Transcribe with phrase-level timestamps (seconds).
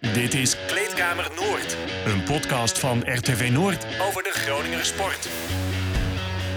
[0.00, 5.28] Dit is Kleedkamer Noord, een podcast van RTV Noord over de Groninger sport.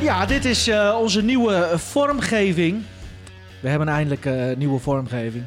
[0.01, 2.83] Ja, dit is uh, onze nieuwe vormgeving.
[3.59, 5.43] We hebben eindelijk een uh, nieuwe vormgeving.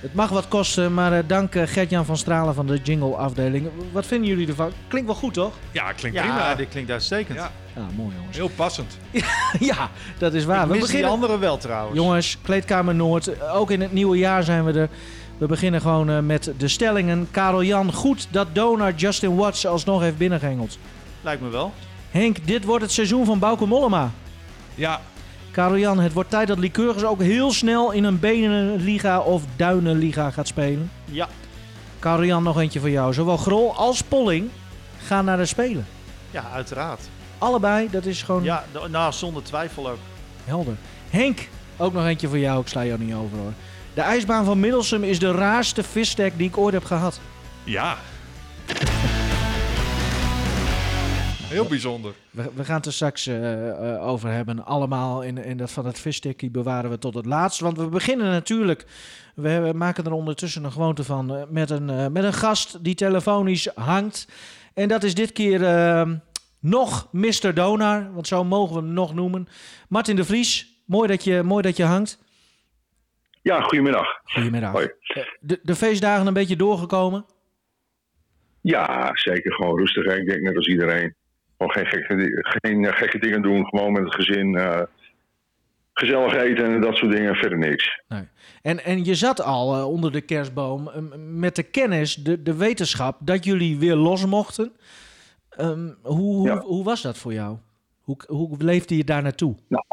[0.00, 3.68] Het mag wat kosten, maar uh, dank Gert-Jan van Stralen van de Jingle afdeling.
[3.92, 4.72] Wat vinden jullie ervan?
[4.88, 5.52] Klinkt wel goed, toch?
[5.70, 6.54] Ja, klinkt ja, prima.
[6.54, 7.38] dit klinkt uitstekend.
[7.38, 7.52] Ja.
[7.76, 8.36] Ah, mooi jongens.
[8.36, 8.98] Heel passend.
[9.70, 10.64] ja, dat is waar.
[10.66, 11.96] Ik we mis die andere wel trouwens.
[11.96, 13.42] Jongens, Kleedkamer Noord.
[13.50, 14.88] Ook in het nieuwe jaar zijn we er.
[15.38, 17.28] We beginnen gewoon uh, met de stellingen.
[17.30, 20.78] Karel Jan, goed dat Donar Justin Watts alsnog heeft binnengehengeld.
[21.20, 21.72] Lijkt me wel.
[22.10, 24.10] Henk, dit wordt het seizoen van Bauke Mollema.
[24.74, 25.00] Ja.
[25.50, 30.30] Karel Jan, het wordt tijd dat Lycurgus ook heel snel in een Benenliga of Duinenliga
[30.30, 30.90] gaat spelen.
[31.04, 31.28] Ja.
[31.98, 33.12] Karel Jan, nog eentje voor jou.
[33.12, 34.50] Zowel Grol als Polling
[35.04, 35.86] gaan naar de Spelen.
[36.30, 37.00] Ja, uiteraard.
[37.38, 38.42] Allebei, dat is gewoon...
[38.42, 39.98] Ja, nou, zonder twijfel ook.
[40.44, 40.76] Helder.
[41.10, 42.60] Henk, ook nog eentje voor jou.
[42.60, 43.52] Ik sla jou niet over hoor.
[43.98, 47.20] De ijsbaan van Middelsum is de raarste vistek die ik ooit heb gehad.
[47.64, 47.96] Ja.
[51.42, 52.14] Heel bijzonder.
[52.30, 54.64] We, we gaan het er straks uh, uh, over hebben.
[54.64, 57.60] Allemaal in, in dat van het visstekkie bewaren we tot het laatst.
[57.60, 58.86] Want we beginnen natuurlijk.
[59.34, 61.34] We hebben, maken er ondertussen een gewoonte van.
[61.34, 64.28] Uh, met, een, met een gast die telefonisch hangt.
[64.74, 66.16] En dat is dit keer ehm,
[66.60, 67.54] nog Mr.
[67.54, 68.12] Donar.
[68.12, 69.48] Want zo mogen we hem nog noemen.
[69.88, 70.82] Martin de Vries.
[70.84, 72.18] Mooi dat je, mooi dat je hangt.
[73.42, 74.20] Ja, goedemiddag.
[74.24, 74.72] Goedemiddag.
[74.72, 74.90] Hoi.
[75.40, 77.24] De, de feestdagen een beetje doorgekomen?
[78.60, 79.52] Ja, zeker.
[79.52, 80.16] Gewoon rustig.
[80.16, 81.14] Ik denk net als iedereen.
[81.58, 83.66] Gewoon geen gekke, geen gekke dingen doen.
[83.66, 84.54] Gewoon met het gezin.
[84.54, 84.80] Uh,
[85.92, 87.34] gezellig eten en dat soort dingen.
[87.34, 88.02] Verder niks.
[88.08, 88.28] Nee.
[88.62, 90.90] En, en je zat al uh, onder de kerstboom
[91.38, 94.72] met de kennis, de, de wetenschap, dat jullie weer los mochten.
[95.60, 96.58] Um, hoe, ja.
[96.58, 97.56] hoe, hoe was dat voor jou?
[98.00, 99.56] Hoe, hoe leefde je daar naartoe?
[99.68, 99.84] Nou,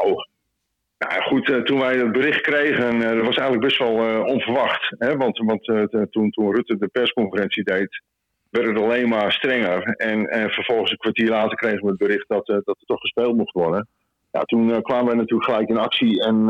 [0.98, 4.24] nou goed, uh, toen wij het bericht kregen, uh, dat was eigenlijk best wel uh,
[4.24, 4.94] onverwacht.
[4.98, 5.16] Hè?
[5.16, 8.02] Want, want uh, toen, toen Rutte de persconferentie deed,
[8.50, 9.82] werd het alleen maar strenger.
[9.82, 13.36] En, en vervolgens een kwartier later kregen we het bericht dat, dat er toch gespeeld
[13.36, 13.88] mocht worden.
[14.32, 16.46] Ja, toen kwamen we natuurlijk gelijk in actie en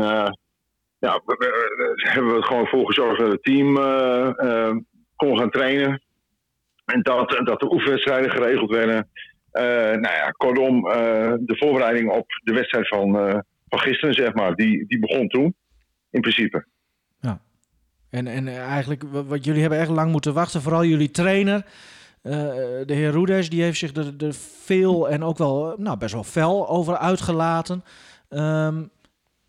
[0.99, 3.75] ja, we, we, hebben we er gewoon voor gezorgd dat het team
[5.15, 6.01] kon gaan trainen.
[6.85, 9.09] En dat, dat de oefenwedstrijden geregeld werden.
[10.01, 10.81] nou ja, kortom,
[11.39, 15.55] de voorbereiding op de wedstrijd van van gisteren, zeg maar, die, die begon toen,
[16.09, 16.65] in principe.
[17.19, 17.41] Ja.
[18.09, 21.65] En, en eigenlijk, wat jullie hebben echt lang moeten wachten, vooral jullie trainer,
[22.23, 22.33] uh,
[22.85, 24.33] de heer Roedes, die heeft zich er, er,
[24.63, 27.83] veel en ook wel, nou, best wel fel over uitgelaten.
[28.29, 28.89] Um,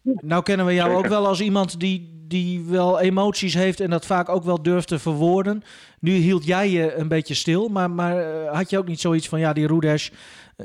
[0.02, 1.04] nou kennen we jou Zeker.
[1.04, 4.88] ook wel als iemand die, die wel emoties heeft en dat vaak ook wel durft
[4.88, 5.62] te verwoorden.
[6.00, 9.28] Nu hield jij je een beetje stil, maar, maar uh, had je ook niet zoiets
[9.28, 10.12] van, ja, die Roedes,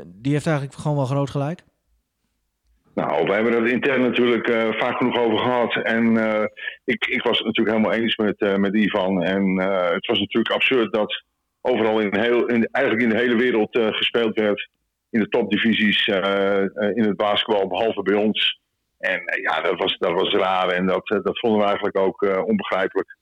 [0.06, 1.64] die heeft eigenlijk gewoon wel groot gelijk?
[2.96, 5.76] Nou, we hebben het intern natuurlijk uh, vaak genoeg over gehad.
[5.76, 6.44] En uh,
[6.84, 9.24] ik, ik was het natuurlijk helemaal eens met, uh, met Ivan.
[9.24, 9.60] En
[9.94, 11.24] het was natuurlijk absurd dat
[11.62, 14.70] overal in, heel, in eigenlijk in de hele wereld gespeeld werd.
[15.10, 16.08] In de topdivisies,
[16.94, 18.60] in het basketbal, behalve bij ons.
[19.00, 23.18] En ja, dat was, dat was raar en dat, dat vonden we eigenlijk ook onbegrijpelijk.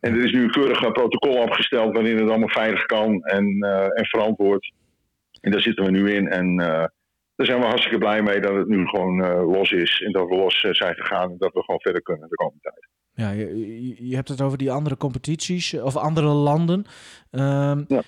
[0.00, 3.62] En er is nu een keurig protocol opgesteld waarin het allemaal veilig kan en,
[3.94, 4.72] en verantwoord.
[5.40, 6.28] En daar zitten we nu in.
[6.28, 6.56] En
[7.38, 10.02] daar zijn we hartstikke blij mee dat het nu gewoon uh, los is.
[10.02, 12.60] En dat we los uh, zijn gegaan en dat we gewoon verder kunnen de komende
[12.60, 12.88] tijd.
[13.14, 16.84] Ja, je, je hebt het over die andere competities of andere landen.
[17.30, 18.02] Um, ja.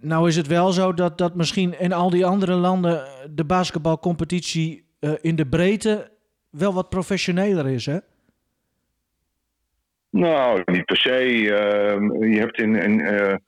[0.00, 4.84] Nou is het wel zo dat, dat misschien in al die andere landen de basketbalcompetitie
[5.00, 6.10] uh, in de breedte
[6.50, 7.98] wel wat professioneler is, hè?
[10.10, 11.28] Nou, niet per se.
[11.38, 13.40] je hebt in, in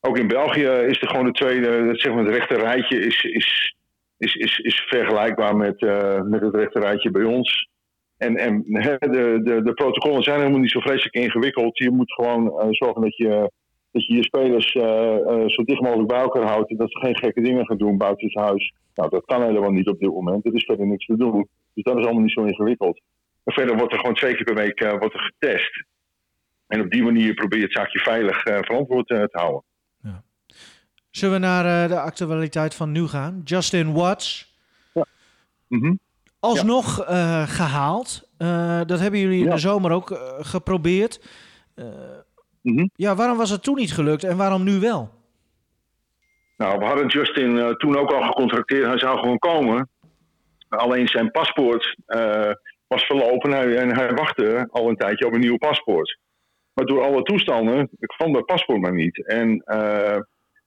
[0.00, 3.76] ook in België is er gewoon de tweede, zeg maar het rechte rijtje is, is
[4.18, 7.68] is, is, is vergelijkbaar met, uh, met het rechterrijtje bij ons.
[8.16, 11.78] En, en de, de, de protocollen zijn helemaal niet zo vreselijk ingewikkeld.
[11.78, 13.50] Je moet gewoon uh, zorgen dat je,
[13.90, 14.84] dat je je spelers uh,
[15.46, 16.70] zo dicht mogelijk bij elkaar houdt.
[16.70, 18.72] En dat ze geen gekke dingen gaan doen buiten het huis.
[18.94, 20.46] Nou, dat kan helemaal niet op dit moment.
[20.46, 21.48] Er is verder niks te doen.
[21.74, 23.00] Dus dat is allemaal niet zo ingewikkeld.
[23.44, 25.84] Verder wordt er gewoon twee keer per week wordt er getest.
[26.66, 29.62] En op die manier probeer je het zaakje veilig verantwoord te houden.
[31.10, 33.40] Zullen we naar uh, de actualiteit van nu gaan?
[33.44, 34.56] Justin Watts.
[34.94, 35.04] Ja.
[35.68, 35.98] Mm -hmm.
[36.40, 37.42] Alsnog ja.
[37.42, 38.28] uh, gehaald.
[38.38, 41.20] Uh, dat hebben jullie in de zomer ook geprobeerd.
[42.62, 42.90] Mm -hmm.
[42.94, 45.16] Ja, waarom was het toen niet gelukt en waarom nu wel?
[46.56, 48.86] Nou, we hadden Justin toen ook al gecontracteerd.
[48.86, 49.88] Hij zou gewoon komen.
[50.68, 51.96] Alleen zijn paspoort
[52.86, 56.18] was verlopen en hij wachtte al een tijdje op een nieuw paspoort.
[56.72, 59.26] Maar door alle toestanden kwam dat paspoort maar niet.
[59.26, 59.62] En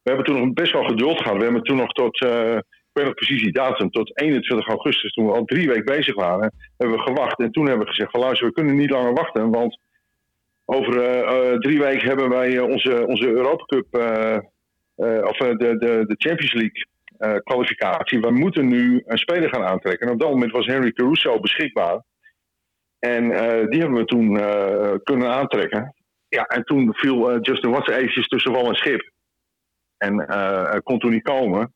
[0.03, 1.38] we hebben toen nog best wel geduld gehad.
[1.38, 5.13] We hebben toen nog tot, uh, ik weet nog precies die datum, tot 21 augustus,
[5.13, 7.39] toen we al drie weken bezig waren, hebben we gewacht.
[7.39, 9.80] En toen hebben we gezegd van luister, we kunnen niet langer wachten, want
[10.65, 14.36] over eh, eh, drie weken hebben wij eh, onze, onze Europa Cup, eh,
[14.95, 16.86] eh, of eh, de, de, de Champions League
[17.18, 18.19] eh, kwalificatie.
[18.19, 20.07] We moeten nu een speler gaan aantrekken.
[20.07, 22.04] En op dat moment was Henry Caruso beschikbaar.
[23.00, 25.95] En eh, die hebben we toen eh, kunnen aantrekken.
[26.27, 29.12] Ja, en toen viel eh, Justin Watson eventjes tussen wal en schip.
[30.01, 31.74] En eh, hij kon toen niet komen.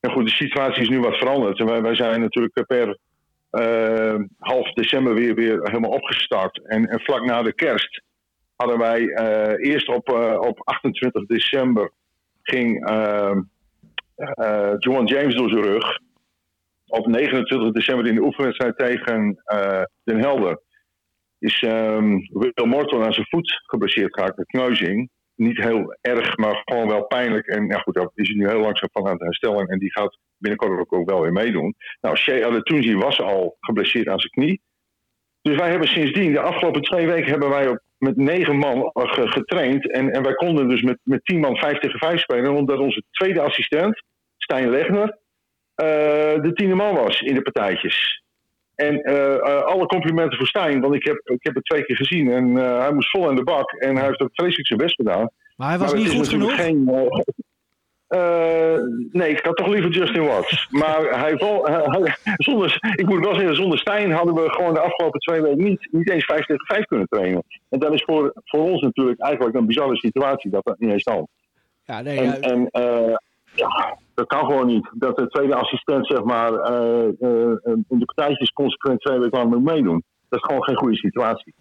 [0.00, 1.58] En goed, de situatie is nu wat veranderd.
[1.58, 2.98] En wij, wij zijn natuurlijk per
[3.50, 6.66] eh, half december weer, weer helemaal opgestart.
[6.66, 8.02] En, vlak na de kerst
[8.56, 11.92] hadden wij eh, eerst op, eh, op 28 december
[12.42, 13.36] ging uh,
[14.78, 15.98] Joan James door zijn rug.
[16.86, 19.42] Op 29 december in de oefenwedstrijd tegen
[20.04, 20.60] Den Helder
[21.38, 25.10] is um, Will Morton aan zijn voet geblesseerd geraakt met kneuzing.
[25.42, 27.46] Niet heel erg, maar gewoon wel pijnlijk.
[27.46, 29.66] En ja, goed, daar is nu heel langzaam van aan het herstellen.
[29.66, 31.74] En die gaat binnenkort ook, ook wel weer meedoen.
[32.00, 34.60] Nou, Shea Alatunzi was al geblesseerd aan zijn knie.
[35.42, 39.90] Dus wij hebben sindsdien, de afgelopen twee weken, hebben wij op, met negen man getraind.
[39.90, 42.56] En, en wij konden dus met, met tien man vijf tegen vijf spelen.
[42.56, 44.02] Omdat onze tweede assistent,
[44.36, 45.18] Stijn Legner,
[45.82, 48.21] uh, de tiende man was in de partijtjes.
[48.88, 51.96] En uh, uh, alle complimenten voor Stijn, want ik heb, ik heb het twee keer
[51.96, 52.32] gezien.
[52.32, 53.72] En uh, hij moest vol in de bak.
[53.72, 55.30] En hij heeft ook vreselijk zijn best gedaan.
[55.56, 56.54] Maar hij was maar niet goed genoeg?
[56.54, 56.88] Geen,
[58.08, 58.78] uh,
[59.10, 60.68] nee, ik had toch liever Justin Watts.
[60.80, 65.20] maar hij, hij, zonder, ik moet wel zeggen, zonder Stijn hadden we gewoon de afgelopen
[65.20, 67.42] twee weken niet, niet eens 5 tegen 5 kunnen trainen.
[67.68, 71.02] En dat is voor, voor ons natuurlijk eigenlijk een bizarre situatie dat dat niet eens
[71.02, 71.28] kan.
[71.84, 72.40] Ja, nee, en, ja.
[72.40, 73.16] en uh,
[73.54, 74.90] ja, dat kan gewoon niet.
[74.92, 77.06] Dat de tweede assistent, zeg maar, uh,
[77.88, 80.02] in de partijtjes consequent twee weken lang moet meedoen.
[80.28, 81.54] Dat is gewoon geen goede situatie.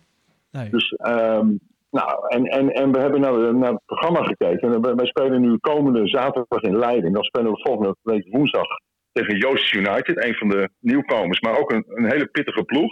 [0.51, 0.69] Nee.
[0.69, 1.59] Dus um,
[1.91, 4.73] nou, en, en, en we hebben naar, naar het programma gekeken.
[4.73, 7.11] En wij spelen nu komende zaterdag in Leiden.
[7.11, 8.67] Dan spelen we volgende week woensdag
[9.11, 12.91] tegen Joost United, een van de nieuwkomers, maar ook een, een hele pittige ploeg.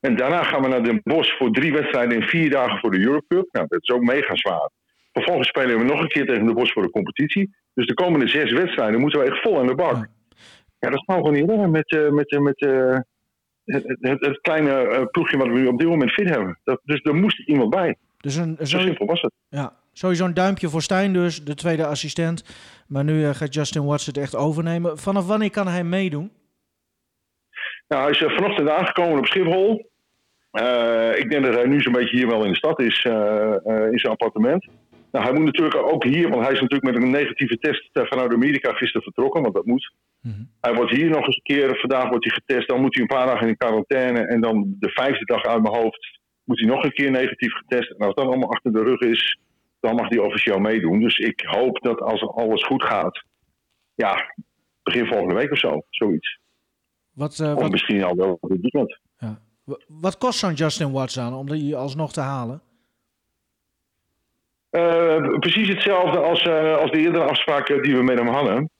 [0.00, 3.00] En daarna gaan we naar Den Bosch voor drie wedstrijden in vier dagen voor de
[3.00, 3.48] Europe Cup.
[3.52, 4.70] Nou, dat is ook mega zwaar.
[5.12, 7.56] Vervolgens spelen we nog een keer tegen de Bosch voor de competitie.
[7.74, 10.08] Dus de komende zes wedstrijden moeten we echt vol aan de bak.
[10.78, 12.98] Ja, dat gaan we gewoon niet redden met, uh, met, uh, met uh,
[13.64, 16.58] het, het, het, kleine ploegje wat we nu op dit moment fit hebben.
[16.64, 17.96] Dat, dus er moest iemand bij.
[18.16, 19.32] Dus een, zo simpel was het.
[19.48, 22.44] Ja, sowieso een duimpje voor Stijn dus, de tweede assistent.
[22.86, 24.98] Maar nu gaat Justin Watts het echt overnemen.
[24.98, 26.30] Vanaf wanneer kan hij meedoen?
[27.88, 29.90] Nou, hij is vanochtend aangekomen op Schiphol.
[31.16, 33.04] Ik denk dat hij nu zo'n beetje hier wel in de stad is,
[33.90, 34.68] in zijn appartement.
[35.12, 38.32] Nou, hij moet natuurlijk ook hier, want hij is natuurlijk met een negatieve test vanuit
[38.32, 39.92] Amerika gisteren vertrokken, want dat moet.
[40.20, 40.50] Mm -hmm.
[40.60, 43.16] Hij wordt hier nog eens een keer, vandaag wordt hij getest, dan moet hij een
[43.16, 46.84] paar dagen in quarantaine en dan de vijfde dag uit mijn hoofd moet hij nog
[46.84, 47.90] een keer negatief getest.
[47.90, 49.38] En als dat allemaal achter de rug is,
[49.80, 51.00] dan mag hij officieel meedoen.
[51.00, 53.24] Dus ik hoop dat als alles goed gaat,
[53.94, 54.34] ja,
[54.82, 56.38] begin volgende week of zo, zoiets.
[57.14, 57.70] Wat, uh, of wat...
[57.70, 58.98] misschien al wel dit weekend.
[59.18, 59.40] Ja.
[59.86, 62.62] Wat kost zo'n Justin Watts aan om die alsnog te halen?
[64.70, 68.70] Uh, precies hetzelfde als, uh, als de eerdere afspraken die we met hem hadden.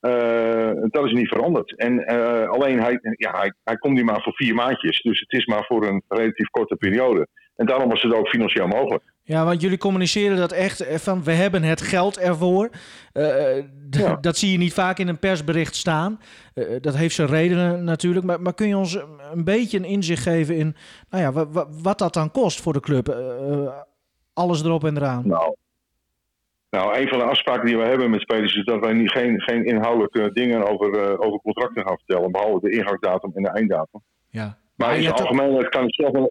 [0.00, 1.76] Uh, dat is niet veranderd.
[1.76, 2.06] En
[2.48, 5.02] alleen, hij, ja, hij, hij komt niet maar voor vier maandjes.
[5.02, 7.28] Dus het is maar voor een relatief korte periode.
[7.56, 9.02] En daarom was het ook financieel mogelijk.
[9.22, 12.70] Ja, want jullie communiceren dat echt van we hebben het geld ervoor.
[13.90, 14.16] Ja.
[14.20, 16.20] Dat zie je niet vaak in een persbericht staan.
[16.80, 18.26] dat heeft zijn redenen natuurlijk.
[18.26, 18.98] Maar, maar, kun je ons
[19.32, 20.76] een beetje een inzicht geven in
[21.10, 23.08] nou ja, wat, wat dat dan kost voor de club?
[24.36, 25.22] Alles erop en eraan.
[25.26, 25.54] Nou.
[26.70, 29.40] Nou, een van de afspraken die we hebben met spelers is dat wij niet, geen,
[29.40, 34.00] geen inhoudelijke dingen over, uh, over contracten gaan vertellen, behalve de ingangsdatum en de einddatum.
[34.28, 34.58] Ja.
[34.74, 36.30] Maar, maar in het algemeen kan ik zeggen.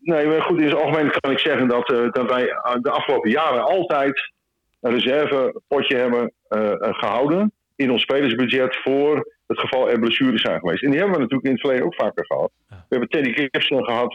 [0.00, 2.44] Nee, goed, in het algemeen kan ik zeggen dat, uh, dat wij
[2.80, 4.32] de afgelopen jaren altijd
[4.80, 10.82] een reservepotje hebben uh, gehouden in ons spelersbudget voor het geval er blessures zijn geweest.
[10.82, 12.50] En die hebben we natuurlijk in het verleden ook vaker gehad.
[12.68, 14.12] We hebben Teddy Gibson gehad,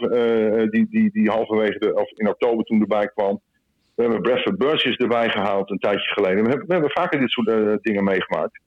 [0.70, 3.40] die, die, die halverwege de, of in oktober toen erbij kwam.
[3.94, 6.42] We hebben Bradford Burgess erbij gehaald een tijdje geleden.
[6.42, 8.60] We hebben, we hebben vaker dit soort uh, dingen meegemaakt.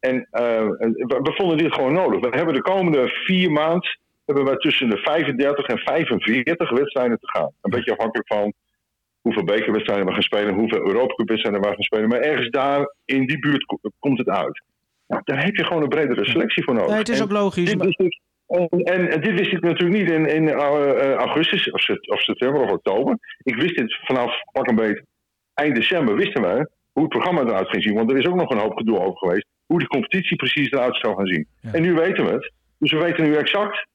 [0.00, 2.20] En uh, we, we, vonden dit gewoon nodig.
[2.20, 7.28] We hebben de komende vier maanden hebben we tussen de 35 en 45 wedstrijden te
[7.28, 7.52] gaan.
[7.60, 8.52] Een beetje afhankelijk van
[9.20, 12.08] hoeveel bekerwedstrijden we gaan spelen, hoeveel Europacupwedstrijden we gaan spelen.
[12.08, 13.64] Maar ergens daar in die buurt
[13.98, 14.62] komt het uit.
[15.08, 16.90] Nou, daar heb je gewoon een bredere selectie voor nodig.
[16.90, 17.72] Nee, het is ook logisch.
[17.72, 22.20] En, en, en, en, dit wist ik natuurlijk niet in, in uh, augustus of, of,
[22.20, 23.18] september of oktober.
[23.42, 25.04] Ik wist dit vanaf pak een beetje
[25.54, 27.94] eind december wisten we hoe het programma eruit ging zien.
[27.94, 29.46] Want er is ook nog een hoop gedoe over geweest.
[29.66, 31.46] Hoe de competitie precies eruit zou gaan zien.
[31.60, 31.72] Ja.
[31.72, 32.52] En nu weten we het.
[32.78, 33.86] Dus we weten nu exact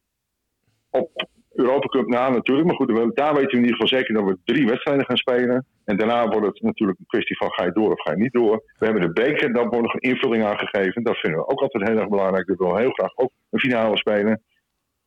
[0.89, 2.67] op Europa Cup na natuurlijk.
[2.67, 5.65] Maar goed, daar weten we in ieder geval zeker dat we drie wedstrijden gaan spelen.
[5.85, 8.33] En daarna wordt het natuurlijk een kwestie van ga je door of ga je niet
[8.33, 8.63] door.
[8.77, 11.03] We hebben de beker, daar wordt nog een invulling aan gegeven.
[11.03, 12.47] Dat vinden we ook altijd heel erg belangrijk.
[12.47, 14.41] We willen heel graag ook een finale spelen.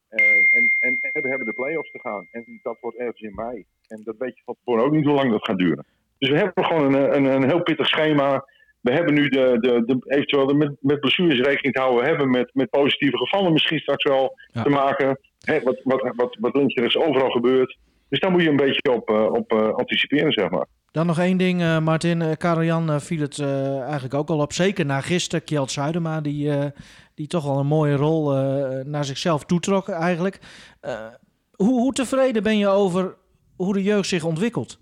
[0.09, 2.27] Eh, en, en, en we hebben de play-offs te gaan.
[2.31, 3.65] En dat wordt ergens in mei.
[3.89, 5.85] En dat weet je van tevoren ook niet hoe lang dat gaat duren.
[6.19, 8.45] Dus we hebben gewoon een, een, een heel pittig schema.
[8.81, 12.03] We hebben nu de, de, de, eventueel de met, met blessures rekening te houden.
[12.03, 14.63] We hebben met, met positieve gevallen misschien straks wel Ja.
[14.63, 15.19] te maken.
[15.47, 17.77] Hè, wat, wat, wat, wat is overal gebeurd.
[18.09, 20.67] Dus daar moet je een beetje op, eh, op eh, anticiperen, zeg maar.
[20.91, 22.21] Dan nog één ding, Martin.
[22.21, 23.41] Uh, Karel-Jan eh, viel het
[23.81, 24.53] eigenlijk ook al op.
[24.53, 26.51] Zeker na gisteren, Kjeld Zuidema, die,
[27.15, 28.33] die toch wel een mooie rol
[28.85, 30.39] naar zichzelf toetrok eigenlijk.
[31.53, 33.15] Hoe, hoe tevreden ben je over
[33.57, 34.79] hoe de jeugd zich ontwikkelt?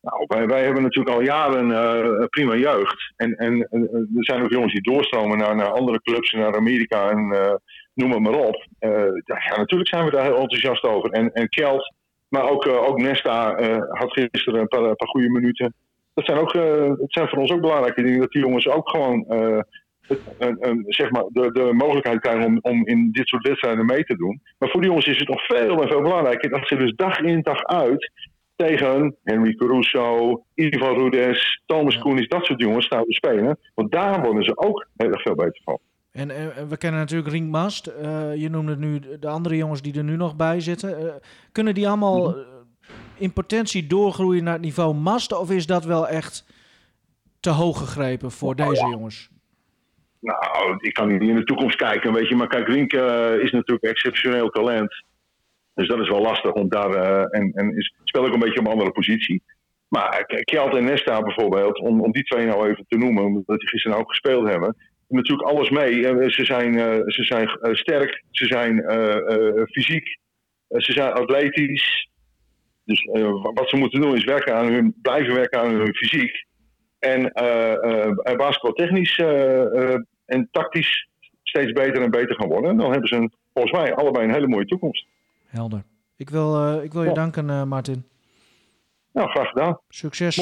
[0.00, 3.12] Nou, wij, wij hebben natuurlijk al jaren prima jeugd.
[3.16, 3.68] En, en
[4.16, 7.60] er zijn ook jongens die doorstromen naar, naar andere clubs, naar Amerika en
[7.96, 8.66] noem het maar op.
[8.78, 8.90] Eh,
[9.24, 11.10] ja, natuurlijk zijn we daar heel enthousiast over.
[11.10, 11.92] En, en Kjeld,
[12.28, 15.74] maar ook, eh, ook Nesta eh, had gisteren een paar, een paar goede minuten.
[16.14, 18.88] Dat zijn, ook, eh, het zijn voor ons ook belangrijke dingen, dat die jongens ook
[18.90, 19.24] gewoon
[20.06, 23.86] het- een- een- zeg maar de, de mogelijkheid krijgen om, om in dit soort wedstrijden
[23.86, 24.40] mee te doen.
[24.58, 27.18] Maar voor die jongens is het nog veel en veel belangrijker dat ze dus dag
[27.20, 28.10] in dag uit
[28.56, 31.98] tegen Henry Caruso, Ivan Rudes, Thomas.
[31.98, 33.58] Koenis, dat soort jongens staan te spelen.
[33.74, 35.78] Want daar worden ze ook heel erg veel beter van.
[36.16, 36.28] En
[36.68, 37.86] we kennen natuurlijk Rink Mast.
[37.86, 40.98] Eh, je noemde nu de andere jongens die er nu nog bij zitten.
[40.98, 41.14] Eh,
[41.52, 42.44] kunnen die allemaal eh,
[43.18, 45.32] in potentie doorgroeien naar het niveau Mast?
[45.32, 46.46] Of is dat wel echt
[47.40, 49.30] te hoog gegrepen voor deze jongens?
[50.20, 52.36] Nou, ik kan niet in de toekomst kijken, weet je.
[52.36, 52.92] Maar kijk, Rink
[53.42, 55.04] is natuurlijk exceptioneel talent.
[55.74, 57.24] Dus dat is wel lastig om daar...
[57.24, 59.42] en en is, speelt ook een beetje op een andere positie.
[59.88, 63.24] Maar Kjeld en Nesta bijvoorbeeld, om, om die twee nou even te noemen...
[63.24, 64.76] omdat die gisteren ook gespeeld hebben...
[65.08, 66.06] natuurlijk alles mee.
[66.08, 68.82] Eh, ze zijn, eh, ze zijn eh, sterk, ze zijn
[69.70, 70.18] fysiek,
[70.68, 72.08] ze zijn atletisch.
[72.84, 76.44] Dus wa- wat ze moeten doen is werken aan hun, blijven werken aan hun fysiek.
[76.98, 77.32] En
[78.36, 79.18] basketbaltechnisch
[80.26, 81.08] en tactisch
[81.42, 82.76] steeds beter en beter gaan worden.
[82.76, 85.06] Dan hebben ze een, volgens mij allebei een hele mooie toekomst.
[85.46, 85.82] Helder.
[86.16, 87.14] Ik wil, ik wil je Ja.
[87.14, 88.04] danken, Martin.
[89.12, 89.78] Nou, graag gedaan.
[89.88, 90.36] Succes.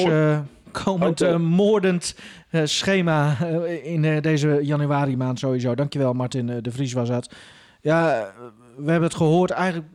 [0.83, 1.31] Komend Oké.
[1.31, 2.15] eh, moordend
[2.49, 5.75] eh, schema eh, in deze januari maand sowieso.
[5.75, 7.33] Dankjewel Martin de Vries was dat.
[7.81, 8.31] Ja,
[8.77, 9.51] we hebben het gehoord.
[9.51, 9.87] Eigenlijk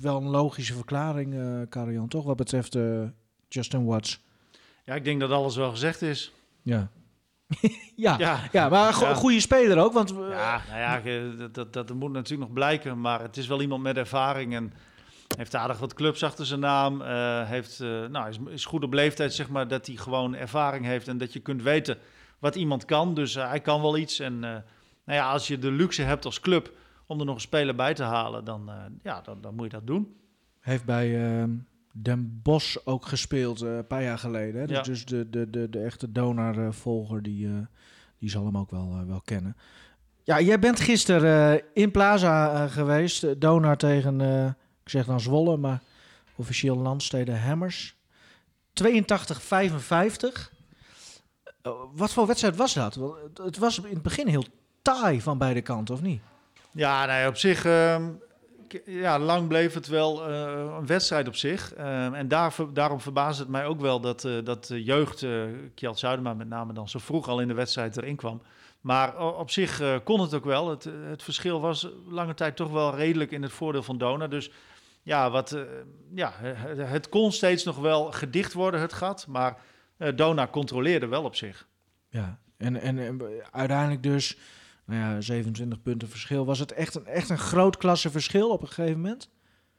[0.00, 1.34] wel een logische verklaring,
[1.68, 2.24] Karian, toch?
[2.24, 2.78] Wat betreft
[3.48, 4.20] Justin Watts.
[4.84, 6.32] Ja, ik denk dat alles wel gezegd is.
[6.62, 6.88] Ja.
[7.96, 8.14] ja.
[8.18, 8.38] ja.
[8.52, 9.14] Ja, maar een go- Ja.
[9.14, 9.92] goede speler ook.
[9.92, 13.00] Want ja, nou ja, dat, dat, dat moet natuurlijk nog blijken.
[13.00, 14.72] Maar het is wel iemand met ervaring en
[15.36, 17.02] heeft aardig wat clubs achter zijn naam.
[17.02, 20.84] eh, heeft, eh, nou, is, is goed op leeftijd, zeg maar, dat hij gewoon ervaring
[20.84, 21.98] heeft en dat je kunt weten
[22.38, 23.14] wat iemand kan.
[23.14, 24.18] Dus eh, hij kan wel iets.
[24.20, 26.72] En nou ja, als je de luxe hebt als club
[27.06, 28.70] om er nog een speler bij te halen, dan,
[29.02, 30.16] ja, dan, dan moet je dat doen.
[30.60, 31.50] heeft bij ehm,
[31.92, 34.60] Den Bosch ook gespeeld een paar jaar geleden.
[34.60, 34.66] Hè?
[34.66, 34.82] Dus, Ja.
[34.82, 37.48] dus de, de, de, de echte Donar-volger, die,
[38.18, 39.56] die zal hem ook wel, wel kennen.
[40.22, 43.40] Ja, jij bent gisteren in Plaza geweest.
[43.40, 44.20] Donar tegen,
[44.84, 45.80] ik zeg dan Zwolle, maar
[46.36, 47.94] officieel Landstede Hammers.
[48.72, 50.52] 82-55.
[51.62, 52.98] Eh, wat voor wedstrijd was dat?
[53.44, 54.44] Het- was in het begin heel
[54.82, 56.22] taai van beide kanten, of niet?
[56.70, 58.04] Ja, ja, op zich, ehm,
[58.84, 61.74] ja, lang bleef het wel eh, een wedstrijd op zich.
[61.74, 65.42] Ehm, en daar, daarom verbaast het mij ook wel dat, eh, dat de jeugd, eh
[65.74, 68.42] Kjeld Zuidema met name dan zo vroeg al in de wedstrijd erin kwam.
[68.80, 70.70] Maar op zich kon het ook wel.
[70.70, 74.26] Het, het verschil was lange tijd toch wel redelijk in het voordeel van Dona.
[74.26, 74.50] Dus
[75.04, 75.62] ja, wat, eh,
[76.14, 76.32] ja
[76.76, 79.26] het, kon steeds nog wel gedicht worden, het gat.
[79.28, 79.56] Maar
[79.96, 81.68] eh, Dona controleerde wel op zich.
[82.08, 83.20] Ja, en, en, en
[83.50, 84.38] uiteindelijk dus,
[84.84, 86.44] nou ja, 27 punten verschil.
[86.44, 89.28] Was het echt een, echt een groot klasse verschil op een gegeven moment?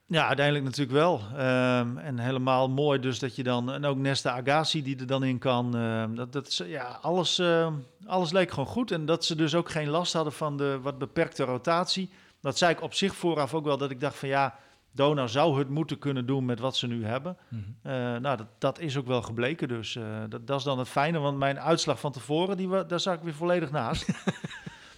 [0.08, 1.22] Ja, uiteindelijk natuurlijk wel.
[1.36, 3.72] Ehm, en helemaal mooi dus dat je dan...
[3.72, 5.76] En ook Nesta Agassi die er dan in kan.
[5.76, 7.74] ehm, dat, dat, ja, alles, ehm,
[8.06, 8.92] alles leek gewoon goed.
[8.92, 12.10] En dat ze dus ook geen last hadden van de wat beperkte rotatie.
[12.42, 13.78] Dat zei ik op zich vooraf ook wel.
[13.78, 14.56] Dat ik dacht van ja,
[14.96, 17.38] Donau zou het moeten kunnen doen met wat ze nu hebben.
[17.82, 19.68] Eh, nou, dat, dat is ook wel gebleken.
[19.68, 21.20] Dus eh, dat, dat is dan het fijne.
[21.20, 24.08] Want mijn uitslag van tevoren, die, daar zat ik weer volledig naast.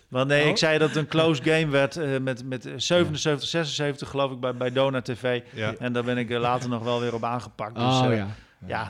[0.08, 0.50] Want nee, Oh.
[0.50, 4.40] ik zei dat het een close game werd eh, met, met 77, 76 geloof ik
[4.40, 5.42] bij, bij Dona TV.
[5.54, 5.74] Ja.
[5.80, 7.76] En daar ben ik later nog wel weer op aangepakt.
[7.76, 8.28] Dus eh, ja.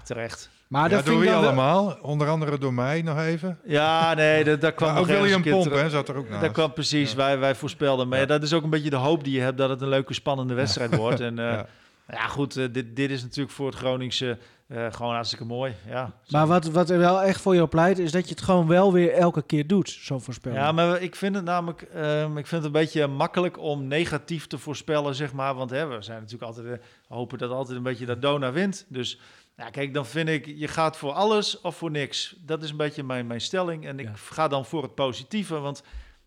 [0.04, 0.50] Terecht.
[0.68, 1.98] Maar Ja, dat door wie dan wel- allemaal?
[2.02, 3.60] Onder andere door mij nog even.
[3.64, 6.42] Ja, nee, dat, dat kwam Maar ook William Pomp hè, zat er ook naast.
[6.42, 8.08] Dat kwam precies, wij, wij voorspelden.
[8.08, 9.88] Maar ja, dat is ook een beetje de hoop die je hebt dat het een
[9.90, 11.20] leuke, spannende wedstrijd wordt.
[11.20, 11.66] En eh, Ja.
[12.10, 12.28] ja.
[12.28, 15.74] goed, eh, dit, dit is natuurlijk voor het Groningse eh, gewoon hartstikke mooi.
[15.90, 18.68] Ja, Maar wat, wat er wel echt voor jou pleit, is dat je het gewoon
[18.68, 20.62] wel weer elke keer doet, zo'n voorspelling.
[20.62, 24.48] Ja, maar ik vind het namelijk ehm, ik vind het een beetje makkelijk om negatief
[24.48, 25.56] te voorspellen, zeg maar.
[25.56, 28.86] Want hè, we zijn natuurlijk altijd hopen dat altijd een beetje dat Dona wint.
[28.88, 29.20] Dus
[29.58, 32.36] ja, kijk, dan vind ik, je gaat voor alles of voor niks.
[32.40, 33.86] Dat is een beetje mijn, mijn stelling.
[33.86, 34.12] En ik Ja.
[34.16, 35.84] ga dan voor het positieve, want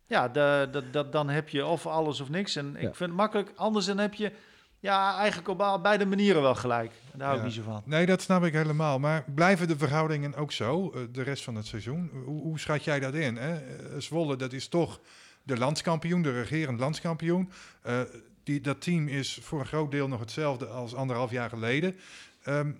[0.06, 2.56] ja, de, de, de, dan heb je of alles of niks.
[2.56, 2.86] En ik Ja.
[2.92, 3.52] vind het makkelijk.
[3.56, 4.32] Anders dan heb je
[4.80, 6.92] ja, eigenlijk op beide manieren wel gelijk.
[7.12, 7.46] Daar hou ik Ja.
[7.46, 7.82] niet zo van.
[7.84, 8.98] Nee, dat snap ik helemaal.
[8.98, 12.10] Maar blijven de verhoudingen ook zo eh, de rest van het seizoen?
[12.24, 13.36] Hoe, hoe schat jij dat in?
[13.36, 13.54] Hè?
[13.56, 15.00] Eh, Zwolle, dat is toch
[15.42, 17.50] de landskampioen, de regerend landskampioen.
[17.82, 18.00] Eh,
[18.44, 21.96] die, dat team is voor een groot deel nog hetzelfde als anderhalf jaar geleden.
[22.42, 22.72] Ehm,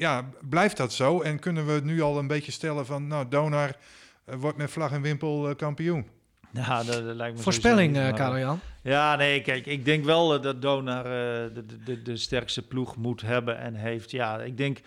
[0.00, 1.20] ja, blijft dat zo?
[1.20, 3.76] En kunnen we nu al een beetje stellen van, nou, Donar
[4.24, 6.06] eh, wordt met vlag en wimpel eh, kampioen?
[6.52, 8.60] Ja, dat, dat lijkt me Voorspelling, sowieso eh Karel-Jan.
[8.82, 13.20] Ja, nee, kijk, ik denk wel dat Donar eh, de, de, de, sterkste ploeg moet
[13.20, 14.10] hebben en heeft.
[14.10, 14.78] Ja, ik denk...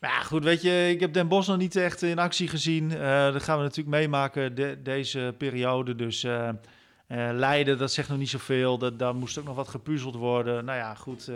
[0.00, 2.92] Maar ja, goed, weet je, ik heb Den Bosch nog niet echt in actie gezien.
[2.92, 5.94] Eh dat gaan we natuurlijk meemaken de, deze periode.
[5.94, 8.78] Dus eh, eh, Leiden, dat zegt nog niet zoveel.
[8.78, 10.64] Dat, daar moest ook nog wat gepuzzeld worden.
[10.64, 11.34] Nou ja, goed, eh,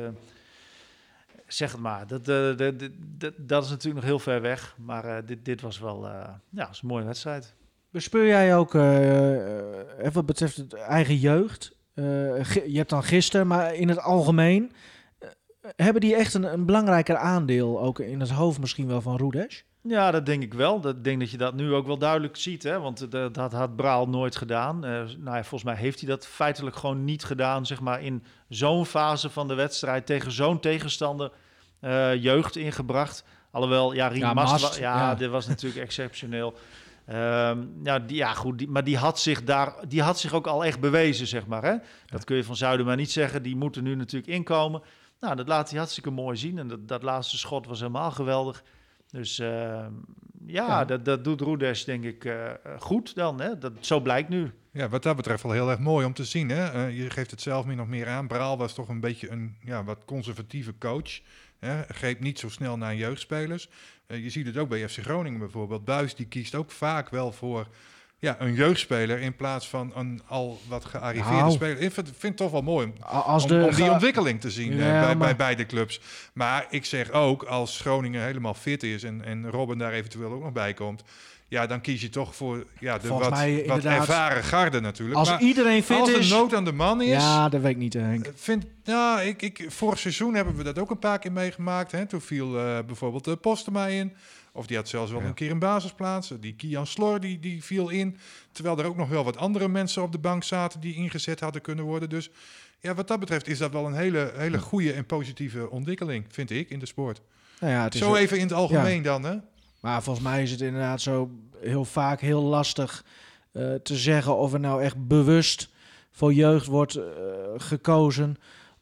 [1.53, 2.07] zeg het maar.
[2.07, 4.77] Dat, eh, dat, dat, dat, dat is natuurlijk nog heel ver weg.
[4.79, 7.55] Maar eh, dit, dit was wel eh, ja, was een mooie wedstrijd.
[7.91, 12.05] Bespeur jij ook, eh, eh, wat betreft het eigen jeugd, eh,
[12.53, 14.73] je hebt dan gisteren, maar in het algemeen,
[15.19, 15.29] eh,
[15.77, 19.61] hebben die echt een, een belangrijker aandeel, ook in het hoofd misschien wel van Roedesh?
[19.83, 20.81] Ja, dat denk ik wel.
[20.81, 22.63] Dat ik denk dat je dat nu ook wel duidelijk ziet.
[22.63, 22.81] Hè?
[22.81, 24.85] Want dat, dat had Braal nooit gedaan.
[24.85, 27.67] Eh, nou ja, volgens mij heeft hij dat feitelijk gewoon niet gedaan.
[27.67, 31.37] Zeg maar in zo'n fase van de wedstrijd tegen zo'n tegenstander eh,
[32.21, 33.25] jeugd ingebracht.
[33.51, 35.15] Alhoewel, ja, Rien Ja, Mast, ja, ja.
[35.15, 36.55] dit was natuurlijk exceptioneel.
[37.07, 40.47] Ehm, ja, die, ja, goed, die, maar die had, zich daar, die had zich ook
[40.47, 41.63] al echt bewezen, zeg maar.
[41.63, 41.77] Hè?
[42.07, 43.43] Dat kun je van Zuiden maar niet zeggen.
[43.43, 44.83] Die moeten nu natuurlijk inkomen.
[45.21, 46.59] Nou, dat laat hij hartstikke mooi zien.
[46.59, 48.63] En dat, dat laatste schot was helemaal geweldig.
[49.11, 49.93] Dus ehm,
[50.47, 50.85] ja, Ja.
[50.85, 53.41] Dat, dat doet Roedes denk ik eh, goed dan.
[53.41, 53.59] Hè?
[53.59, 54.51] Dat, zo blijkt nu.
[54.71, 56.49] Ja, wat dat betreft wel heel erg mooi om te zien.
[56.49, 56.67] Hè?
[56.67, 58.27] Eh, je geeft het zelf min of meer aan.
[58.27, 61.21] Braal was toch een beetje een ja, wat conservatieve coach.
[61.67, 61.83] Hè?
[61.89, 63.69] Greep niet zo snel naar jeugdspelers.
[64.07, 65.85] Eh, je ziet het ook bij FC Groningen bijvoorbeeld.
[65.85, 67.67] Buis die kiest ook vaak wel voor
[68.19, 71.53] ja, een jeugdspeler in plaats van een al wat gearriveerde Nou.
[71.53, 71.81] speler.
[71.81, 74.73] Ik vind, vind het toch wel mooi om, Als de, om die ontwikkeling te zien
[74.73, 76.01] eh, Ja, bij, maar- bij beide clubs.
[76.35, 80.43] Maar ik zeg ook, als Groningen helemaal fit is en, en Robin daar eventueel ook
[80.43, 81.03] nog bij komt...
[81.53, 85.19] Ja, dan kies je toch voor ja, de Volgens wat, wat ervaren garde natuurlijk.
[85.19, 86.29] als Maar iedereen fit als is...
[86.29, 87.09] de nood aan de man is...
[87.09, 88.31] ja, dat weet ik niet, Henk.
[88.35, 91.93] Vind, ja, ik, ik, vorig seizoen hebben we dat ook een paar keer meegemaakt.
[91.93, 92.07] Hè.
[92.07, 94.13] Toen viel eh, bijvoorbeeld de Postema in.
[94.53, 95.27] Of die had zelfs wel Ja.
[95.27, 96.33] een keer een basisplaats.
[96.41, 98.17] Die Kian Slor die, die viel in.
[98.53, 101.63] Terwijl er ook nog wel wat andere mensen op de bank zaten die ingezet hadden
[101.63, 102.09] kunnen worden.
[102.09, 102.31] Dus
[102.81, 106.51] ja, wat dat betreft is dat wel een hele, hele goede en positieve ontwikkeling, vind
[106.51, 107.21] ik, in de sport.
[107.61, 109.37] Nou ja, het is Zo even in het algemeen dan, hè?
[109.83, 113.05] Maar volgens mij is het inderdaad zo heel vaak heel lastig
[113.53, 115.69] eh, te zeggen of er nou echt bewust
[116.11, 117.03] voor jeugd wordt eh,
[117.57, 118.37] gekozen.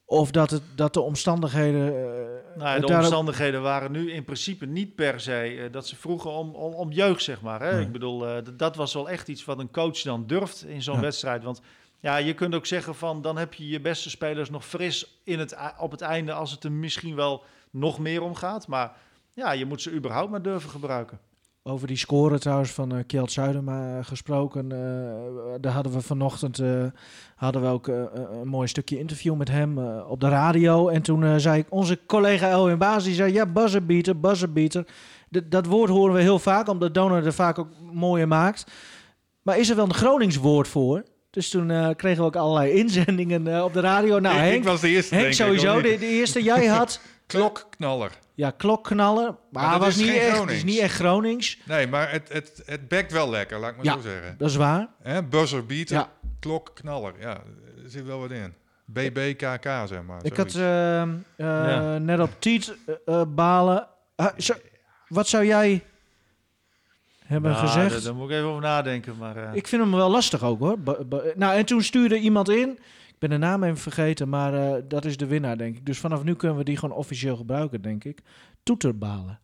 [0.05, 1.87] Of dat, het, dat de omstandigheden.
[1.87, 6.55] eh, Nou, de omstandigheden waren nu in principe niet per se dat ze vroegen om,
[6.55, 7.61] om, om jeugd, zeg maar.
[7.63, 7.73] Hè?
[7.75, 7.81] Nee.
[7.85, 8.25] Ik bedoel,
[8.57, 11.01] dat was wel echt iets wat een coach dan durft in zo'n Ja.
[11.01, 11.43] wedstrijd.
[11.43, 11.61] Want
[12.01, 15.39] ja, je kunt ook zeggen van dan heb je je beste spelers nog fris in
[15.39, 18.67] het, op het einde als het er misschien wel nog meer om gaat.
[18.67, 18.93] Maar
[19.41, 21.19] ja, je moet ze überhaupt maar durven gebruiken.
[21.63, 24.73] Over die score trouwens van eh Kjeld Zuidema gesproken.
[24.73, 24.79] eh,
[25.61, 26.85] daar hadden we vanochtend eh,
[27.37, 28.03] hadden we ook eh,
[28.41, 30.89] een mooi stukje interview met hem eh, op de radio.
[30.89, 34.85] En toen eh, zei ik, onze collega Elwin Baas, die zei ja, buzzerbeater, buzzerbeater.
[35.31, 38.65] D- dat woord horen we heel vaak, omdat Donor er vaak ook mooier maakt.
[39.43, 41.03] Maar is er wel een Gronings woord voor?
[41.31, 44.19] Dus toen eh, kregen we ook allerlei inzendingen eh, op de radio.
[44.19, 47.01] Nou, ik, Henk, ik was de eerste, Henk denk ik, sowieso, de eerste jij had...
[47.39, 48.11] Klokknaller.
[48.35, 49.25] Ja, klokknallen.
[49.51, 50.65] Maar, Maar dat was is niet geen echt, het is Gronings.
[50.65, 51.59] niet echt Gronings.
[51.65, 53.93] Nee, maar het, het, het bekt wel lekker, laat ik maar Ja.
[53.93, 54.35] zo zeggen.
[54.39, 54.89] Dat is waar.
[55.03, 55.23] Hè?
[55.23, 56.09] Buzzer beater, Ja.
[56.41, 57.13] klokknaller.
[57.21, 57.31] Ja,
[57.85, 58.55] er zit wel wat in.
[58.85, 60.25] BBKK, zeg maar.
[60.25, 60.55] Ik had zoiets.
[60.57, 61.99] eh, eh, Ja.
[61.99, 63.87] net op Tiet eh, eh, balen.
[64.37, 64.55] Zo-
[65.09, 65.85] wat zou jij
[67.27, 67.91] hebben Nou, gezegd?
[67.91, 69.17] Daar, daar moet ik even over nadenken.
[69.19, 70.79] Maar, eh, Ik vind hem wel lastig ook hoor.
[71.37, 72.79] Nou, en toen stuurde iemand in.
[73.21, 75.87] Ik ben de naam even vergeten, maar eh, dat is de winnaar, denk ik.
[75.87, 78.21] Dus vanaf nu kunnen we die gewoon officieel gebruiken, denk ik.
[78.63, 79.39] Toeterbalen.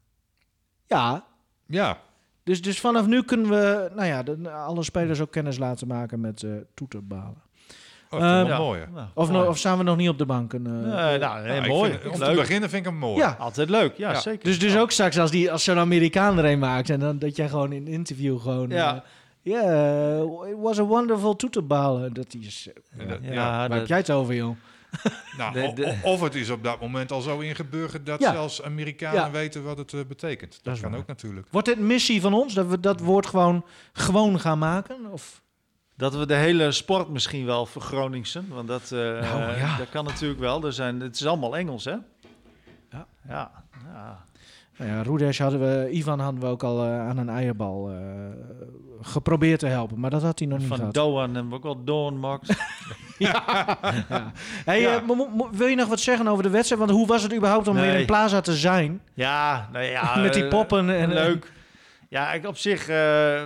[0.86, 1.24] Ja,
[1.66, 1.98] Ja,
[2.44, 6.20] dus, dus vanaf nu kunnen we nou ja, de, alle spelers ook kennis laten maken
[6.20, 7.42] met eh, toeterbalen.
[8.10, 8.58] oh, Ehm, ja.
[8.58, 8.80] mooi.
[9.14, 10.66] Of, no- of staan we nog niet op de banken?
[10.66, 10.72] eh?
[10.72, 11.90] Nee, nou, nee, Nou, mooi.
[11.90, 13.18] vind het- om te beginnen vind ik hem mooi.
[13.18, 13.36] Ja.
[13.38, 14.20] Altijd leuk, ja, Ja.
[14.20, 14.44] zeker.
[14.44, 17.36] Dus, dus ook straks als, die, als zo'n Amerikaan er een maakt en dan dat
[17.36, 18.68] jij gewoon in een interview gewoon...
[18.68, 18.94] Ja.
[18.94, 19.00] eh,
[19.46, 22.12] Yeah, it was a wonderful toeterbal.
[22.12, 23.34] Dat is, eh, dat- ja, ja.
[23.50, 24.56] waar dat- heb jij het over, joh?
[25.38, 28.32] Nou, De- de- of het is op dat moment al zo ingeburgerd dat Ja.
[28.32, 29.30] zelfs Amerikanen Ja.
[29.30, 30.60] weten wat het eh, betekent.
[30.62, 31.00] Dat, kan waar.
[31.00, 31.46] ook natuurlijk.
[31.50, 35.12] Wordt dit een missie van ons, dat we dat woord gewoon, gewoon gaan maken?
[35.12, 35.42] Of?
[35.96, 38.46] Dat we de hele sport misschien wel vergroningsen.
[38.48, 39.76] Want dat, eh, Nou, ja.
[39.76, 40.64] dat kan natuurlijk wel.
[40.64, 41.94] Er zijn, het is allemaal Engels, hè?
[42.90, 43.06] Ja.
[43.28, 43.50] Ja,
[43.92, 44.25] ja.
[44.78, 47.96] Nou ja, Roedes hadden we, Ivan hadden we ook al eh, aan een eierbal eh,
[49.00, 50.94] geprobeerd te helpen, maar dat had hij nog niet Van gehad.
[50.94, 52.48] Doan hebben we ook wel Doan Max.
[53.18, 53.44] ja.
[54.64, 55.02] Hey, Ja.
[55.02, 56.80] eh, wil je nog wat zeggen over de wedstrijd?
[56.80, 57.90] Want hoe was het überhaupt om Nee.
[57.90, 59.00] weer in Plaza te zijn?
[59.14, 60.16] Ja, nou ja.
[60.18, 61.52] Met die poppen en- leuk.
[62.08, 63.42] Ja, ik op zich, eh,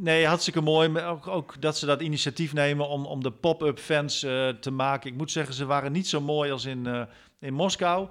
[0.00, 0.88] nee, hartstikke mooi.
[0.88, 4.70] Maar Ook, ook dat ze dat initiatief nemen om, om de pop-up fans eh, te
[4.70, 5.10] maken.
[5.10, 7.00] Ik moet zeggen, ze waren niet zo mooi als in, eh,
[7.40, 8.08] in Moskou.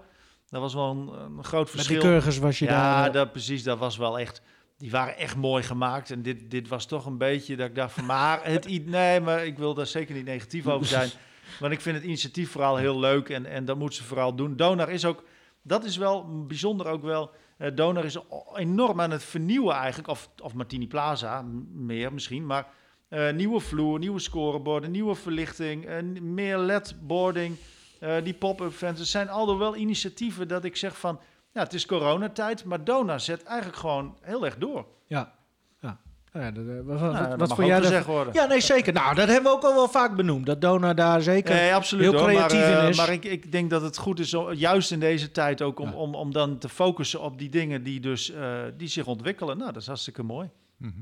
[0.51, 1.99] Dat was wel een, een groot Met verschil.
[2.01, 3.07] die Kurgers was je ja, daar...
[3.07, 3.63] eh, dat, precies.
[3.63, 4.41] Dat was wel echt.
[4.77, 6.11] Die waren echt mooi gemaakt.
[6.11, 8.05] En dit, dit was toch een beetje dat ik dacht van.
[8.05, 8.85] Maar het.
[8.85, 11.09] Nee, maar ik wil daar zeker niet negatief over zijn.
[11.59, 13.29] Want ik vind het initiatief vooral heel leuk.
[13.29, 14.55] En, en dat moet ze vooral doen.
[14.55, 15.23] Donar is ook.
[15.63, 17.31] Dat is wel bijzonder ook wel.
[17.57, 18.17] eh Donar is
[18.55, 20.07] enorm aan het vernieuwen eigenlijk.
[20.07, 22.45] Of, of Martini Plaza meer misschien.
[22.45, 22.67] Maar
[23.07, 25.87] eh, nieuwe vloer, nieuwe scoreborden, nieuwe verlichting.
[26.21, 27.55] meer LED-boarding.
[28.01, 28.99] Eh, die pop-up fans.
[28.99, 31.19] Het zijn aldoor wel initiatieven dat ik zeg van.
[31.53, 34.85] Ja, het is coronatijd, maar Dona zet eigenlijk gewoon heel erg door.
[35.07, 35.33] Ja.
[35.79, 35.97] ja.
[36.33, 38.33] Nou ja, dat, eh, wat, Nou, wat, vond jij gezegd worden.
[38.33, 38.93] Ja, nee, zeker.
[38.93, 40.45] Nou, dat hebben we ook al wel vaak benoemd.
[40.45, 42.27] Dat Dona daar zeker Nee, absoluut heel hoor.
[42.29, 42.97] creatief maar, eh, in is.
[42.97, 45.89] maar ik, ik denk dat het goed is, om- juist in deze tijd ook, om,
[45.89, 45.95] Ja.
[45.95, 48.33] om, om dan te focussen op die dingen die, dus,
[48.77, 49.57] die zich ontwikkelen.
[49.57, 50.49] Nou, dat is hartstikke mooi.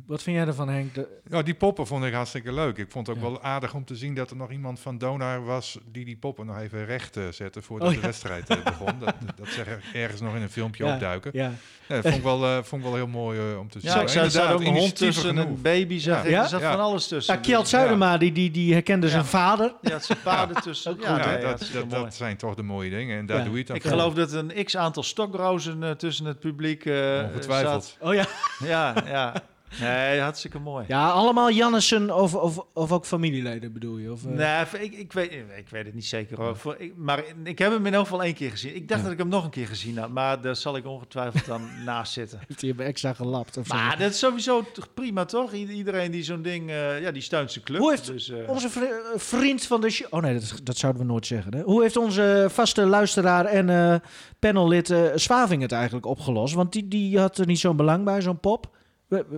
[0.08, 0.94] Wat vind jij ervan, Henk?
[0.94, 2.78] De- Ja, die poppen vond ik hartstikke leuk.
[2.78, 3.30] Ik vond het ook Ja.
[3.30, 6.46] wel aardig om te zien dat er nog iemand van Donar was die die poppen
[6.46, 9.00] nog even recht eh, zette voordat Oh, de wedstrijd eh, begon.
[9.00, 11.32] Dat, dat zeg er ergens nog in een filmpje ja, opduiken.
[11.34, 11.52] Ja.
[11.88, 13.92] Ja, dat vond ik wel, eh, vond ik wel heel mooi om te zien.
[13.92, 15.46] Ja, ik zag, ook een hond tussen, genoeg.
[15.46, 16.24] een baby zag Ja.
[16.24, 16.30] ik.
[16.30, 16.42] Ja?
[16.44, 16.72] Er zat Ja.
[16.72, 17.34] van alles tussen.
[17.36, 19.74] Ja, Kjeld Dus, Zuidema, die, die, die herkende zijn vader.
[19.82, 20.92] ja, zijn paarden tussen.
[20.92, 23.38] Ook ja, goed, Ja, nee, dat, dat, dat zijn toch de mooie dingen en daar
[23.38, 23.44] Ja.
[23.44, 27.84] doe je het dan Ik geloof dat een x-aantal stokrozen tussen het publiek eh Ongetwijfeld.
[28.00, 28.08] zat.
[28.08, 28.26] Oh ja.
[28.64, 29.34] Ja, ja.
[29.82, 30.86] Nee, hartstikke mooi.
[30.88, 34.12] Ja, allemaal Jannissen of, of, of ook familieleden bedoel je?
[34.12, 34.32] Of, eh?
[34.32, 36.58] Nee, ik, ik, weet, ik weet het niet zeker hoor.
[36.58, 38.76] Voor, ik, maar ik heb hem in elk geval één keer gezien.
[38.76, 39.04] Ik dacht Ja.
[39.06, 42.14] dat ik hem nog een keer gezien had, maar daar zal ik ongetwijfeld dan naast
[42.14, 42.40] zitten.
[42.48, 43.58] Heeft hij hem extra gelapt?
[43.58, 43.76] Of zo?
[43.76, 45.54] Maar dat is sowieso prima toch?
[45.54, 47.80] Iedereen die zo'n ding, eh, ja, die steunt zijn club.
[47.80, 50.08] Hoe heeft dus, eh, Onze vri- vriend van de show...
[50.14, 51.56] Oh nee, dat, dat zouden we nooit zeggen.
[51.56, 51.62] Hè?
[51.62, 54.02] Hoe heeft onze vaste luisteraar en
[54.40, 56.54] panellid Swaving het eigenlijk opgelost?
[56.54, 58.78] Want die, die had er niet zo'n belang bij, zo'n pop.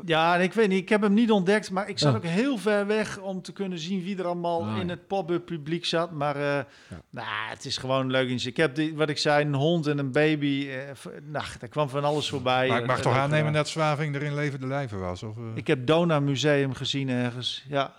[0.06, 2.16] Ja, ik weet niet, ik heb hem niet ontdekt, maar ik zat Oh.
[2.16, 4.92] ook heel ver weg om te kunnen zien wie er allemaal Ah, in ja.
[4.92, 6.12] het pop-up publiek zat.
[6.12, 6.64] Maar eh,
[7.10, 8.30] nou, het is gewoon leuk.
[8.46, 10.68] Ik heb, die, wat ik zei, een hond en een baby.
[10.70, 12.68] eh, nou, daar kwam van alles voorbij.
[12.68, 15.24] Maar ik mag Eh, toch aannemen dat Zwaving er in levende lijven was?
[15.24, 15.44] Of, eh?
[15.54, 17.94] Ik heb Dona Museum gezien ergens, ja.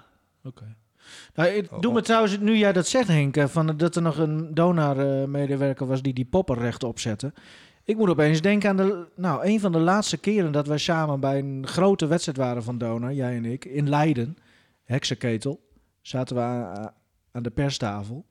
[1.35, 2.05] Nou, ik Oh, doe me oh.
[2.05, 6.25] trouwens, nu jij dat zegt Henk, van, dat er nog een donar-medewerker was die die
[6.25, 7.33] popper rechtop zette.
[7.85, 11.21] Ik moet opeens denken aan de, nou, een van de laatste keren dat wij samen
[11.21, 14.37] bij een grote wedstrijd waren van Donar, jij en ik, in Leiden,
[14.85, 15.61] Heksenketel,
[16.01, 16.93] zaten we aan,
[17.33, 18.25] aan de perstafel.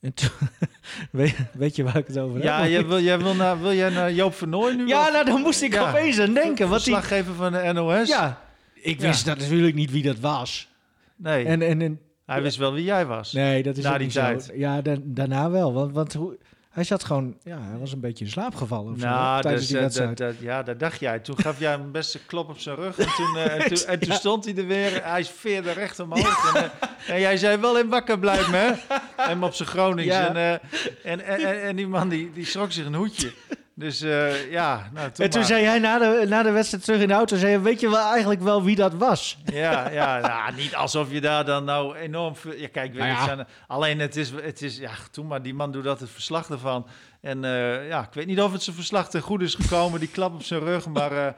[0.00, 0.30] En toen,
[1.12, 2.44] weet, weet je waar ik het over heb?
[2.44, 4.86] Ja, jij wil, jij wil, naar, wil jij naar Joop Vernooy nu?
[4.86, 5.88] ja Of- nou, daar moest ik Ja.
[5.88, 6.68] opeens aan denken.
[6.68, 8.08] Wat die, Verslaggever van de NOS?
[8.08, 8.40] ja,
[8.74, 9.06] ik Ja.
[9.06, 10.68] wist dat natuurlijk niet wie dat was.
[11.16, 13.32] Nee, En, en, en hij wist wel wie jij was.
[13.32, 14.42] Nee, dat is Na ook die niet tijd.
[14.42, 14.52] zo.
[14.54, 15.72] Ja, da- daarna wel.
[15.72, 16.38] Want, want hoe,
[16.70, 17.36] hij zat gewoon...
[17.42, 20.16] Ja, hij was een beetje in slaap gevallen zo, Nou, tijdens dus, die wedstrijd.
[20.16, 21.18] dat, dat, ja, dat dacht jij.
[21.18, 22.98] Toen gaf jij hem een beste klop op zijn rug.
[22.98, 24.14] En toen, eh, en toen, en toen Ja.
[24.14, 25.04] stond hij er weer.
[25.04, 26.54] Hij veerde recht omhoog.
[26.54, 28.66] En, eh, en jij zei wel in wakker blijven, hè?
[28.66, 28.78] En
[29.16, 30.14] hem op zijn Gronings.
[30.14, 30.28] Ja.
[30.28, 33.32] En, eh, en, en, en, en die man die, die schrok zich een hoedje.
[33.80, 35.48] Dus eh, ja, nou, toen en toen maar.
[35.48, 37.36] zei hij na de, na de wedstrijd terug in de auto...
[37.36, 39.38] Zei, weet je wel eigenlijk wel wie dat was?
[39.52, 42.36] Ja, ja nou, niet alsof je daar dan nou enorm...
[42.36, 43.20] veel- Ja, kijk, weet Nou je, ja.
[43.20, 44.78] het zijn, alleen het is, het is...
[44.78, 46.86] Ja, toen maar, die man doet dat het verslag ervan.
[47.20, 50.00] En eh, ja, ik weet niet of het zijn verslag ten goed is gekomen.
[50.00, 51.12] Die klap op zijn rug, maar...
[51.26, 51.32] eh,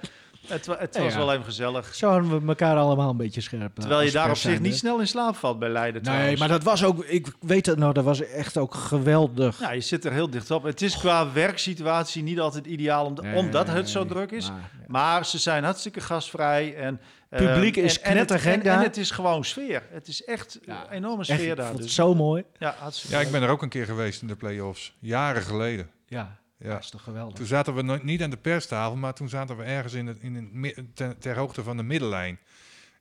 [0.47, 1.19] het, wa- het Ja, was ja.
[1.19, 1.95] wel even gezellig.
[1.95, 3.63] Zo hadden we elkaar allemaal een beetje scherp.
[3.63, 6.39] eh, Terwijl je daar op zich niet snel in slaap valt bij Leiden Nee, trouwens.
[6.41, 7.05] maar dat was ook...
[7.05, 9.61] Ik weet het nou, dat was echt ook geweldig.
[9.61, 10.63] Ja, je zit er heel dicht op.
[10.63, 14.51] Het is qua werksituatie niet altijd ideaal, om, Nee, omdat het zo druk is.
[14.51, 16.77] maar- Maar ze zijn hartstikke gastvrij.
[16.77, 18.83] En, eh, Publiek is en- en het- knettergek en, en, daar.
[18.83, 19.83] het is gewoon sfeer.
[19.91, 21.65] Het is echt Ja, een enorme Echt, sfeer ik daar.
[21.67, 22.45] vond het Dus, zo mooi.
[22.59, 22.77] ja,
[23.09, 24.95] Ja, ik ben er ook een keer geweest in de play-offs.
[24.99, 25.91] Jaren geleden.
[26.07, 26.69] Ja, Ja.
[26.69, 27.37] dat is toch geweldig.
[27.37, 30.19] Toen zaten we nog niet aan de perstafel, maar toen zaten we ergens in het,
[30.21, 32.39] in het, ter, ter hoogte van de middellijn.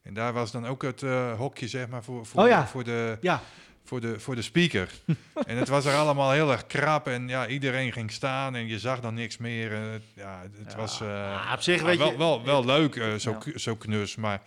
[0.04, 2.67] En daar was dan ook het eh, hokje, zeg maar, voor, voor, Oh ja.
[2.67, 3.41] voor, de, Ja,
[3.84, 4.89] voor, de, voor de speaker.
[5.45, 8.80] en het was er allemaal heel erg krap en ja, iedereen ging staan en je
[8.80, 9.74] zag dan niks meer.
[9.74, 12.17] En het, ja, het, was eh, Ah, op zich ja, weet wel, je...
[12.17, 14.41] wel, wel leuk, eh, zo, zo knus, maar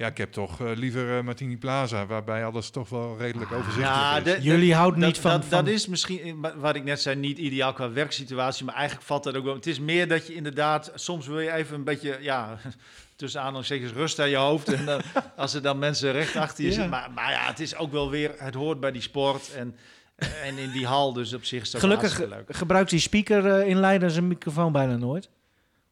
[0.00, 3.94] ja, ik heb toch eh, liever eh, Martini Plaza, waarbij alles toch wel redelijk overzichtelijk
[3.94, 4.22] Ja, is.
[4.24, 5.30] de- Jullie houden niet van...
[5.30, 8.64] dat, van dat is misschien, eh, wat ik net zei, niet ideaal qua werksituatie.
[8.64, 9.54] Maar eigenlijk valt dat ook wel.
[9.54, 12.58] Het is meer dat je inderdaad, soms wil je even een beetje, ja,
[13.16, 14.72] tussen aanhalingstekens rust aan je hoofd.
[14.72, 15.00] En dan,
[15.36, 16.74] als er dan mensen recht achter je Ja.
[16.74, 16.90] zitten.
[16.92, 19.50] Maar, maar ja, het is ook wel weer, het hoort bij die sport.
[19.54, 19.76] En,
[20.42, 22.56] en in die hal, dus op zich is Gelukkig leuk.
[22.56, 25.28] gebruikt die speaker in Leiden zijn microfoon bijna nooit.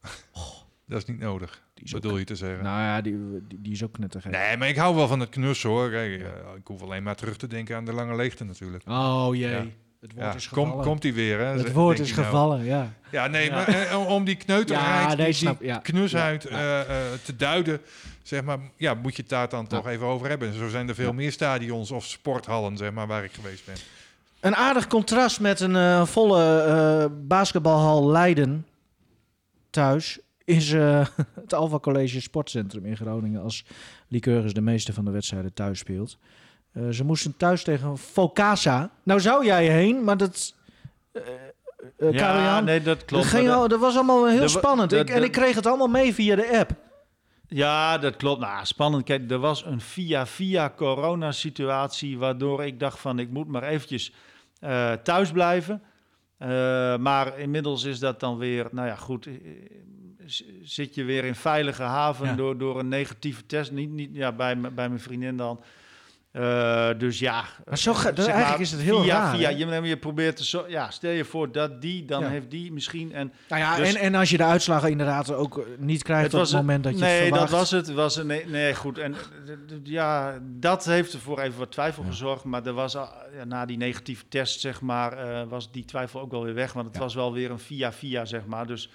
[0.89, 2.63] Dat is niet nodig, Die ook- bedoel je te zeggen.
[2.63, 4.31] Nou ja, die, die, die is ook knettergek.
[4.31, 5.89] Nee, maar ik hou wel van het knussen hoor.
[5.89, 8.83] Kijk, eh, ik hoef alleen maar terug te denken aan de lange leegte natuurlijk.
[8.87, 9.57] Oh jee, Ja.
[10.01, 10.71] het woord Ja, is gevallen.
[10.71, 11.45] kom, komt hij weer, hè?
[11.45, 12.23] het woord is nou.
[12.25, 12.93] gevallen, ja.
[13.11, 15.77] Ja, nee, maar eh, om die kneuterheid, nee, die, snap, die ja.
[15.77, 16.79] knusheid eh,
[17.23, 17.81] te duiden,
[18.23, 20.53] zeg maar, ja, moet je het daar dan toch even over hebben.
[20.53, 23.75] Zo zijn er veel meer stadions of sporthallen, zeg maar, waar ik geweest ben.
[24.39, 28.65] Een aardig contrast met een volle basketbalhal Leiden
[29.69, 31.05] thuis is eh,
[31.41, 33.65] het Alva College Sportcentrum in Groningen als
[34.07, 36.17] Lycurgus de meeste van de wedstrijden thuis speelt.
[36.71, 38.91] Eh, ze moesten thuis tegen Focasa.
[39.03, 40.55] Nou zou jij heen, maar dat...
[41.11, 43.23] eh, ja, nee, dat klopt.
[43.23, 44.93] dat, ging dat- al, dat was allemaal heel spannend.
[44.93, 46.71] ik, en ik kreeg het allemaal mee via de app.
[47.47, 48.39] Ja, dat klopt.
[48.41, 49.03] Nou, spannend.
[49.03, 54.13] Kijk, er was een via-via coronasituatie waardoor ik dacht van ik moet maar eventjes
[55.03, 55.81] thuis blijven.
[57.01, 59.27] Maar inmiddels is dat dan weer, nou ja, goed.
[60.63, 62.33] Zit je weer in veilige haven Ja.
[62.33, 63.71] door, door een negatieve test.
[63.71, 65.63] Niet, niet ja, bij, bij mijn vriendin dan.
[66.31, 67.43] Eh, dus ja.
[67.65, 70.45] Maar zo ga- zeg eigenlijk is het heel via, raar, Via, je, je probeert te
[70.45, 72.27] zo, ja, stel je voor dat die, dan Ja.
[72.29, 73.13] heeft die misschien.
[73.13, 76.33] En Nou ja, Dus- en, en als je de uitslagen inderdaad ook eh, niet krijgt
[76.33, 77.49] op het moment dat je nee, het verwacht.
[77.49, 77.91] dat was het.
[77.93, 78.97] Was een, nee, nee, goed.
[78.97, 79.15] En
[79.83, 82.09] ja, dat heeft ervoor even wat twijfel Ja.
[82.09, 82.43] gezorgd.
[82.43, 83.11] Maar er was ja,
[83.45, 86.73] na die negatieve test, zeg maar, eh, was die twijfel ook wel weer weg.
[86.73, 87.01] Want het Ja.
[87.01, 88.67] was wel weer een via-via, zeg maar.
[88.67, 88.89] Dus,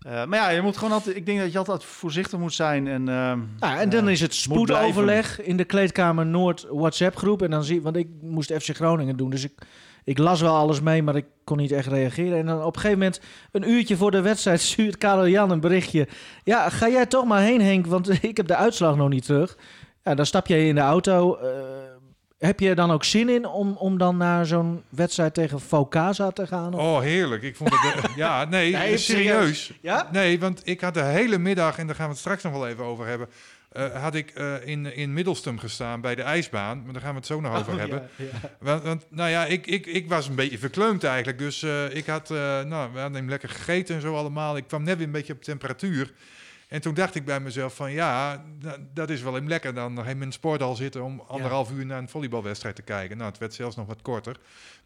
[0.00, 1.16] eh, maar ja, je moet gewoon altijd.
[1.16, 2.88] Ik denk dat je altijd voorzichtig moet zijn.
[2.88, 7.42] En, ehm, en dan eh, is het spoedoverleg in de kleedkamer Noord WhatsApp groep.
[7.42, 9.30] En dan zie want ik moest FC Groningen doen.
[9.30, 9.52] Dus ik,
[10.04, 12.38] ik las wel alles mee, maar ik kon niet echt reageren.
[12.38, 13.20] En dan op een gegeven moment,
[13.52, 16.08] een uurtje voor de wedstrijd, stuurt Karel Jan een berichtje.
[16.44, 19.58] Ja, ga jij toch maar heen, Henk, want ik heb de uitslag nog niet terug.
[20.04, 21.38] Ja, dan stap jij in de auto.
[22.40, 25.60] Eh, heb je er dan ook zin in om, om dan naar zo'n wedstrijd tegen
[25.60, 26.74] Focasa te gaan?
[26.74, 27.42] Of- Oh, heerlijk.
[27.42, 28.04] Ik vond het...
[28.04, 29.72] eh, ja, nee, Nee, serieus.
[29.80, 30.08] Ja?
[30.12, 32.68] Nee, want ik had de hele middag, en daar gaan we het straks nog wel
[32.68, 33.28] even over hebben...
[33.72, 36.82] eh, had ik eh, in, in Middelstum gestaan bij de ijsbaan.
[36.84, 38.08] Maar daar gaan we het zo nog over Oh, hebben.
[38.16, 38.50] ja, ja.
[38.60, 41.38] Want, want, nou ja, ik, ik, ik was een beetje verkleumd eigenlijk.
[41.38, 44.56] Dus eh, ik had, eh, nou, we hadden hem lekker gegeten en zo allemaal.
[44.56, 46.12] Ik kwam net weer een beetje op temperatuur.
[46.70, 49.92] En toen dacht ik bij mezelf van, ja, da- dat is wel even lekker dan
[49.92, 53.16] nog in een sporthal zitten om anderhalf uur naar een volleybalwedstrijd te kijken.
[53.16, 54.36] Nou, het werd zelfs nog wat korter.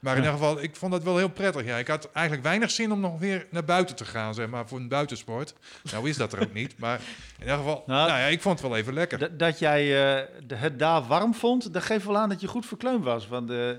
[0.01, 1.65] Maar in ieder geval, ik vond dat wel heel prettig.
[1.65, 4.69] Ja, ik had eigenlijk weinig zin om nog weer naar buiten te gaan, zeg maar,
[4.69, 5.55] voor een buitensport.
[5.93, 8.61] Nou is dat er ook niet, maar in ieder geval, nou, Nou, ja, ik vond
[8.61, 9.37] het wel even lekker.
[9.37, 13.05] dat, jij eh, het daar warm vond, dat geeft wel aan dat je goed verkleumd
[13.05, 13.29] was.
[13.29, 13.71] Want eh,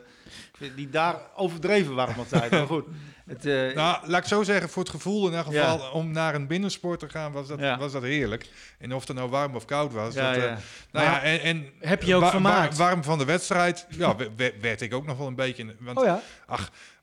[0.75, 2.51] die daar overdreven warm altijd.
[2.51, 2.85] Maar goed.
[3.25, 5.71] Het, eh, Nou, laat ik zo zeggen, voor het gevoel in ieder Ja.
[5.71, 7.77] geval om naar een binnensport te gaan, was dat, Ja.
[7.77, 8.49] was dat heerlijk.
[8.79, 10.13] En of het nou warm of koud was.
[10.13, 10.53] ja, dat, eh.
[10.91, 14.53] Nou ja, en, en heb je ook wa- warm van de wedstrijd, ja, we- we-
[14.61, 15.75] werd ik ook nog wel een beetje.
[15.79, 16.21] Want Oh ja?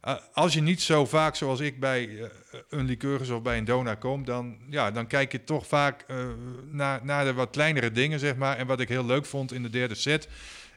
[0.09, 2.27] uh, als je niet zo vaak zoals ik bij uh,
[2.71, 6.17] een Lycurgus of bij een Dona komt, dan, ja, dan kijk je toch vaak uh,
[6.71, 8.57] naar, naar de wat kleinere dingen, zeg maar.
[8.57, 10.29] En wat ik heel leuk vond in de derde set.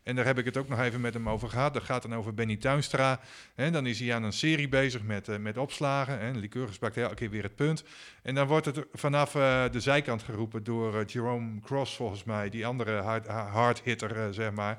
[0.05, 1.73] En daar heb ik het ook nog even met hem over gehad.
[1.73, 3.19] Dat gaat dan over Benny Tuinstra.
[3.55, 6.19] En dan is hij aan een serie bezig met, uh, met opslagen.
[6.19, 7.83] En Lycurgus pakt elke keer weer het punt.
[8.21, 12.49] En dan wordt het vanaf uh, de zijkant geroepen door uh, Jerome Cross, volgens mij.
[12.49, 14.77] Die andere hard, hard hitter, zeg maar.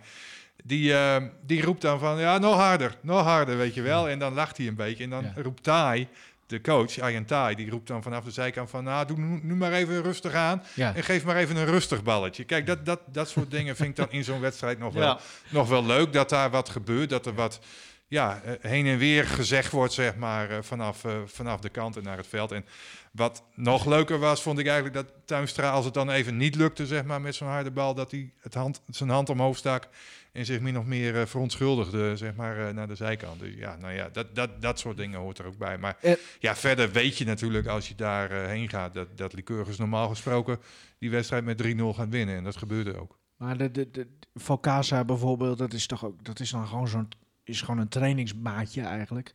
[0.64, 4.08] Die, uh, die roept dan van, ja, nog harder, nog harder, weet je wel.
[4.08, 5.04] En dan lacht hij een beetje.
[5.04, 5.42] En dan ja.
[5.42, 6.08] roept Tai,
[6.46, 8.84] de coach, Ian Tai, die roept dan vanaf de zijkant van...
[8.84, 10.94] nou, doe nu, nu maar even rustig aan ja.
[10.94, 12.44] en geef maar even een rustig balletje.
[12.44, 15.68] Kijk, dat, dat, dat soort dingen vind ik dan in zo'n wedstrijd nog wel, nog
[15.68, 16.12] wel leuk.
[16.12, 17.60] Dat daar wat gebeurt, dat er wat
[18.08, 22.16] ja, heen en weer gezegd wordt, zeg maar, vanaf, uh, vanaf de kant en naar
[22.16, 22.52] het veld.
[22.52, 22.64] En
[23.12, 26.86] wat nog leuker was, vond ik eigenlijk dat Tuinstra, als het dan even niet lukte,
[26.86, 27.94] zeg maar, met zo'n harde bal...
[27.94, 29.88] dat hij het hand, zijn hand omhoog stak
[30.36, 33.40] en zich min of meer uh, verontschuldigde, zeg maar, uh, naar de zijkant.
[33.40, 35.78] Dus ja, nou ja, dat, dat, dat soort dingen hoort er ook bij.
[35.78, 38.94] Maar uh, ja, verder weet je natuurlijk als je daar uh, heen gaat...
[38.94, 40.58] dat, dat Lycurgus normaal gesproken
[40.98, 42.36] die wedstrijd met 3-0 gaat winnen.
[42.36, 43.18] En dat gebeurde ook.
[43.36, 46.24] Maar de, de, de, Focasa bijvoorbeeld, dat is toch ook...
[46.24, 47.08] dat is dan gewoon zo'n...
[47.44, 49.34] is gewoon een trainingsmaatje eigenlijk,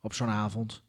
[0.00, 0.82] op zo'n avond.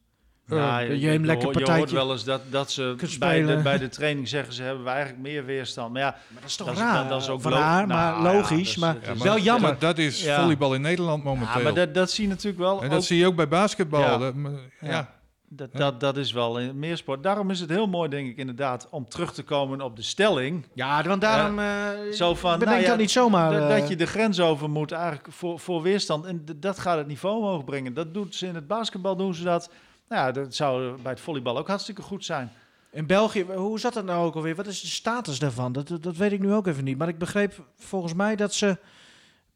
[0.45, 3.77] Nou, je, je, je, lekker je hoort wel eens dat, dat ze bij de, bij
[3.77, 5.93] de training zeggen ze hebben we eigenlijk meer weerstand.
[5.93, 7.03] Maar ja, maar dat is toch dat raar?
[7.03, 9.69] Is, dat is ook van haar, maar nou, logisch, ja, maar, ja, maar, wel jammer.
[9.69, 10.39] Dat, dat is ja.
[10.39, 11.57] volleybal in Nederland momenteel.
[11.57, 12.81] Ja, maar dat, dat zie je natuurlijk wel.
[12.81, 14.01] En dat ook, zie je ook bij basketbal.
[14.01, 14.17] Ja.
[14.17, 14.33] Dat,
[14.79, 15.09] ja.
[15.55, 17.23] Dat, dat, dat is wel in meer sport.
[17.23, 20.65] Daarom is het heel mooi, denk ik, inderdaad, om terug te komen op de stelling.
[20.73, 21.65] Ja, want daarom uh,
[22.11, 23.53] zo van, bedenk nou dat niet zomaar.
[23.53, 26.25] Uh, dat je de grens over moet eigenlijk voor, voor weerstand.
[26.25, 27.93] En dat gaat het niveau omhoog brengen.
[27.93, 29.69] Dat doet ze in het basketbal, doen ze dat.
[30.13, 32.51] Nou dat zou bij het volleybal ook hartstikke goed zijn.
[32.91, 34.55] In België, hoe zat dat nou ook alweer?
[34.55, 35.71] Wat is de status daarvan?
[35.71, 36.97] Dat, dat weet ik nu ook even niet.
[36.97, 38.77] Maar ik begreep volgens mij dat ze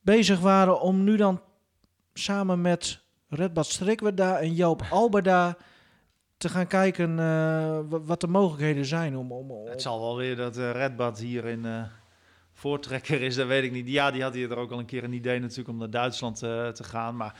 [0.01, 1.41] bezig waren om nu dan
[2.13, 5.57] samen met Redbad Strikweda en Joop Alberda
[6.37, 7.25] te gaan kijken eh,
[7.89, 9.31] wa- wat de mogelijkheden zijn om...
[9.31, 11.83] om, om- Het zal wel weer dat eh Redbad hier in eh,
[12.53, 13.87] voortrekker is, dat weet ik niet.
[13.87, 16.37] Ja, die had hier er ook al een keer een idee natuurlijk om naar Duitsland
[16.37, 17.15] te gaan.
[17.15, 17.35] Maar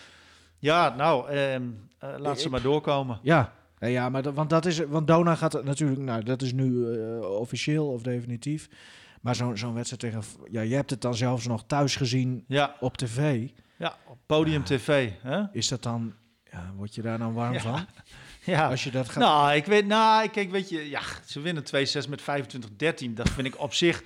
[0.60, 1.63] ja, nou, ehm,
[2.00, 3.20] eh, laat ze Ik- maar doorkomen.
[3.22, 6.54] Ja, ja, ja maar dat, want dat is, want Dona gaat natuurlijk, nou, dat is
[6.54, 8.67] nu eh, officieel of definitief.
[9.22, 12.76] Maar zo'n zo'n wedstrijd tegen, ja, je hebt het dan zelfs nog thuis gezien Ja,
[12.80, 13.48] op tv.
[13.78, 15.10] ja op Podium TV.
[15.22, 15.41] Hè?
[15.52, 16.13] Is dat dan,
[16.52, 17.60] ja, word je daar dan warm Ja.
[17.60, 17.86] van?
[18.46, 19.24] Ja, Als je dat gaat.
[19.24, 23.13] Nou, ik weet, nou, kijk, weet je, ja, ze winnen 2-6 met 25-13.
[23.13, 24.04] Dat vind ik op zich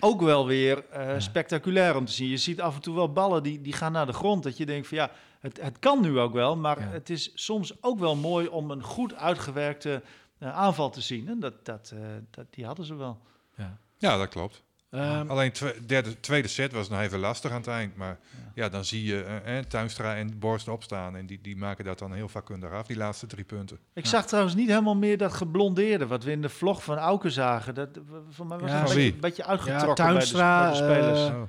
[0.00, 2.28] ook wel weer eh, spectaculair om te zien.
[2.28, 4.42] Je ziet af en toe wel ballen die, die gaan naar de grond.
[4.42, 5.10] Dat je denkt van ja,
[5.42, 6.56] het, het kan nu ook wel.
[6.56, 6.86] Maar Ja.
[6.88, 10.02] het is soms ook wel mooi om een goed uitgewerkte
[10.38, 11.28] eh, aanval te zien.
[11.28, 12.00] En dat, dat, eh,
[12.30, 13.20] dat, die hadden ze wel.
[13.56, 13.78] ja.
[13.98, 14.62] Ja, dat klopt.
[14.90, 15.52] Ehm, Alleen
[15.86, 17.96] derde, tweede set was nog even lastig aan het eind.
[17.96, 18.18] Maar
[18.54, 21.16] ja, dan zie je eh, eh, Tuinstra en Borst opstaan.
[21.16, 23.78] En die, die maken dat dan heel vakkundig af, die laatste drie punten.
[23.92, 27.30] Ik zag trouwens niet helemaal meer dat geblondeerde wat we in de vlog van Auken
[27.30, 27.74] zagen.
[27.74, 27.88] Dat,
[28.30, 28.80] voor mij was Ja.
[29.02, 31.28] een beetje, een uitgetrokken Tuinstra, bij, de, bij de spelers.
[31.28, 31.42] eh,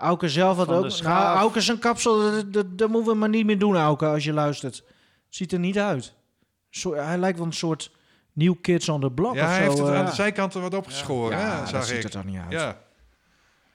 [0.00, 1.00] Auke zelf had de ook.
[1.02, 4.24] Nou, Auke zijn kapsel, dat, dat, dat moeten we maar niet meer doen, Auke, als
[4.24, 4.82] je luistert.
[5.28, 6.14] Ziet er niet uit.
[6.70, 7.90] Zo, hij lijkt wel een soort
[8.32, 9.62] nieuw kids on the block Ja, of hij zo.
[9.64, 9.98] heeft het eh.
[9.98, 12.50] aan de zijkant er wat opgeschoren, ja, hè, dat ziet er toch niet uit.
[12.52, 12.76] Ja,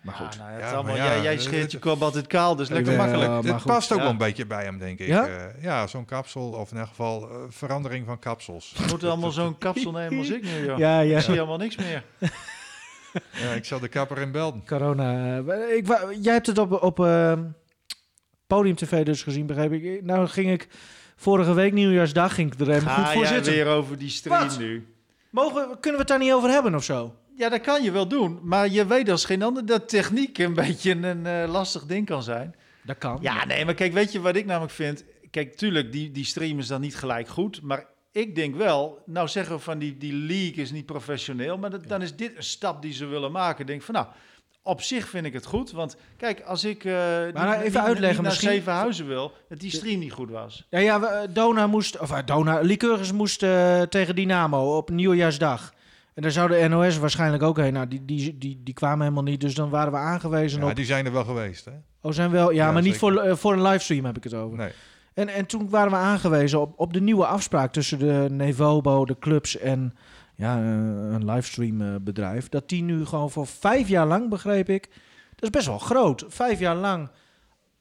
[0.01, 0.33] Maar goed.
[0.33, 2.27] Ja, nou, het Ja, is allemaal, maar ja, jij, jij scheert je het- kop altijd
[2.27, 3.29] kaal, dus lekker makkelijk.
[3.31, 4.03] eh, maar het past ook ja.
[4.03, 5.07] wel een beetje bij hem, denk ik.
[5.07, 5.25] Ja?
[5.27, 8.73] Eh, ja, zo'n kapsel, of in elk geval eh, verandering van kapsels.
[8.77, 10.77] We moeten allemaal zo'n kapsel nemen als ik nu, joh.
[10.77, 11.17] Ja, ja.
[11.17, 12.03] Ik zie helemaal niks meer.
[13.43, 14.63] Ja, ik zal de kapper in belden.
[14.65, 15.37] Corona.
[15.47, 17.43] eh, Ik, wou- jij hebt het op, op ehm,
[18.47, 20.03] Podium TV dus gezien, begreep ik.
[20.03, 20.67] Nou ging ik
[21.15, 23.53] vorige week nieuwjaarsdag ging ik er even goed voor zitten.
[23.53, 24.59] weer over die stream Wat?
[24.59, 24.87] nu?
[25.29, 27.15] Mogen kunnen we het daar niet over hebben of zo?
[27.37, 28.39] Ja, dat kan je wel doen.
[28.43, 32.23] Maar je weet als geen ander dat techniek een beetje een eh, lastig ding kan
[32.23, 32.55] zijn.
[32.83, 33.17] Dat kan.
[33.21, 35.03] Ja, nee, maar kijk, weet je wat ik namelijk vind?
[35.31, 37.61] Kijk, tuurlijk, die, die stream is dan niet gelijk goed.
[37.61, 41.57] Maar ik denk wel, nou zeggen we van die, die league is niet professioneel.
[41.57, 43.61] Maar dat, dan is dit een stap die ze willen maken.
[43.61, 44.07] Ik denk van nou,
[44.63, 45.71] op zich vind ik het goed.
[45.71, 49.99] Want kijk, als ik uh, nou, even uitleggen, naar misschien- Zevenhuizen wil, dat die stream
[49.99, 50.67] niet goed was.
[50.69, 55.73] Ja, ja eh, Dona moest, of uh, Dona, Lycurgus moest eh, tegen Dynamo op nieuwjaarsdag.
[56.13, 57.73] En daar zou de NOS waarschijnlijk ook heen.
[57.73, 59.41] Nou, die, die, die, die kwamen helemaal niet.
[59.41, 60.75] Dus dan waren we aangewezen Ja, op...
[60.75, 61.71] die zijn er wel geweest, hè?
[62.01, 62.51] Oh, zijn wel...
[62.51, 64.57] Ja, Ja, maar niet voor, eh, voor een livestream heb ik het over.
[64.57, 64.71] Nee.
[65.15, 69.19] En, en toen waren we aangewezen op, op de nieuwe afspraak tussen de Nevobo, de
[69.19, 69.93] clubs en
[70.35, 70.63] ja, eh,
[71.13, 72.49] een livestreambedrijf.
[72.49, 74.89] Dat die nu gewoon voor vijf jaar lang, begreep ik.
[75.35, 76.25] Dat is best wel groot.
[76.27, 77.09] Vijf jaar lang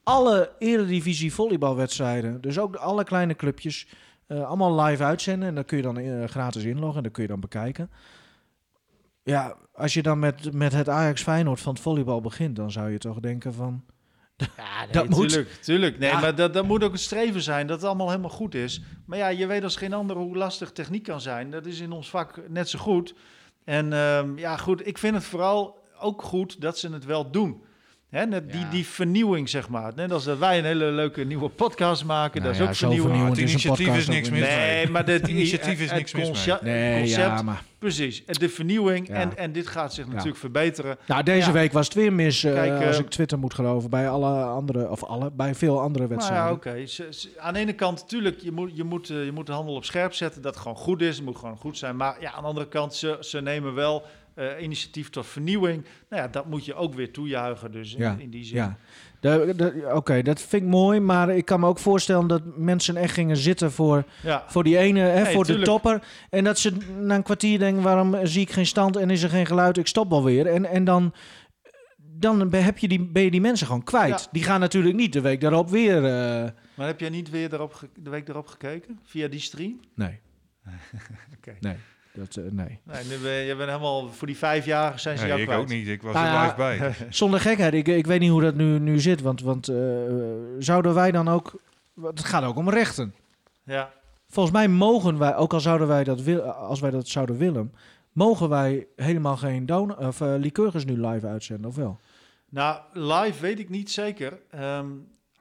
[0.02, 3.88] alle eredivisie volleybalwedstrijden, dus ook alle kleine clubjes,
[4.26, 5.48] eh, allemaal live uitzenden.
[5.48, 7.90] En dan kun je dan eh, gratis inloggen en dan kun je dan bekijken.
[9.22, 12.90] Ja, als je dan met, met het Ajax Feyenoord van het volleybal begint, dan zou
[12.90, 13.84] je toch denken van...
[14.36, 14.46] Ja,
[14.84, 15.28] nee, Dat moet.
[15.28, 15.98] Tuurlijk, tuurlijk.
[15.98, 16.20] Nee, Ja.
[16.20, 18.80] maar dat, dat moet ook het streven zijn, dat het allemaal helemaal goed is.
[19.06, 21.50] Maar ja, je weet als geen ander hoe lastig techniek kan zijn.
[21.50, 23.14] Dat is in ons vak net zo goed.
[23.64, 27.62] En ehm, ja, goed, ik vind het vooral ook goed dat ze het wel doen.
[28.10, 28.70] Hè, net die, Ja.
[28.70, 29.92] die vernieuwing, zeg maar.
[29.96, 32.90] Net als dat wij een hele leuke nieuwe podcast maken, Nou dat is ja, ook
[32.90, 33.04] vernieuwing.
[33.10, 34.56] vernieuwend Het initiatief podcast is niks mis mee.
[34.58, 36.56] Nee, maar het initiatief is niks mis mee.
[36.62, 37.62] Nee, concept, ja, maar...
[37.78, 39.08] Precies, de vernieuwing.
[39.08, 39.14] Ja.
[39.14, 40.96] En, en dit gaat zich natuurlijk verbeteren.
[41.06, 41.52] Nou, deze Ja.
[41.52, 44.90] week was het weer mis, eh, als eh, ik Twitter moet geloven, bij alle andere,
[44.90, 46.46] of alle, bij veel andere Nou wedstrijden.
[46.46, 46.84] ja, oké.
[47.38, 49.84] Aan de ene kant, natuurlijk, je moet, je, moet, eh, je moet de handel op
[49.84, 50.42] scherp zetten.
[50.42, 51.16] Dat het gewoon goed is.
[51.16, 51.96] Het moet gewoon goed zijn.
[51.96, 54.02] Maar ja, aan de andere kant, ze, ze nemen wel
[54.34, 55.84] eh, initiatief tot vernieuwing.
[56.08, 57.72] Nou ja, dat moet je ook weer toejuichen.
[57.72, 58.56] Dus in, Ja, in die zin.
[58.56, 58.76] Ja,
[59.94, 63.36] oké, dat vind ik mooi, maar ik kan me ook voorstellen dat mensen echt gingen
[63.36, 64.44] zitten voor, Ja.
[64.46, 65.64] voor die ene, hè, Nee, voor tuurlijk.
[65.66, 66.02] de topper.
[66.30, 69.30] En dat ze na een kwartier denken, waarom zie ik geen stand en is er
[69.30, 70.46] geen geluid, ik stop wel weer.
[70.46, 71.14] En, en dan,
[71.96, 74.20] dan heb je die, ben je die mensen gewoon kwijt.
[74.20, 74.28] Ja.
[74.32, 75.96] Die gaan natuurlijk niet de week daarop weer...
[75.96, 78.98] eh, Maar heb jij niet weer daarop de week erop gekeken?
[79.04, 79.80] Via die stream?
[79.94, 80.20] nee.
[81.60, 81.76] Nee,
[82.14, 82.78] dat, eh, nee.
[82.82, 85.46] Nee, nu ben, je bent helemaal voor die vijf jaar zijn ze Nee, jou ik
[85.48, 85.62] kwijt.
[85.62, 85.88] ook niet.
[85.88, 86.94] Ik was Nou er live bij.
[87.10, 89.20] Zonder gekheid, ik, ik weet niet hoe dat nu, nu zit.
[89.20, 89.76] Want, want eh,
[90.58, 91.60] zouden wij dan ook...
[91.94, 93.14] want Het gaat ook om rechten.
[93.64, 93.92] Ja.
[94.28, 97.74] Volgens mij mogen wij, ook al zouden wij dat wil, als wij dat zouden willen,
[98.12, 102.00] mogen wij helemaal geen don of uh, Lycurgus nu live uitzenden, of wel?
[102.50, 104.38] Nou, live weet ik niet zeker.
[104.50, 104.86] Ehm,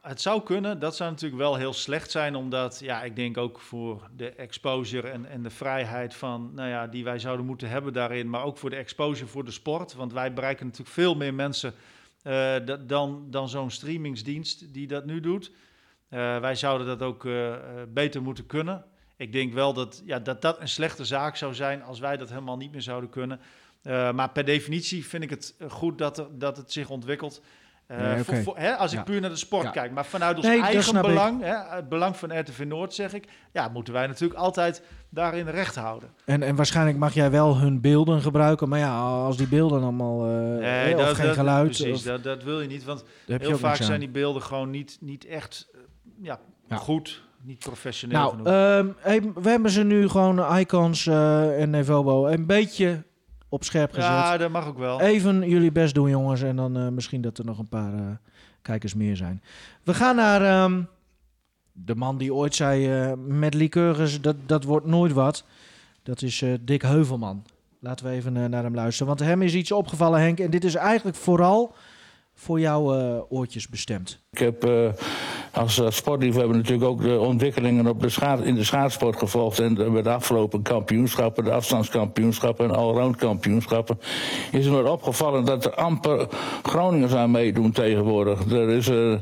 [0.03, 0.79] het zou kunnen.
[0.79, 5.07] Dat zou natuurlijk wel heel slecht zijn, omdat ja, ik denk ook voor de exposure
[5.07, 8.57] en, en de vrijheid van, nou ja, die wij zouden moeten hebben daarin, maar ook
[8.57, 9.93] voor de exposure voor de sport.
[9.93, 11.73] Want wij bereiken natuurlijk veel meer mensen
[12.21, 12.33] eh,
[12.65, 15.51] da- dan, dan zo'n streamingsdienst die dat nu doet.
[16.09, 17.53] Eh, wij zouden dat ook eh,
[17.87, 18.85] beter moeten kunnen.
[19.17, 22.29] Ik denk wel dat, ja, dat dat een slechte zaak zou zijn als wij dat
[22.29, 23.39] helemaal niet meer zouden kunnen.
[24.15, 27.41] Maar per definitie vind ik het goed dat, dat het zich ontwikkelt.
[27.91, 29.03] Uh, Nee, voor- hè, als ik Ja.
[29.03, 29.69] puur naar de sport Ja.
[29.69, 29.91] kijk.
[29.91, 33.67] Maar vanuit ons Nee, eigen belang, hè, het belang van RTV Noord zeg ik, ja,
[33.67, 36.09] moeten wij natuurlijk altijd daarin recht houden.
[36.25, 40.25] En, en waarschijnlijk mag jij wel hun beelden gebruiken, maar ja, als die beelden allemaal
[40.25, 42.83] eh, eh, of geen geluid, Precies, of- dat, dat wil je niet.
[42.83, 45.79] Want heel vaak zijn die beelden gewoon niet, niet echt eh,
[46.21, 46.39] ja,
[46.71, 48.47] goed, niet professioneel Nou, genoeg.
[48.47, 53.03] ehm, hey, we hebben ze nu gewoon Icons eh, en Nevobo een beetje
[53.53, 54.09] op scherp gezet.
[54.09, 55.01] ja, dat mag ook wel.
[55.01, 56.41] Even jullie best doen, jongens.
[56.41, 58.05] En dan eh, misschien dat er nog een paar eh,
[58.61, 59.43] kijkers meer zijn.
[59.83, 60.83] We gaan naar ehm,
[61.71, 62.91] de man die ooit zei...
[62.91, 65.45] eh, met liqueurs, dat, dat wordt nooit wat.
[66.03, 67.45] Dat is Dick Heuvelman.
[67.79, 69.07] Laten we even naar hem luisteren.
[69.07, 70.39] Want hem is iets opgevallen, Henk.
[70.39, 71.75] En dit is eigenlijk vooral
[72.33, 72.83] voor jouw
[73.29, 74.22] oortjes bestemd.
[74.33, 74.71] Ik heb eh,
[75.51, 79.59] als uh, sportliefhebber natuurlijk ook de ontwikkelingen op de in de schaatsport gevolgd.
[79.59, 83.99] En bij de afgelopen kampioenschappen, de afstandskampioenschappen en allround kampioenschappen,
[84.51, 86.27] is me opgevallen dat er amper
[86.63, 88.51] Groningers aan meedoen tegenwoordig.
[88.51, 89.15] Er is uh,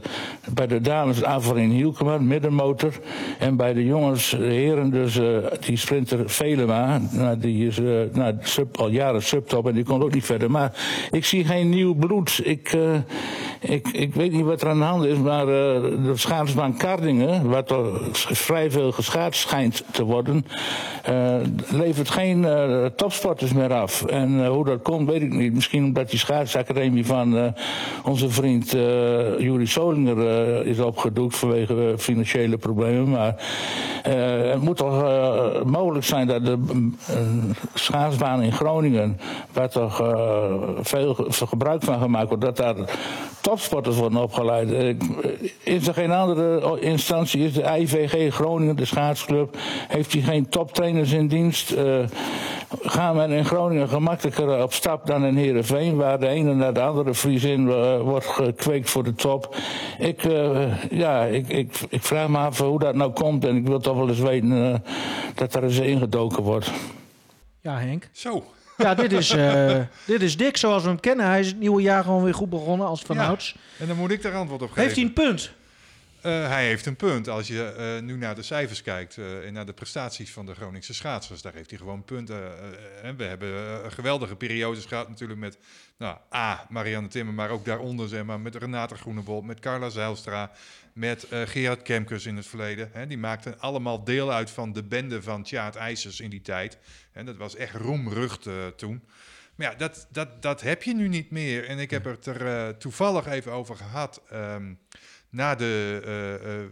[0.53, 2.93] bij de dames Avelin Hielkema, middenmotor.
[3.39, 7.01] En bij de jongens, de heren, dus uh, die sprinter Velema.
[7.11, 7.77] Nou, die is
[8.11, 8.37] nou,
[8.75, 10.51] al jaren subtop en die komt ook niet verder.
[10.51, 10.71] Maar
[11.11, 12.41] ik zie geen nieuw bloed.
[12.43, 12.97] Ik, uh,
[13.61, 15.53] ik, ik weet niet wat er aan de hand is, maar uh,
[16.05, 20.45] de schaatsbaan Kardingen, waar toch vrij veel geschaatst schijnt te worden,
[21.09, 21.35] uh,
[21.69, 24.05] levert geen uh, topsporters meer af.
[24.05, 25.53] En hoe dat komt, weet ik niet.
[25.53, 27.53] Misschien omdat die schaatsacademie van
[28.03, 28.71] onze vriend
[29.37, 33.09] Juri Solinger is opgedoekt vanwege financiële problemen.
[33.09, 33.35] Maar
[34.51, 35.03] het moet toch
[35.63, 36.89] mogelijk zijn dat de
[37.73, 39.19] schaatsbaan in Groningen,
[39.53, 39.95] waar toch
[40.81, 42.75] veel gebruik van gemaakt wordt, dat daar
[43.51, 44.95] topsporters worden opgeleid.
[45.63, 47.43] Is er geen andere instantie?
[47.45, 51.71] Is de IVG Groningen, de schaatsclub, heeft hij geen toptrainers in dienst?
[51.71, 51.99] Uh,
[52.81, 56.81] gaan we in Groningen gemakkelijker op stap dan in Heerenveen, waar de ene naar de
[56.81, 59.55] andere Friesin uh, wordt gekweekt voor de top.
[59.99, 63.67] Ik, uh, ja, ik, ik, ik vraag me af hoe dat nou komt en ik
[63.67, 64.83] wil toch wel eens weten
[65.35, 66.71] dat er eens ingedoken wordt.
[67.61, 68.09] Ja, Henk.
[68.11, 68.43] Zo.
[68.81, 69.75] Ja, dit is, uh,
[70.05, 71.25] dit is Dick zoals we hem kennen.
[71.25, 73.55] Hij is het nieuwe jaar gewoon weer goed begonnen als vanouds.
[73.77, 74.83] En dan moet ik daar antwoord op geven.
[74.83, 75.51] Heeft hij een punt?
[76.25, 77.27] Uh, hij heeft een punt.
[77.27, 80.55] Als je uh, nu naar de cijfers kijkt uh, en naar de prestaties van de
[80.55, 82.39] Groningse schaatsers, daar heeft hij gewoon punten.
[83.17, 85.57] we hebben geweldige periodes gehad natuurlijk met
[85.97, 90.51] nou, A, Marianne Timmer, maar ook daaronder zeg maar, met Renate Groenebold, met Carla Zijlstra,
[90.93, 92.89] met Gerard Kemkers in het verleden.
[92.93, 96.77] Hè, die maakten allemaal deel uit van de bende van Tjaat IJsers in die tijd.
[97.11, 99.03] En dat was echt roemrucht toen.
[99.55, 101.65] Maar ja, dat, dat, dat heb je nu niet meer.
[101.65, 104.21] En ik heb het er toevallig even over gehad.
[104.33, 104.79] Um,
[105.31, 106.01] na de
[106.43, 106.65] uh, uh,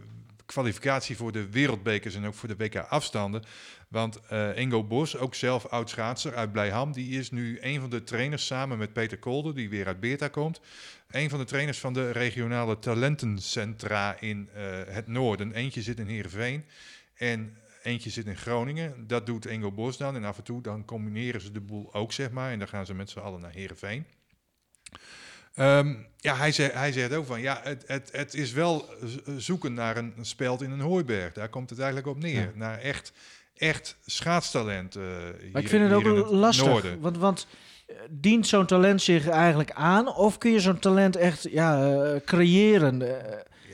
[0.46, 3.42] kwalificatie voor de wereldbekers en ook voor de WK-afstanden.
[3.88, 7.90] Want uh, Ingo Bos, ook zelf oud schaatser uit Blijham, die is nu een van
[7.90, 10.60] de trainers samen met Peter Kolder, die weer uit Beerta komt.
[11.10, 14.48] Een van de trainers van de regionale talentencentra in
[14.88, 15.52] het noorden.
[15.52, 16.64] Eentje zit in Heerenveen
[17.14, 19.06] en eentje zit in Groningen.
[19.06, 20.16] Dat doet Ingo Bos dan.
[20.16, 22.52] En af en toe dan combineren ze de boel ook, zeg maar.
[22.52, 24.06] En dan gaan ze met z'n allen naar Heerenveen.
[25.56, 28.88] Um, ja, hij, zei, hij zegt ook van ja, het, het, het is wel
[29.36, 31.32] zoeken naar een, een speld in een hooiberg.
[31.32, 32.40] Daar komt het eigenlijk op neer.
[32.40, 32.50] Ja.
[32.54, 33.12] Naar echt,
[33.56, 34.96] echt schaatstalent.
[34.96, 35.02] Uh,
[35.52, 36.66] maar ik vind het ook het lastig.
[36.66, 37.00] Noorden.
[37.00, 37.46] Want, want
[38.10, 40.14] dient zo'n talent zich eigenlijk aan?
[40.14, 43.02] Of kun je zo'n talent echt ja, uh, creëren?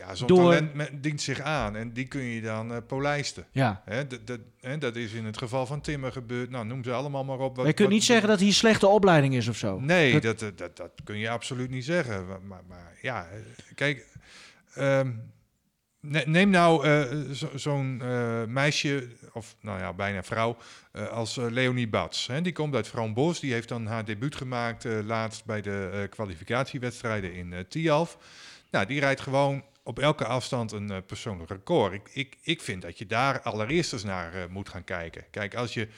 [0.07, 0.53] Ja, zo'n door...
[0.53, 3.47] talent dient zich aan en die kun je dan uh, polijsten.
[3.51, 3.83] Ja.
[3.85, 6.51] Hè, dat, dat, hè, dat is in het geval van Timmer gebeurd.
[6.51, 7.49] Nou, noem ze allemaal maar op.
[7.49, 9.81] Wat, maar je kunt wat, niet zeggen dat hij slechte opleiding is of zo.
[9.81, 12.27] Nee, dat, dat, dat, dat kun je absoluut niet zeggen.
[12.27, 13.29] Maar, maar, maar ja,
[13.75, 14.07] kijk...
[14.79, 15.35] Um,
[16.25, 20.57] Neem nou uh, zo'n zo uh, meisje, of nou ja, bijna vrouw,
[20.93, 22.27] uh, als Leonie Bats.
[22.27, 22.43] Hè?
[22.43, 23.41] Die komt uit Bos.
[23.41, 28.19] Die heeft dan haar debuut gemaakt laatst bij de kwalificatiewedstrijden in Tialf.
[28.71, 31.93] Nou, die rijdt gewoon op elke afstand een uh, persoonlijk record.
[31.93, 35.25] Ik, ik, ik vind dat je daar allereerst eens naar uh, moet gaan kijken.
[35.31, 35.89] Kijk, als je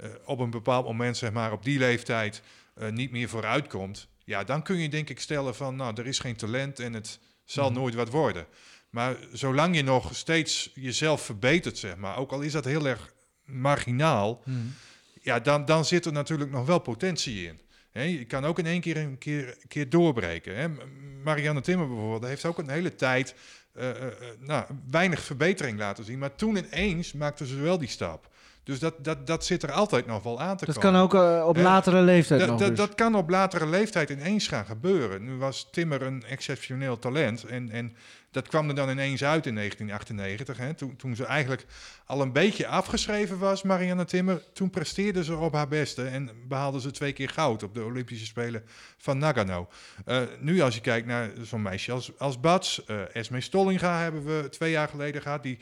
[0.00, 2.42] uh, op een bepaald moment, zeg maar, op die leeftijd
[2.90, 6.18] niet meer vooruit komt, ja, dan kun je denk ik stellen van, nou, er is
[6.18, 7.74] geen talent en het zal mm.
[7.74, 8.46] nooit wat worden.
[8.90, 13.12] Maar zolang je nog steeds jezelf verbetert, zeg maar, ook al is dat heel erg
[13.44, 14.74] marginaal, mm.
[15.22, 17.60] ja, dan, dan zit er natuurlijk nog wel potentie in.
[17.92, 20.78] Je kan ook in één keer een keer, keer doorbreken.
[21.22, 23.34] Marianne Timmer bijvoorbeeld heeft ook een hele tijd
[23.74, 24.06] uh, uh,
[24.38, 26.18] nou, weinig verbetering laten zien.
[26.18, 28.30] Maar toen ineens maakte ze wel die stap.
[28.68, 30.92] Dus dat, dat, dat zit er altijd nog wel aan te Dat komen.
[30.92, 32.78] kan ook eh, op latere leeftijd Dat, nog dat, dus.
[32.78, 35.24] dat kan op latere leeftijd ineens gaan gebeuren.
[35.24, 37.44] Nu was Timmer een exceptioneel talent.
[37.44, 37.96] En, en
[38.30, 40.56] dat kwam er dan ineens uit in 1998.
[40.56, 41.66] Hè, toen, toen ze eigenlijk
[42.06, 44.42] al een beetje afgeschreven was, Marianne Timmer.
[44.52, 48.26] Toen presteerde ze op haar beste en behaalde ze twee keer goud op de Olympische
[48.26, 48.62] Spelen
[48.98, 49.68] van Nagano.
[50.04, 54.24] Eh, nu als je kijkt naar zo'n meisje als, als Bats, eh Esme Stollinga hebben
[54.24, 55.42] we twee jaar geleden gehad.
[55.42, 55.58] Die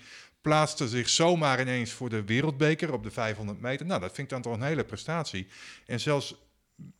[0.46, 3.86] plaatste zich zomaar ineens voor de wereldbeker op de 500 meter.
[3.86, 5.46] Nou, dat vind ik dan toch een hele prestatie.
[5.86, 6.34] En zelfs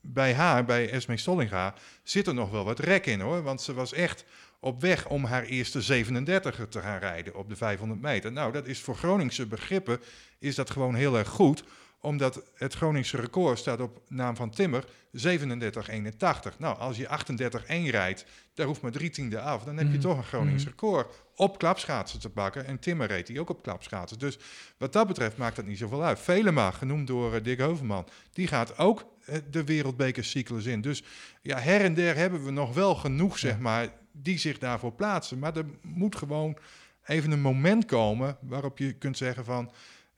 [0.01, 3.42] bij haar, bij Esme Stollinga, zit er nog wel wat rek in hoor.
[3.42, 4.24] Want ze was echt
[4.61, 8.32] op weg om haar eerste 37er te gaan rijden op de 500 meter.
[8.32, 10.01] Nou, dat is voor Groningse begrippen
[10.38, 11.64] is dat gewoon heel erg goed.
[12.01, 16.59] Omdat het Groningse record staat op naam van Timmer 37,81.
[16.59, 18.24] Nou, als je 38,1 rijdt,
[18.55, 19.64] daar hoeft maar drie tiende af.
[19.64, 20.01] Dan heb je Mhm.
[20.01, 20.70] toch een Gronings Mhm.
[20.72, 22.66] record op klapschaatsen te pakken.
[22.66, 24.18] En Timmer reed die ook op klapschaatsen.
[24.18, 24.38] Dus
[24.78, 26.20] wat dat betreft maakt dat niet zoveel uit.
[26.20, 30.80] Velema, genoemd door eh, Dick Heuvelman, die gaat ook eh, de wereldbekercyclus in.
[30.80, 31.03] Dus
[31.42, 35.38] ja, her en der hebben we nog wel genoeg, zeg maar, die zich daarvoor plaatsen.
[35.38, 36.57] Maar er moet gewoon
[37.05, 39.70] even een moment komen waarop je kunt zeggen van...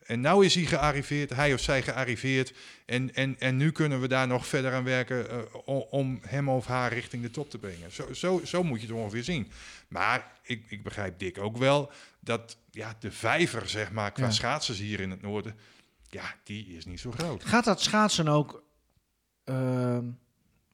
[0.08, 2.54] En nou is hij gearriveerd, hij of zij gearriveerd.
[2.86, 6.66] En, en, en nu kunnen we daar nog verder aan werken eh, om hem of
[6.66, 7.92] haar richting de top te brengen.
[7.92, 9.50] Zo, zo, zo moet je het ongeveer zien.
[9.88, 11.90] Maar ik, ik begrijp Dick ook wel
[12.20, 14.30] dat ja, de vijver, zeg maar, qua Ja.
[14.30, 15.54] schaatsers hier in het noorden,
[16.10, 17.44] ja, die is niet zo groot.
[17.44, 18.62] Gaat dat schaatsen ook
[19.44, 20.04] ehm,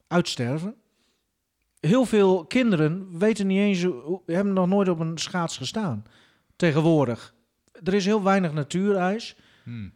[0.07, 0.75] uitsterven?
[1.79, 3.81] Heel veel kinderen weten niet eens,
[4.25, 6.05] hebben nog nooit op een schaats gestaan.
[6.55, 7.34] Tegenwoordig.
[7.83, 9.35] Er is heel weinig natuurijs.
[9.63, 9.93] Hmm.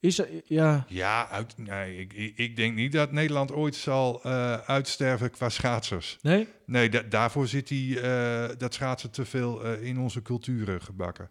[0.00, 4.52] Is er, ja, Ja, uit, nee, ik, ik, denk niet dat Nederland ooit zal eh,
[4.54, 6.18] uitsterven qua schaatsers.
[6.22, 6.48] nee?
[6.66, 11.30] Nee, da- daarvoor zit die, eh, dat schaatsen te veel eh, in onze culturen gebakken.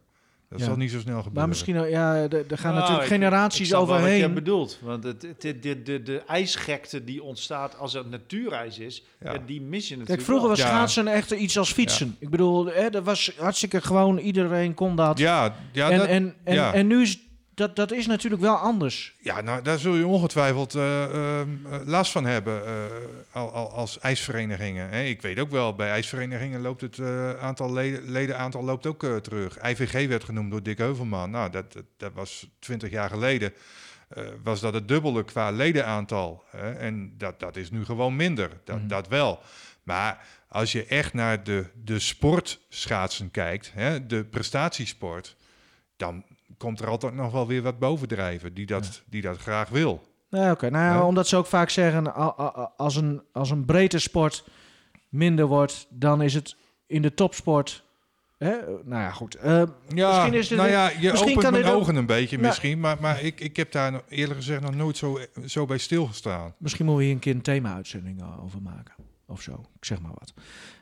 [0.49, 0.65] Dat Ja.
[0.65, 1.33] zal niet zo snel gebeuren.
[1.33, 4.33] Maar misschien, ja, er er gaan Nou, natuurlijk ik- generaties wel Wat je overheen.
[4.33, 9.03] bedoelt, want het, het, de, de, de, de ijsgekte die ontstaat als het natuurijs is,
[9.19, 9.37] Ja.
[9.45, 10.67] die mis je natuurlijk Kijk, vroeger was Ja.
[10.67, 12.15] schaatsen echt iets als fietsen.
[12.19, 15.17] Ik bedoel, hè, dat was hartstikke gewoon, iedereen kon dat.
[15.17, 16.73] Ja, ja, en, dat, en, en, ja.
[16.73, 17.19] en nu is
[17.59, 19.15] dat, dat is natuurlijk wel anders.
[19.19, 22.73] ja nou, daar zul je ongetwijfeld eh, ehm, eh, last van hebben eh,
[23.31, 24.89] al, al, als ijsverenigingen.
[24.89, 25.03] Hè.
[25.03, 26.99] Ik weet ook wel, bij ijsverenigingen loopt het
[27.39, 29.57] aantal leden, ledenaantal loopt ook terug.
[29.63, 31.31] IVG werd genoemd door Dick Heuvelman.
[31.31, 33.53] Nou, dat, dat, dat was twintig jaar geleden.
[34.43, 36.43] was dat het dubbele qua ledenaantal.
[36.49, 36.71] Hè?
[36.71, 38.49] En dat, dat is nu gewoon minder.
[38.63, 38.87] Dat, Mhm.
[38.87, 39.39] dat wel.
[39.83, 45.35] Maar als je echt naar de, de sportschaatsen kijkt, hè, de prestatiesport,
[45.97, 46.23] dan
[46.59, 50.01] komt er altijd nog wel weer wat bovendrijven die dat, die dat graag wil.
[50.29, 50.69] Nee, oké.
[50.69, 52.15] Nou, ja, omdat ze ook vaak zeggen,
[52.77, 54.43] als een, als een breedte sport
[55.09, 56.55] minder wordt, dan is het
[56.87, 57.83] in de topsport...
[58.37, 58.49] Hè?
[58.83, 59.35] Nou ja, goed.
[59.35, 62.47] Eh, Ja, Misschien is dit nou ja, je opent mijn ook- ogen een beetje Nou-
[62.47, 66.53] misschien, maar, maar ik, ik heb daar eerlijk gezegd nog nooit zo, zo bij stilgestaan.
[66.57, 68.93] misschien moeten we hier een keer een thema-uitzending eh, over maken.
[69.29, 69.51] Of zo.
[69.51, 70.33] Ik zeg maar wat.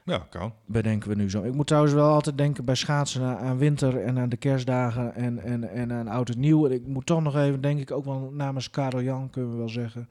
[0.03, 0.53] Ja, kan.
[0.65, 1.43] Bedenken we nu zo.
[1.43, 5.39] Ik moet trouwens wel altijd denken bij schaatsen aan, winter en aan de kerstdagen en,
[5.43, 6.67] en, en aan oud en nieuw.
[6.67, 9.69] Ik moet toch nog even, denk ik, ook wel namens Karel Jan kunnen we wel
[9.69, 10.09] zeggen.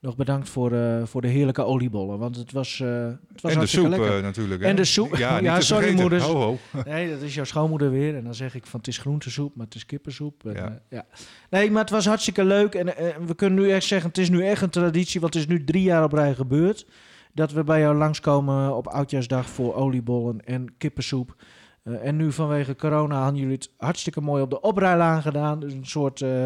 [0.00, 2.18] Nog bedankt voor, eh, voor de heerlijke oliebollen.
[2.18, 4.16] Want het was, eh het was en de soep lekker.
[4.16, 4.62] eh, natuurlijk.
[4.62, 4.68] Hè?
[4.68, 5.16] En de soep.
[5.16, 6.24] Ja, Ja, sorry, moeders.
[6.24, 6.58] Ho, ho.
[6.84, 8.16] Nee, dat is jouw schoonmoeder weer.
[8.16, 10.46] En dan zeg ik van het is groentesoep, maar het is kippensoep.
[10.46, 10.80] En, Ja.
[10.88, 11.04] ja.
[11.50, 12.74] Nee, maar het was hartstikke leuk.
[12.74, 12.86] En
[13.26, 15.20] we kunnen nu echt zeggen, het is nu echt een traditie.
[15.20, 16.86] Want het is nu drie jaar op rij gebeurd.
[17.32, 21.34] Dat we bij jou langskomen op Oudjaarsdag voor oliebollen en kippensoep.
[21.82, 25.60] Eh, en nu vanwege corona hadden jullie het hartstikke mooi op de oprijlaan gedaan.
[25.60, 26.44] Dus een soort eh,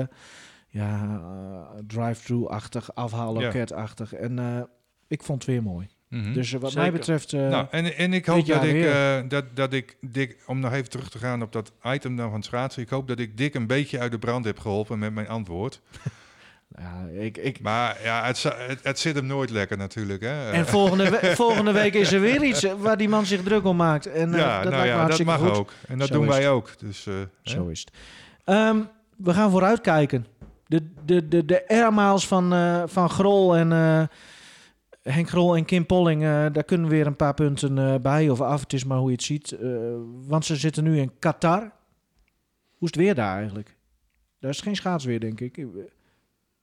[0.68, 4.12] ja, eh, drive-thru-achtig, afhaalloket-achtig.
[4.12, 4.60] En eh,
[5.08, 5.88] ik vond het weer mooi.
[6.08, 6.32] Mhm.
[6.32, 6.80] Dus wat Zeker.
[6.80, 7.32] mij betreft...
[7.32, 10.72] eh, nou, en, en ik hoop dat ik, eh, dat, dat ik Dick, om nog
[10.72, 13.36] even terug te gaan op dat item dan van het schaatsen, ik hoop dat ik
[13.36, 15.80] Dick een beetje uit de brand heb geholpen met mijn antwoord.
[16.78, 20.22] Ja, ik, ik, Maar ja, het, het, het zit hem nooit lekker natuurlijk.
[20.22, 20.50] Hè?
[20.50, 23.64] En volgende, we- volgende week is er weer iets eh, waar die man zich druk
[23.64, 24.06] om maakt.
[24.06, 25.56] En eh, dat nou ja, dat mag goed.
[25.56, 25.72] ook.
[25.88, 26.48] En dat Zo doen wij het.
[26.48, 26.78] ook.
[26.78, 27.24] Dus, eh, hè?
[27.42, 27.90] Zo is het.
[28.44, 28.80] Ehm,
[29.16, 30.26] we gaan vooruitkijken.
[30.66, 34.02] De, de, de, de airmiles van, eh, van Grol en eh,
[35.14, 38.40] Henk Grol en Kim Polling, eh, daar kunnen weer een paar punten eh, bij of
[38.40, 38.60] af.
[38.60, 39.52] Het is maar hoe je het ziet.
[39.52, 39.68] Eh,
[40.26, 41.60] want ze zitten nu in Qatar.
[41.60, 43.76] Hoe is het weer daar eigenlijk?
[44.40, 45.66] Daar is geen schaatsweer, denk ik.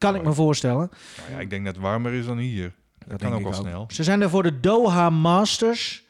[0.02, 0.92] Kan ik me voorstellen.
[1.18, 2.74] Nou ja, ik denk dat het warmer is dan hier.
[3.08, 3.86] Dat, kan ook wel snel.
[3.92, 6.04] Ze zijn er voor de Doha Masters.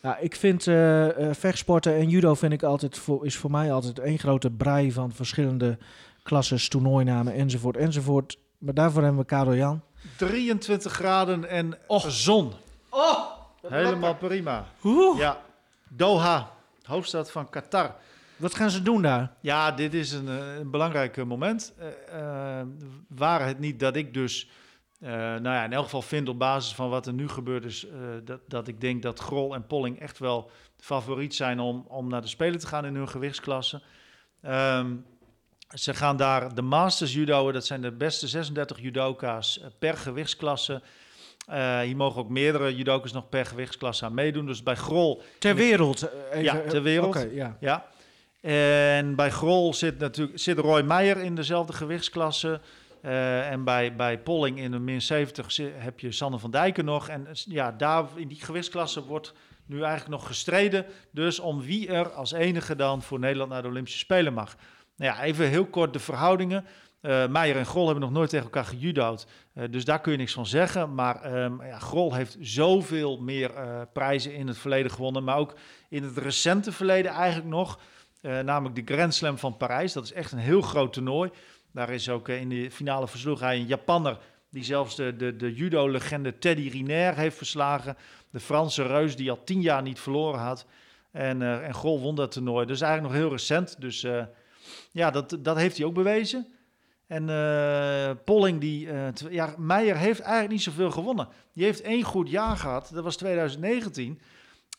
[0.00, 3.72] Ja, ik vind eh, eh, vechtsporten en judo vind ik altijd voor, is voor mij
[3.72, 5.78] altijd één grote brei van verschillende
[6.22, 8.38] klasses, toernooinamen enzovoort enzovoort.
[8.58, 9.82] Maar daarvoor hebben we Karel Jan.
[10.16, 12.52] 23 graden en zon.
[12.90, 13.18] Oh,
[13.68, 14.66] Helemaal prima.
[14.84, 15.18] Oeh.
[15.18, 15.40] Ja,
[15.88, 16.50] Doha,
[16.82, 17.94] hoofdstad van Qatar.
[18.42, 19.32] Wat gaan ze doen daar?
[19.40, 21.74] Ja, dit is een, eh, een belangrijk moment.
[22.12, 22.60] Uh,
[23.08, 24.50] waar het niet dat ik dus,
[25.00, 27.86] uh, nou ja, in elk geval vind op basis van wat er nu gebeurt, is
[28.24, 32.20] dat, dat ik denk dat Grol en Polling echt wel favoriet zijn om, om naar
[32.20, 33.82] de Spelen te gaan in hun gewichtsklasse.
[34.46, 35.04] Um,
[35.68, 40.82] ze gaan daar de Masters judoën, dat zijn de beste 36 judoka's per gewichtsklasse.
[41.50, 44.46] Uh, hier mogen ook meerdere judokas nog per gewichtsklasse aan meedoen.
[44.46, 45.22] Dus bij Grol...
[45.38, 46.08] Ter wereld?
[46.30, 47.16] Even, ja, ter wereld.
[47.16, 47.56] Okay, ja.
[47.60, 47.86] ja.
[48.42, 52.60] En bij Grol zit natuurlijk zit Roy Meijer in dezelfde gewichtsklasse.
[53.02, 57.08] Uh, en bij, bij Polling in de min 70 heb je Sanne van Dijken nog.
[57.08, 59.32] En ja, daar in die gewichtsklasse wordt
[59.66, 60.86] nu eigenlijk nog gestreden.
[61.10, 64.56] Dus om wie er als enige dan voor Nederland naar de Olympische Spelen mag.
[64.96, 66.64] Nou ja, even heel kort de verhoudingen.
[67.02, 69.26] Uh, Meijer en Grol hebben nog nooit tegen elkaar gejudo'd.
[69.54, 70.94] Uh, dus daar kun je niks van zeggen.
[70.94, 73.50] Maar um, ja, Grol heeft zoveel meer
[73.92, 75.24] prijzen in het verleden gewonnen.
[75.24, 75.54] Maar ook
[75.88, 77.78] in het recente verleden eigenlijk nog.
[78.22, 79.92] Namelijk de Grand Slam van Parijs.
[79.92, 81.30] Dat is echt een heel groot toernooi.
[81.72, 84.18] Daar is ook in de finale versloeg hij een Japanner.
[84.50, 87.96] Die zelfs de, de, de judo-legende Teddy Riner heeft verslagen.
[88.30, 90.66] De Franse reus die al tien jaar niet verloren had.
[91.10, 92.66] En, en Grol won dat toernooi.
[92.66, 93.80] Dus eigenlijk nog heel recent.
[93.80, 94.06] Dus
[94.92, 96.46] ja, dat, dat heeft hij ook bewezen.
[97.12, 101.28] En uh, Polling, die, uh, ja, Meijer heeft eigenlijk niet zoveel gewonnen.
[101.52, 104.20] Die heeft één goed jaar gehad, dat was 2019.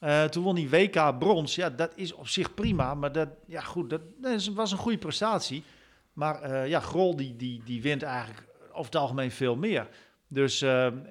[0.04, 1.56] Uh, eh, toen won hij WK brons.
[1.56, 4.98] Ja, dat is op zich prima, maar dat, ja, goed, dat, dat was een goede
[4.98, 5.64] prestatie.
[6.14, 9.88] Maar ja, Grol die, die, die wint eigenlijk over het algemeen veel meer.
[10.28, 10.62] Dus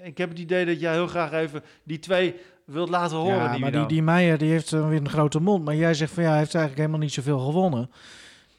[0.03, 2.35] ik heb het idee dat jij heel graag even die twee
[2.65, 3.53] wilt laten horen.
[3.53, 5.65] Ja, maar die, die Meijer die heeft weer een grote mond.
[5.65, 7.91] Maar jij zegt van ja, hij heeft eigenlijk helemaal niet zoveel gewonnen.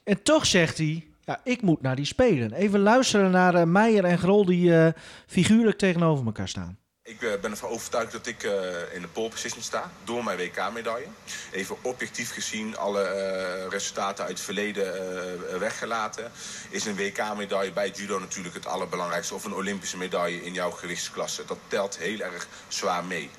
[0.04, 2.54] En toch zegt hij, ja, ik moet naar die spelen.
[2.54, 4.94] Even luisteren naar Meijer en Grol die
[5.26, 6.78] figuurlijk tegenover elkaar staan.
[7.06, 8.44] Ik uh, ben ervan overtuigd dat ik
[8.94, 11.08] in de pole position sta door mijn WK-medaille.
[11.52, 16.32] Even objectief gezien, alle resultaten uit het verleden weggelaten.
[16.70, 19.34] Is een WK-medaille bij judo natuurlijk het allerbelangrijkste.
[19.34, 21.46] Of een Olympische medaille in jouw gewichtsklasse.
[21.46, 23.30] Dat telt heel erg zwaar mee.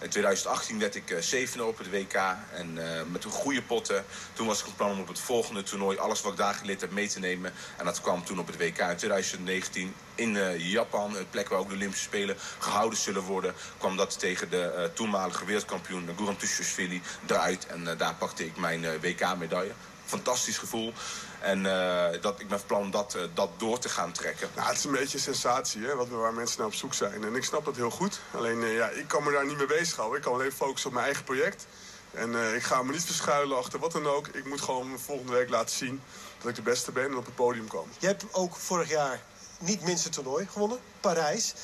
[0.00, 2.14] In 2018 werd ik uh, zevende op het WK.
[2.52, 2.82] En uh,
[3.12, 4.04] met een goede potten.
[4.32, 6.80] Toen was ik van plan om op het volgende toernooi alles wat ik daar geleerd
[6.80, 7.52] heb mee te nemen.
[7.76, 11.16] En dat kwam toen op het WK in 2019 in uh, Japan.
[11.16, 13.54] Een plek waar ook de Olympische Spelen gehouden zullen worden.
[13.78, 17.66] kwam dat tegen de toenmalige wereldkampioen Guram Tushishvili eruit.
[17.66, 19.72] En daar pakte ik mijn WK-medaille.
[20.04, 20.92] Fantastisch gevoel.
[21.40, 24.48] En uh, dat, ik ben van plan om dat, uh, dat door te gaan trekken.
[24.54, 27.24] Nou, het is een beetje een sensatie, hè, wat, waar mensen naar op zoek zijn.
[27.24, 28.20] En ik snap dat heel goed.
[28.34, 30.16] Alleen, uh, ja, ik kan me daar niet mee bezighouden.
[30.16, 31.66] Ik kan alleen focussen op mijn eigen project.
[32.10, 34.26] En ik ga me niet verschuilen achter wat dan ook.
[34.26, 36.02] Ik moet gewoon volgende week laten zien
[36.38, 37.88] dat ik de beste ben en op het podium kom.
[37.98, 39.20] Je hebt ook vorig jaar
[39.58, 41.54] niet minste toernooi gewonnen, Parijs.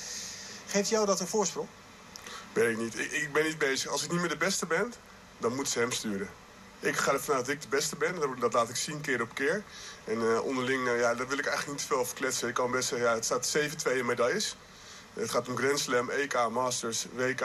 [0.66, 1.68] Geeft jou dat een voorsprong?
[2.52, 2.98] Weet ik niet.
[2.98, 3.90] Ik, ik ben niet bezig.
[3.90, 4.92] Als ik niet meer de beste ben,
[5.38, 6.30] dan moeten ze hem sturen.
[6.82, 8.14] Ik ga ervan uit dat ik de beste ben.
[8.40, 9.62] Dat, laat ik zien keer op keer.
[10.04, 12.48] En uh, onderling, uh, ja, daar wil ik eigenlijk niet te veel over kletsen.
[12.48, 13.56] Ik kan best zeggen, ja, het staat
[13.92, 14.56] 7-2 in medailles.
[15.12, 17.40] Het gaat om Grand Slam, EK, Masters, WK.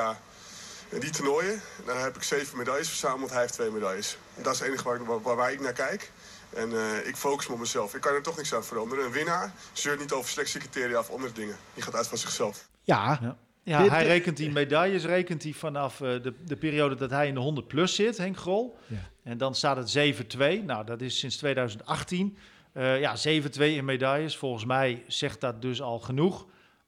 [0.89, 3.29] En die toernooien, daar heb ik zeven medailles verzameld.
[3.29, 4.17] Hij heeft twee medailles.
[4.35, 6.11] En dat is het enige waar, waar, waar ik naar kijk.
[6.49, 7.95] En uh, ik focus me op mezelf.
[7.95, 9.05] Ik kan er toch niks aan veranderen.
[9.05, 11.57] Een winnaar zeurt niet over selectiecriteria of andere dingen.
[11.73, 12.67] Die gaat uit van zichzelf.
[12.83, 13.37] Ja, ja.
[13.67, 17.33] Ja, hij rekent die medailles rekent hij vanaf uh, de, de periode dat hij in
[17.33, 18.77] de 100 plus zit, Henk Grol.
[18.85, 18.97] Ja.
[19.23, 20.65] En dan staat het 7-2.
[20.65, 22.37] Nou, dat is sinds 2018.
[22.73, 24.37] Uh, ja, 7-2 in medailles.
[24.37, 26.45] Volgens mij zegt dat dus al genoeg.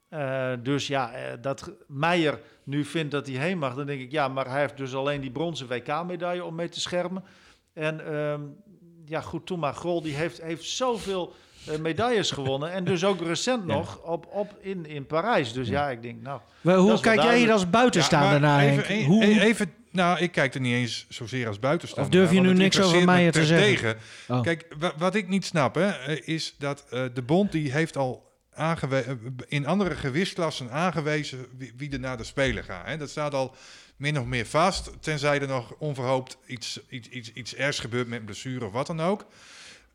[0.09, 1.11] Uh, dus ja,
[1.41, 4.77] dat Meijer nu vindt dat hij heen mag, dan denk ik ja, maar hij heeft
[4.77, 7.23] dus alleen die bronzen WK-medaille om mee te schermen.
[7.73, 8.55] En um,
[9.05, 11.33] ja, goed, toen maar Grol die heeft, heeft zoveel
[11.79, 12.71] medailles gewonnen.
[12.71, 15.53] En dus ook recent nog op, op in, in Parijs.
[15.53, 16.41] Dus ja, ik denk, nou...
[16.61, 19.05] Maar hoe kijk jij hier als buitenstaander ja, naar, even, Henk?
[19.05, 19.41] Hoe...
[19.41, 22.81] Even, nou, ik kijk er niet eens zozeer als buitenstaander Of durf je nu niks
[22.81, 23.97] over mij te zeggen?
[24.27, 24.41] Oh.
[24.41, 24.67] Kijk,
[24.97, 28.27] wat ik niet snap, hè, eh, is dat uh, de bond die heeft al
[29.47, 32.85] in andere gewichtsklassen aangewezen wie, wie, er naar de Spelen gaat.
[32.85, 32.97] Hè.
[32.97, 33.55] Dat staat al
[33.97, 38.25] min of meer vast, tenzij er nog onverhoopt iets, iets, iets, iets ergs gebeurt met
[38.25, 39.25] blessure of wat dan ook.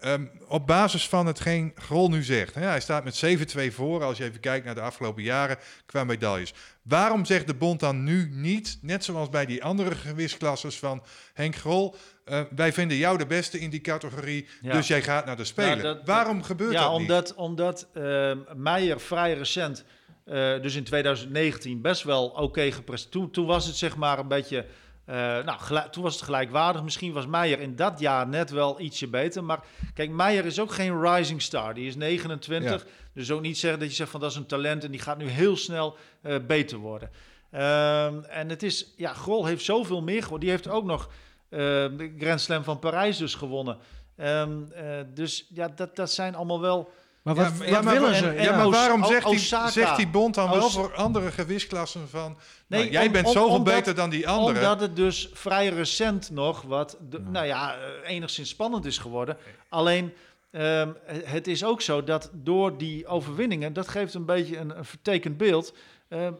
[0.01, 2.55] Um, op basis van hetgeen Grol nu zegt.
[2.55, 3.25] Hè, hij staat met
[3.57, 6.55] 7-2 voor als je even kijkt naar de afgelopen jaren qua medailles.
[6.83, 11.57] Waarom zegt de bond dan nu niet, net zoals bij die andere gewichtsklasses van Henk
[11.57, 11.95] Grol...
[12.25, 14.73] Uh, wij vinden jou de beste in die categorie, ja.
[14.73, 15.77] dus jij gaat naar de Spelen.
[15.77, 17.35] Ja, dat, Waarom gebeurt ja, dat omdat, niet?
[17.35, 19.85] Omdat uh, Meijer vrij recent,
[20.27, 23.13] uh, dus in 2019, best wel oké okay gepresteerd.
[23.13, 24.67] Toen, toen was het zeg maar een beetje
[25.07, 26.83] uh, nou, toen was het gelijkwaardig.
[26.83, 29.45] Misschien was Meijer in dat jaar net wel ietsje beter.
[29.45, 31.75] Maar kijk, Meijer is ook geen rising star.
[31.75, 32.71] Die is 29.
[32.71, 32.91] Ja.
[33.13, 35.19] Dus ook niet zeggen dat je zegt van dat is een talent en die gaat
[35.19, 37.11] nu heel snel uh, beter worden.
[37.53, 40.41] Uh, en het is, ja, Grol heeft zoveel meer geworden.
[40.41, 41.09] Die heeft ook nog
[41.55, 41.61] eh,
[41.97, 43.79] de Grand Slam van Parijs dus gewonnen.
[44.17, 46.91] Ehm, eh, dus ja, dat, dat zijn allemaal wel...
[47.25, 48.43] Maar wat, ja, wat maar, willen en- ze?
[48.43, 49.39] ja, maar waarom zegt die,
[49.71, 52.37] zegt die bond dan wel voor andere gewichtsklassen van...
[52.67, 54.57] Nee, nou, jij om- bent zoveel omdat- beter dan die anderen.
[54.63, 59.37] Omdat het dus vrij recent nog wat, de- nou ja, eh, enigszins spannend is geworden.
[59.69, 60.13] Alleen,
[60.51, 60.89] ehm,
[61.25, 65.37] het is ook zo dat door die overwinningen, dat geeft een beetje een, een vertekend
[65.37, 65.75] beeld.
[66.09, 66.33] ehm,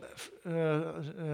[0.43, 0.83] eh, eh,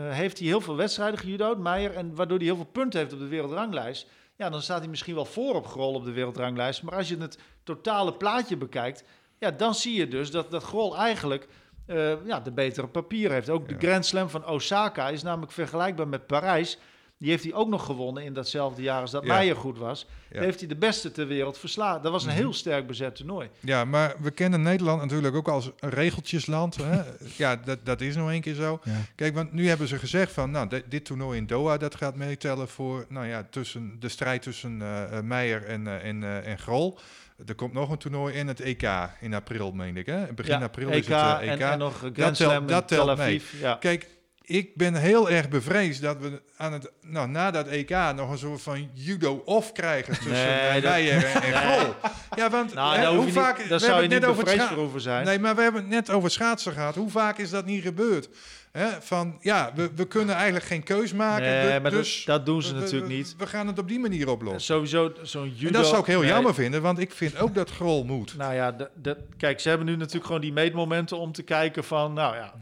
[0.09, 3.19] heeft hij heel veel wedstrijden gejudo'd, Meijer, en waardoor hij heel veel punten heeft op
[3.19, 4.07] de wereldranglijst.
[4.37, 6.83] Ja, dan staat hij misschien wel voor op Grol op de wereldranglijst.
[6.83, 9.05] Maar als je het totale plaatje bekijkt,
[9.41, 11.47] ja, dan zie je dus dat, dat Grol eigenlijk
[11.87, 13.49] eh, ja, de betere papier heeft.
[13.51, 16.79] Ook de Grand Slam van Osaka is namelijk vergelijkbaar met Parijs.
[17.19, 19.29] Die heeft hij ook nog gewonnen in datzelfde jaar als dat Ja.
[19.29, 20.01] Meijer goed was.
[20.01, 20.07] Ja.
[20.27, 20.35] Mhm.
[20.35, 22.03] Daar heeft hij de beste ter wereld verslagen.
[22.03, 23.49] Dat was een heel sterk bezet toernooi.
[23.61, 26.77] Ja, maar we kennen Nederland natuurlijk ook als een regeltjesland.
[26.77, 27.01] Hè?
[27.37, 28.81] ja, dat, dat is nog een keer zo.
[28.85, 28.93] Ja.
[29.15, 32.17] Kijk, want nu hebben ze gezegd van, nou, di- dit toernooi in Doha, dat gaat
[32.17, 36.99] meetellen voor, nou ja, tussen de strijd tussen eh, eh, Meijer en, en, en Grol.
[37.47, 38.83] Er komt nog een toernooi in het EK
[39.21, 40.33] in april, meen ik, hè?
[40.33, 41.61] Begin Ja, april EK, is het eh, EK.
[41.61, 43.37] En, en nog Grand telt- Slam dat in telt Tel mee.
[43.37, 43.61] Aviv.
[43.61, 43.75] Ja.
[43.81, 44.07] Kijk,
[44.43, 48.39] ik ben heel erg bevreesd dat we aan het, nou, na dat EK nog een
[48.39, 51.95] soort van judo-off krijgen tussen Nee, eh, dat- en, en.
[52.37, 53.59] Ja, want Nou, hè, hoe vaak...
[53.59, 55.25] niet, we zou je het net over het voor hoeven zijn.
[55.25, 56.95] Nee, maar we hebben het net over schaatsen gehad.
[56.95, 58.29] Hoe vaak is dat niet gebeurd?
[58.73, 61.45] Hè, van, ja, we, we kunnen eigenlijk geen keus maken.
[61.45, 63.35] Nee, maar dat- dus dat doen ze we- natuurlijk niet.
[63.39, 64.61] We gaan het op die manier oplossen.
[64.61, 65.67] Sowieso zo'n judo...
[65.67, 68.37] en dat zou ik heel nee, jammer vinden, want ik vind ook dat Grol moet.
[68.37, 71.85] Nou ja, dat, dat, kijk, ze hebben nu natuurlijk gewoon die meetmomenten om te kijken
[71.85, 72.55] van, nou ja,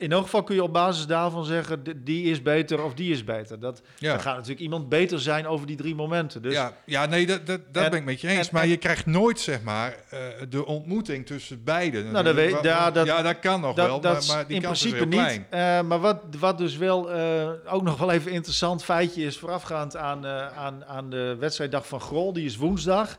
[0.00, 3.12] in elk geval kun je op basis daarvan zeggen, di- die is beter of die
[3.12, 3.60] is beter.
[3.60, 4.10] Dat, Ja.
[4.12, 6.42] Dan gaat natuurlijk iemand beter zijn over die drie momenten.
[6.42, 8.46] Dus ja, ja, nee, dat, dat, dat En- ben ik met je eens.
[8.48, 12.10] en- maar en- je krijgt nooit, zeg maar, eh, de ontmoeting tussen beiden.
[12.12, 14.56] Nou, dat weet- ja, dat- ja, dat kan nog dat, wel, dat maar, maar die
[14.56, 15.42] in kans is principe heel niet.
[15.50, 19.96] Eh, maar wat, wat dus wel eh, ook nog wel even interessant feitje is voorafgaand
[19.96, 22.32] aan, aan, aan de wedstrijddag van Grol.
[22.32, 23.16] Die is woensdag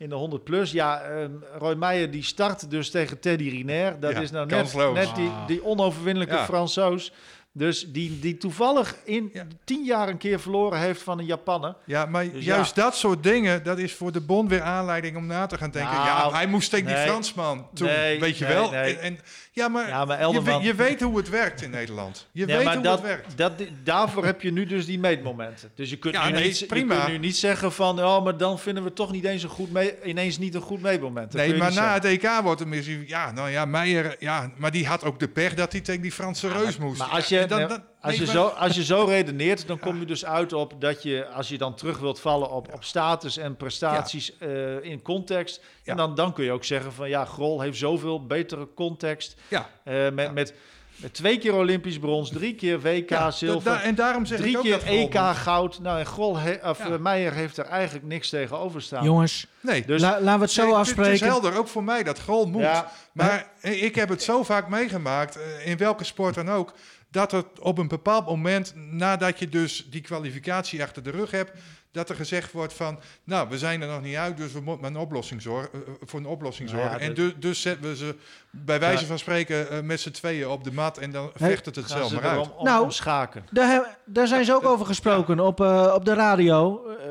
[0.00, 0.72] in de 100 plus.
[0.72, 4.00] Ja, ehm, Roy Meijer die start dus tegen Teddy Riner.
[4.00, 6.44] Dat Ja, is nou net, net die, die onoverwinnelijke Ja.
[6.44, 7.12] Fransoos.
[7.52, 9.46] Dus die, die toevallig in Ja.
[9.64, 11.74] tien jaar een keer verloren heeft van een Japaner.
[11.86, 12.82] Ja, maar Dus juist ja.
[12.82, 15.92] dat soort dingen, dat is voor de bond weer aanleiding om na te gaan denken.
[15.94, 16.96] Nou, ja, hij moest tegen die.
[16.96, 18.74] Fransman toen, Nee, weet je nee, wel.
[18.74, 19.18] En, en-
[19.52, 22.26] ja, maar, Ja, maar je, Elderman- weet, je weet hoe het werkt in Nederland.
[22.32, 23.36] Je Nee, weet maar hoe dat, het werkt.
[23.36, 23.52] Dat,
[23.84, 25.70] daarvoor heb je nu dus die meetmomenten.
[25.74, 28.00] Dus je kunt, Ja, nu, niet, je kunt nu niet zeggen van...
[28.04, 30.82] Oh, maar dan vinden we toch niet eens een goed mee, ineens niet een goed
[30.82, 31.32] meetmoment.
[31.32, 31.92] Dat Nee, je maar na zeggen.
[31.92, 33.04] het EK wordt er misschien...
[33.06, 34.16] Ja, nou ja, Meijer...
[34.18, 36.98] Ja, maar die had ook de pech dat hij tegen die Franse reus moest.
[36.98, 39.66] Maar als Ja, je, en dan- nee, dan- als, je zo, als je zo redeneert,
[39.66, 41.26] dan kom je dus uit op dat je...
[41.28, 45.60] Als je dan terug wilt vallen op, op status en prestaties eh, in context...
[45.82, 45.90] Ja.
[45.90, 47.08] En dan, dan kun je ook zeggen van...
[47.08, 49.34] Ja, Grol heeft zoveel betere context.
[49.48, 50.54] Ja, eh, met, met,
[50.96, 53.70] met twee keer Olympisch brons, drie keer WK ja, zilver...
[53.72, 55.78] da- en daarom zeg Drie ik ook keer dat EK goud.
[55.80, 56.84] Nou, en Grol he- of, Ja.
[56.90, 59.04] eh, Meijer heeft er eigenlijk niks tegenover staan.
[59.04, 61.26] Jongens, Nee, Dus- la- laten we het zo Nee, het- Het is afspreken.
[61.26, 62.62] helder, ook voor mij, dat Grol moet.
[62.62, 62.90] Ja.
[63.12, 66.72] Maar ik heb het zo vaak meegemaakt, in welke sport dan ook,
[67.10, 71.52] dat het op een bepaald moment, nadat je dus die kwalificatie achter de rug hebt,
[71.92, 74.80] dat er gezegd wordt van, nou, we zijn er nog niet uit, dus we moeten
[74.82, 77.06] maar een oplossing zorgen, eh, voor een oplossing Nou ja, zorgen.
[77.08, 78.14] en dus, dus zetten we ze
[78.50, 79.06] bij wijze Ja.
[79.08, 81.96] van spreken eh, met z'n tweeën op de mat en dan vecht het het Gaan
[81.96, 82.32] zelf ze maar uit.
[82.46, 83.44] erom om, Nou, om schaken.
[83.50, 86.86] Daar, daar zijn ze ook over gesproken op, eh, op de radio.
[86.86, 87.06] eh,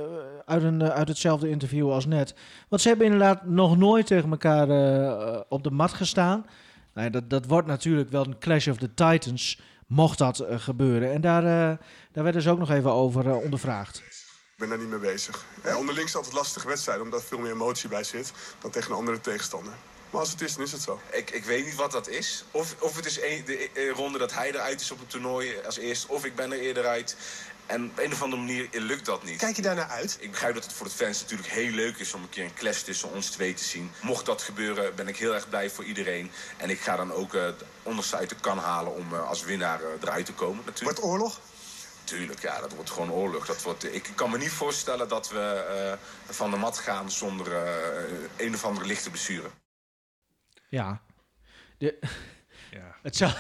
[0.46, 2.34] uit, een, eh, uit hetzelfde interview als net.
[2.70, 6.46] Want ze hebben inderdaad nog nooit tegen elkaar eh, eh, op de mat gestaan.
[6.94, 9.60] Nou, dat, dat wordt natuurlijk wel een Clash of the Titans.
[9.90, 11.12] Mocht dat eh, gebeuren.
[11.12, 11.78] En daar, eh,
[12.12, 13.98] daar werden ze ook nog even over eh, ondervraagd.
[13.98, 15.46] Ik ben daar niet mee bezig.
[15.62, 18.32] Eh, onderling is het altijd lastige wedstrijd, omdat er veel meer emotie bij zit
[18.62, 19.74] dan tegen een andere tegenstander.
[20.10, 21.00] Maar als het is, dan is het zo.
[21.12, 22.44] Ik, ik weet niet wat dat is.
[22.52, 25.56] Of, of het is een, de eh, ronde dat hij eruit is op het toernooi
[25.66, 26.06] als eerst.
[26.06, 27.16] Of ik ben er eerder uit.
[27.70, 29.38] En op een of andere manier lukt dat niet.
[29.38, 30.18] Kijk je daarnaar uit?
[30.20, 32.54] Ik begrijp dat het voor de fans natuurlijk heel leuk is om een keer een
[32.54, 33.92] clash tussen ons twee te zien.
[34.02, 36.32] Mocht dat gebeuren, ben ik heel erg blij voor iedereen.
[36.58, 39.44] En ik ga dan ook eh, het onderste uit de kan halen om eh, als
[39.44, 40.64] winnaar eh, eruit te komen.
[40.66, 41.00] Natuurlijk.
[41.00, 41.40] Wordt oorlog?
[42.10, 43.46] Tuurlijk, ja, dat wordt gewoon oorlog.
[43.46, 47.66] Dat wordt, ik kan me niet voorstellen dat we eh, van de mat gaan zonder
[47.66, 49.50] eh, een of andere lichte blessure.
[50.70, 51.02] Ja.
[51.78, 52.00] De,
[52.72, 52.96] Ja.
[53.02, 53.32] het zou,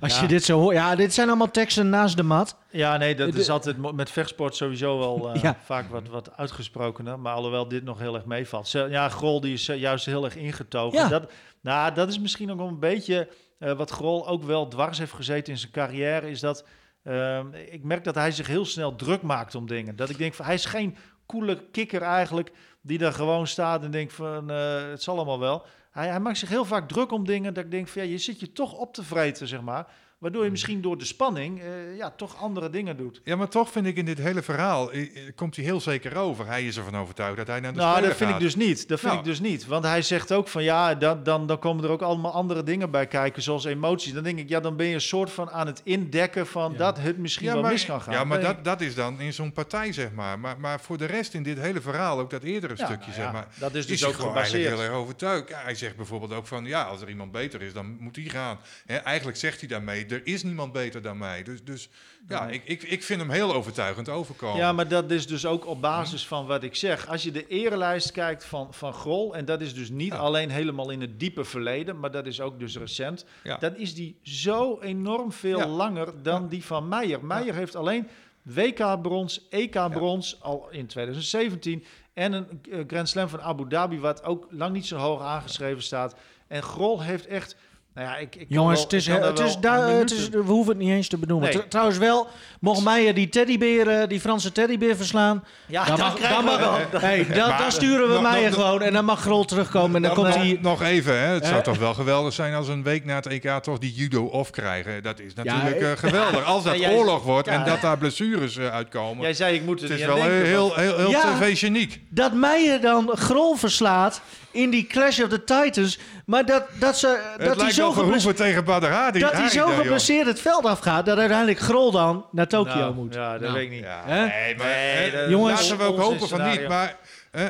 [0.00, 0.22] als Ja.
[0.22, 0.74] je dit zo hoort.
[0.76, 2.56] Ja, dit zijn allemaal teksten naast de mat.
[2.70, 5.56] Ja, nee, dat is altijd met vechtsport sowieso wel eh, Ja.
[5.64, 7.18] vaak wat, wat uitgesprokener.
[7.18, 8.70] Maar alhoewel dit nog heel erg meevalt.
[8.70, 10.98] Ja, Grol die is eh, juist heel erg ingetogen.
[10.98, 11.08] Ja.
[11.08, 11.30] Dat,
[11.60, 13.28] nou, dat is misschien ook een beetje
[13.58, 16.30] eh, wat Grol ook wel dwars heeft gezeten in zijn carrière.
[16.30, 16.64] Is dat
[17.04, 19.96] ehm, ik merk dat hij zich heel snel druk maakt om dingen.
[19.96, 22.52] Dat ik denk van hij is geen coole kikker eigenlijk
[22.82, 25.66] die daar gewoon staat en denkt van het zal allemaal wel.
[25.92, 28.40] Hij, maakt zich heel vaak druk om dingen dat ik denk van ja, je zit
[28.40, 29.86] je toch op te vreten, zeg maar.
[30.22, 33.20] Waardoor je misschien door de spanning eh, ja, toch andere dingen doet.
[33.24, 34.90] Ja, maar toch vind ik in dit hele verhaal,
[35.34, 36.46] komt hij heel zeker over.
[36.46, 38.88] Hij is ervan overtuigd dat hij naar de Nou, speler dat vind ik dus niet.
[38.88, 39.24] Dat vind Nou.
[39.24, 39.66] ik dus niet.
[39.66, 42.90] Want hij zegt ook van ja, dan, dan, dan komen er ook allemaal andere dingen
[42.90, 44.12] bij kijken, zoals emoties.
[44.12, 46.98] Dan denk ik, ja, dan ben je een soort van aan het indekken van dat
[46.98, 48.14] het misschien wel mis kan gaan.
[48.14, 48.46] Ja, maar Nee.
[48.46, 50.38] dat, dat is dan in zo'n partij, zeg maar.
[50.38, 50.60] maar.
[50.60, 53.32] Maar voor de rest in dit hele verhaal, ook dat eerdere Ja, stukje, nou zeg
[53.32, 53.46] maar...
[53.58, 54.68] dat is dus ook gewoon gebaseerd.
[54.68, 55.52] heel erg overtuigd.
[55.54, 58.58] Hij zegt bijvoorbeeld ook van, ja, als er iemand beter is, dan moet hij gaan.
[58.86, 61.42] Hè, eigenlijk zegt hij daarmee, er is niemand beter dan mij.
[61.42, 61.88] Dus, dus
[62.28, 64.56] ja, ik, ik, ik vind hem heel overtuigend overkomen.
[64.56, 67.08] Ja, maar dat is dus ook op basis van wat ik zeg.
[67.08, 70.18] Als je de erelijst kijkt van, van Grol, en dat is dus niet Ja.
[70.18, 73.56] alleen helemaal in het diepe verleden, maar dat is ook dus recent, Ja.
[73.56, 75.66] dan is die zo enorm veel Ja.
[75.66, 77.24] langer dan die van Meijer.
[77.24, 78.08] Meijer heeft alleen
[78.42, 84.46] WK-brons, EK-brons al in 2017 en een eh, Grand Slam van Abu Dhabi, wat ook
[84.50, 86.14] lang niet zo hoog aangeschreven staat.
[86.46, 87.56] En Grol heeft echt...
[87.94, 89.56] Nou ja, ik, ik Jongens, wel- het is, het is,
[89.98, 91.54] het is, we hoeven het niet eens te benoemen.
[91.54, 91.68] Nee.
[91.68, 92.28] Trouwens wel,
[92.60, 96.44] mocht Meijer die teddybeer, eh, die Franse teddybeer verslaan, Ja, dan, dan mag, dan, we
[96.50, 96.58] mag,
[96.90, 99.44] wel- hey, dan, Maar- dan sturen we nog- Meijer nog- gewoon en dan mag Grol
[99.44, 100.58] terugkomen en dan nog, komt hij...
[100.62, 101.26] nog even, hè.
[101.26, 104.24] het zou toch wel geweldig zijn als een week na het EK toch die judo
[104.24, 105.02] off krijgen.
[105.02, 106.44] Dat is natuurlijk eh, eh, geweldig.
[106.44, 109.22] Als dat jij- oorlog wordt en dat daar blessures eh, uitkomen.
[109.22, 111.38] Jij zei, ik moet er het is niet wel denken, heel, heel, heel, Ja.
[111.38, 112.00] tv-geniek.
[112.08, 114.20] Dat Meijer dan Grol verslaat
[114.50, 115.98] in die Clash of the Titans,
[116.32, 120.40] maar dat, dat, ze, Het dat hij zo geblesseerd tegen dat hij zo geblesseerd het
[120.40, 123.14] veld afgaat, dat uiteindelijk Grol dan naar Tokio Nou, moet.
[123.14, 123.52] Ja, dat Nou.
[123.52, 123.80] weet ik niet.
[123.80, 126.68] Ja, nee, maar Nee, Jongens, laten we ook hopen van niet.
[126.68, 126.96] Maar
[127.30, 127.44] eh,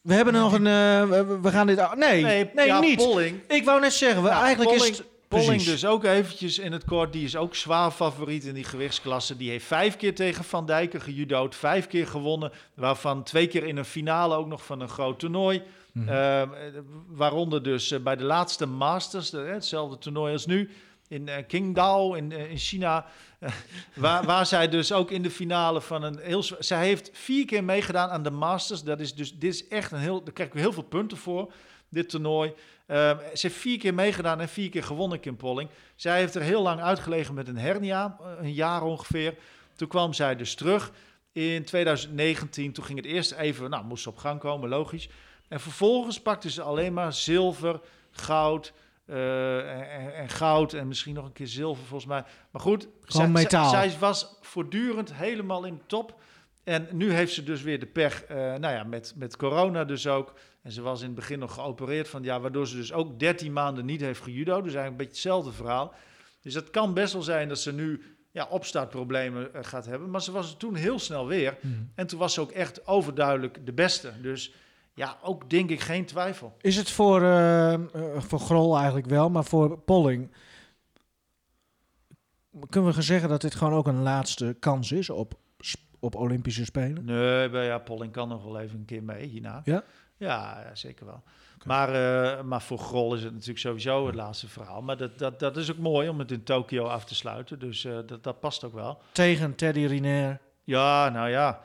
[0.00, 0.66] We hebben nog een...
[0.66, 1.02] eh,
[1.42, 1.94] we, gaan dit...
[1.96, 2.22] Nee,
[2.54, 2.96] nee, ja, niet.
[2.96, 3.40] Polling.
[3.48, 5.06] Ik wou net zeggen, we, Nou, eigenlijk Polling, is het...
[5.28, 5.66] Polling Precies.
[5.80, 7.12] dus ook eventjes in het kort.
[7.12, 9.36] Die is ook zwaar favoriet in die gewichtsklasse.
[9.36, 11.54] Die heeft vijf keer tegen Van Dijken gejudood.
[11.54, 12.52] Vijf keer gewonnen.
[12.74, 15.62] Waarvan twee keer in een finale ook nog van een groot toernooi.
[15.98, 16.08] Mhm.
[16.08, 16.42] Eh,
[17.06, 19.30] waaronder dus eh, bij de laatste Masters.
[19.30, 20.70] de- hetzelfde toernooi als nu.
[21.08, 23.06] In eh, Qingdao in, in China.
[23.94, 26.42] waar, waar zij dus ook in de finale van een heel...
[26.58, 28.82] Zij heeft vier keer meegedaan aan de Masters.
[28.82, 30.22] Dat is dus, dit is echt een heel...
[30.24, 31.52] Daar krijg ik heel veel punten voor,
[31.88, 32.52] dit toernooi.
[32.86, 35.70] Ehm, ze heeft vier keer meegedaan en vier keer gewonnen, Kim Polling.
[35.96, 39.34] Zij heeft er heel lang uitgelegen met een hernia, een jaar ongeveer.
[39.76, 40.92] Toen kwam zij dus terug
[41.32, 42.72] in 2019.
[42.72, 45.08] Toen ging het eerst even, nou, moest ze op gang komen, logisch.
[45.48, 47.80] En vervolgens pakte ze alleen maar zilver,
[48.10, 48.72] goud
[49.06, 52.24] eh, en, en goud en misschien nog een keer zilver volgens mij.
[52.50, 53.70] Maar goed, zij, metaal.
[53.70, 56.20] Zij, zij was voortdurend helemaal in de top.
[56.64, 60.06] En nu heeft ze dus weer de pech, eh, nou ja, met, met corona dus
[60.06, 60.34] ook.
[60.62, 63.52] En ze was in het begin nog geopereerd van ja, waardoor ze dus ook 13
[63.52, 64.62] maanden niet heeft gejudo.
[64.62, 65.94] Dus eigenlijk een beetje hetzelfde verhaal.
[66.40, 70.10] Dus het kan best wel zijn dat ze nu ja, opstartproblemen eh, gaat hebben.
[70.10, 71.56] Maar ze was er toen heel snel weer.
[71.60, 71.74] Mhm.
[71.94, 74.12] En toen was ze ook echt overduidelijk de beste.
[74.20, 74.52] Dus
[74.98, 76.56] ja, ook denk ik geen twijfel.
[76.60, 77.80] Is het voor, eh, eh,
[78.16, 80.30] voor Grol eigenlijk wel, maar voor Polling...
[82.68, 85.34] Kunnen we gaan zeggen dat dit gewoon ook een laatste kans is op,
[85.98, 87.04] op Olympische Spelen?
[87.04, 89.60] Nee, maar ja, Polling kan nog wel even een keer mee hierna.
[89.64, 89.84] Ja?
[90.16, 91.22] Ja, ja, zeker wel.
[91.64, 94.82] Maar, eh, maar voor Grol is het natuurlijk sowieso het laatste verhaal.
[94.82, 97.58] Maar dat, dat, dat is ook mooi om het in Tokio af te sluiten.
[97.58, 99.00] Dus dat, dat past ook wel.
[99.12, 100.40] Tegen Teddy Riner.
[100.64, 101.60] Ja, nou ja.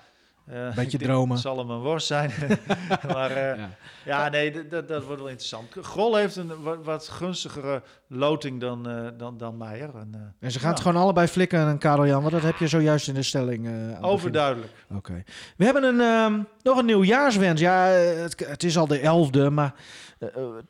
[0.45, 1.31] Eh, Beetje dromen.
[1.31, 2.31] Het zal hem een worst zijn.
[3.13, 3.69] maar eh, Ja.
[4.05, 4.29] ja.
[4.29, 5.67] nee, dat- dat, wordt wel interessant.
[5.81, 9.89] Grol heeft een wat, wat gunstigere loting dan, eh, dan, dan Meijer.
[9.95, 12.57] En, eh, En ze gaan het gewoon allebei flikken en Karel Jan, want dat heb
[12.57, 13.67] je zojuist in de stelling.
[13.67, 14.03] eh.
[14.03, 14.71] Overduidelijk.
[14.95, 15.23] Oké.
[15.57, 17.61] We hebben een, ehm, nog een nieuwjaarswens.
[17.61, 19.73] Ja, het, het is al de elfde, maar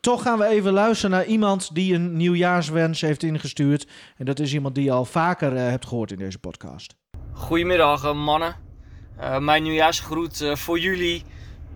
[0.00, 3.86] toch gaan we even luisteren naar iemand die een nieuwjaarswens heeft ingestuurd.
[4.16, 6.94] En dat is iemand die je al vaker hebt gehoord in deze podcast.
[7.32, 8.54] Goedemiddag mannen.
[9.16, 11.22] Eh, mijn nieuwjaarsgroet eh, voor jullie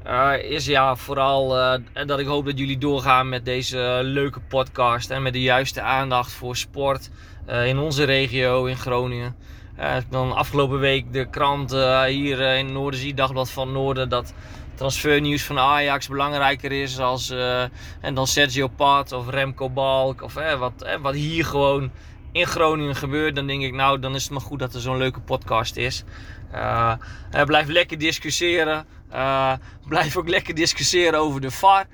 [0.03, 4.41] eh, is ja vooral eh, dat ik hoop dat jullie doorgaan met deze eh, leuke
[4.41, 7.11] podcast en met de juiste aandacht voor sport
[7.47, 9.36] eh, in onze regio in Groningen.
[9.76, 14.34] Eh, dan afgelopen week de krant eh, hier eh, in Noorderzee, Dagblad van Noorden, dat
[14.74, 17.62] transfernieuws van Ajax belangrijker is als, eh,
[18.01, 21.91] en dan Sergio Pat of Remco Balk of eh, wat, eh, wat hier gewoon
[22.32, 24.97] in Groningen gebeurt, dan denk ik, nou, dan is het maar goed dat er zo'n
[24.97, 26.05] leuke podcast is.
[26.51, 26.92] Eh,
[27.30, 28.86] eh, blijf lekker discussiëren.
[29.11, 29.53] Eh,
[29.88, 31.86] blijf ook lekker discussiëren over de VAR.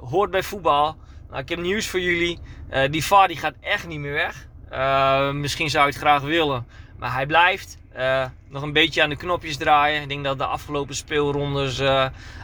[0.00, 0.96] Hoort bij voetbal.
[1.28, 2.38] Nou, ik heb nieuws voor jullie.
[2.90, 4.46] Die VAR die gaat echt niet meer weg.
[5.34, 6.66] Misschien zou je het graag willen,
[6.98, 7.78] maar hij blijft.
[8.48, 10.02] Nog een beetje aan de knopjes draaien.
[10.02, 11.78] Ik denk dat de afgelopen speelrondes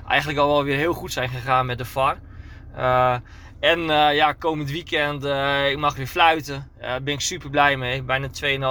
[0.08, 2.18] eigenlijk al wel weer heel goed zijn gegaan met de VAR.
[3.60, 3.80] En
[4.14, 5.24] ja, komend weekend,
[5.70, 6.70] ik mag weer fluiten.
[6.80, 8.02] Daar ben ik super blij mee.
[8.02, 8.28] Bijna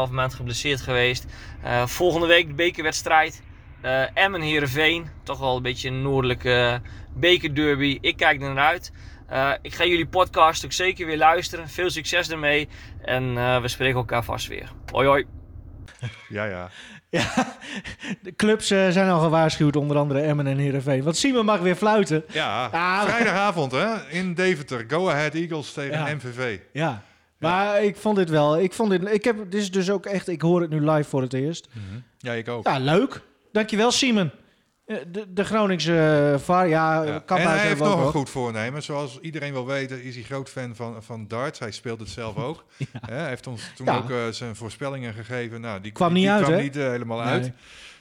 [0.08, 1.26] 2,5 maand geblesseerd geweest.
[1.68, 3.41] Eh, volgende week de bekerwedstrijd.
[3.82, 5.07] Eh Emmen Heerenveen.
[5.24, 6.82] Toch wel een beetje een noordelijke
[7.15, 7.97] bekerderby.
[8.01, 8.91] Ik kijk er naar uit.
[9.28, 11.70] Eh, ik ga jullie podcast ook zeker weer luisteren.
[11.70, 12.68] Veel succes ermee.
[13.01, 14.72] En eh, we spreken elkaar vast weer.
[14.91, 15.26] Hoi hoi.
[16.30, 16.70] Ja, ja.
[17.09, 17.57] Ja,
[18.22, 21.03] de clubs eh, zijn al gewaarschuwd, onder andere Emmen en Heerenveen.
[21.03, 22.24] Want Simon mag weer fluiten.
[22.30, 24.86] Ja, Ah, vrijdagavond hè, in Deventer.
[24.88, 26.13] Go Ahead Eagles tegen Ja.
[26.15, 26.59] MVV.
[26.74, 27.01] Ja,
[27.40, 28.60] maar ik vond dit wel.
[28.60, 29.12] Ik vond dit.
[29.12, 30.28] Ik heb dit is dus ook echt.
[30.28, 31.68] Ik hoor het nu live voor het eerst.
[32.18, 32.66] Ja, ik ook.
[32.68, 33.22] Ja, leuk.
[33.52, 34.32] Dankjewel, Simon.
[34.86, 37.20] Eh, De, de Groningse VAR, ja, Ja.
[37.20, 38.12] kan En hij heeft nog een goed.
[38.12, 38.84] goed voornemen.
[38.84, 41.60] Zoals iedereen wil weten, is hij groot fan van, van darts.
[41.60, 42.66] Hij speelt het zelf ook.
[43.10, 43.98] Hij heeft ons toen Ja.
[43.98, 45.62] ook zijn voorspellingen gegeven.
[45.62, 46.62] Nou, die Kwam die, niet uit, kwam hè?
[46.62, 47.28] niet helemaal Nee.
[47.28, 47.52] uit.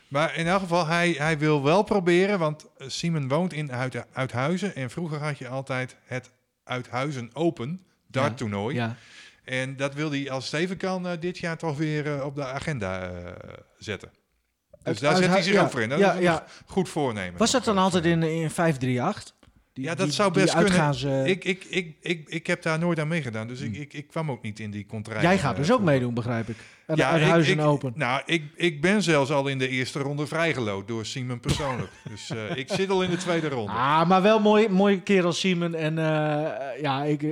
[0.09, 2.39] Maar in elk geval, hij, hij wil wel proberen.
[2.39, 4.74] Want Simon woont in Uit, Uithuizen.
[4.74, 6.30] En vroeger had je altijd het
[6.64, 8.74] Uithuizen Open darttoernooi.
[8.74, 8.97] Ja.
[9.47, 12.34] En dat wil hij, als het even kan, eh, dit jaar toch weer eh, op
[12.34, 13.32] de agenda eh,
[13.78, 14.11] zetten.
[14.82, 15.88] Dus daar zet hij zich ook voor in.
[15.88, 16.44] Dat ja, is ja.
[16.66, 17.38] goed voornemen.
[17.38, 19.34] Was dat dan altijd in, in 538?
[19.72, 20.70] Die- Ja, dat die- zou best kunnen.
[20.70, 24.07] uitgaans, Ik, ik, ik, ik, ik heb daar nooit aan meegedaan, dus ik, ik, ik
[24.09, 25.22] kwam ook niet in die contract.
[25.22, 26.57] Jij gaat dus ook meedoen, begrijp ik.
[26.86, 27.92] Uit, Ja, uit ik- Huizen ik- Open.
[27.97, 31.90] Nou, ik, ik ben zelfs al in de eerste ronde vrijgeloot door Simon persoonlijk.
[32.11, 33.72] dus eh, ik zit al in de tweede ronde.
[33.72, 35.74] Ah, maar wel mooi, mooie kerel Simon.
[35.74, 37.22] En eh, ja, ik,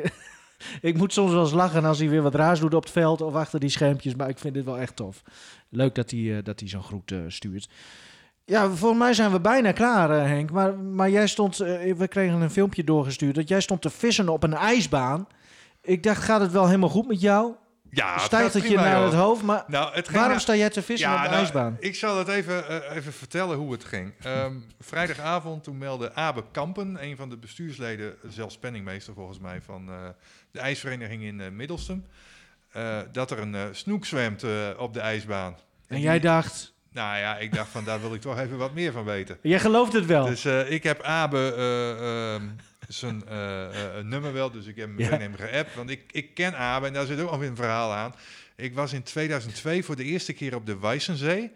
[0.80, 3.20] ik moet soms wel eens lachen als hij weer wat raars doet op het veld
[3.20, 4.14] of achter die schermpjes.
[4.14, 5.22] Maar ik vind dit wel echt tof.
[5.68, 7.68] Leuk dat hij, eh, dat hij zo'n groet eh, stuurt.
[8.44, 10.50] Ja, volgens mij zijn we bijna klaar, eh, Henk.
[10.50, 14.42] Maar, maar jij stond, we kregen een filmpje doorgestuurd, dat jij stond te vissen op
[14.42, 15.26] een ijsbaan.
[15.82, 17.52] Ik dacht, gaat het wel helemaal goed met jou?
[17.90, 19.04] Ja, het Stijgt gaat het je naar joh.
[19.04, 19.42] het hoofd?
[19.42, 21.76] Maar Nou, het waarom na- sta jij te vissen Ja, op de nou, ijsbaan?
[21.80, 24.12] Ik zal het even, even vertellen hoe het ging.
[24.20, 29.90] Ehm, vrijdagavond toen meldde Abe Kampen, een van de bestuursleden, zelfs penningmeester volgens mij, van
[30.54, 32.04] de ijsvereniging in eh Middelstum,
[32.72, 34.44] eh, dat er een eh, snoek zwemt
[34.76, 35.58] op de ijsbaan.
[35.86, 38.92] En jij dacht, Nou ja, ik dacht van daar wil ik toch even wat meer
[38.92, 39.38] van weten.
[39.42, 40.26] jij gelooft het wel.
[40.26, 42.48] Dus ik heb Abe eh, ehm,
[42.88, 43.22] zijn
[44.08, 45.74] nummer wel, dus ik heb hem meteen geappt.
[45.74, 48.14] Want ik, ik ken Abe en daar zit ook nog weer een verhaal aan.
[48.56, 51.52] Ik was in 2002 voor de eerste keer op de Weissensee.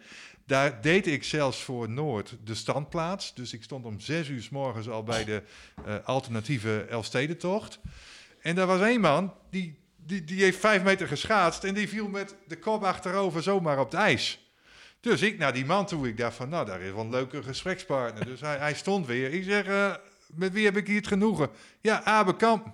[0.47, 3.35] Daar deed ik zelfs voor Noord de standplaats.
[3.35, 5.43] Dus ik stond om zes uur s morgens al bij de
[6.05, 7.81] alternatieve Elfstedentocht.
[8.49, 11.65] En daar was één man, die, die, die heeft vijf meter geschaatst...
[11.65, 14.53] en die viel met de kop achterover zomaar op het ijs.
[15.01, 16.09] Dus ik naar die man toe.
[16.09, 18.25] Ik dacht van, nou, daar is wel een leuke gesprekspartner.
[18.25, 19.33] Dus hij, hij stond weer.
[19.33, 19.95] Ik zeg, eh,
[20.27, 21.51] met wie heb ik hier het genoegen?
[21.81, 22.67] Ja, Abe Kamp.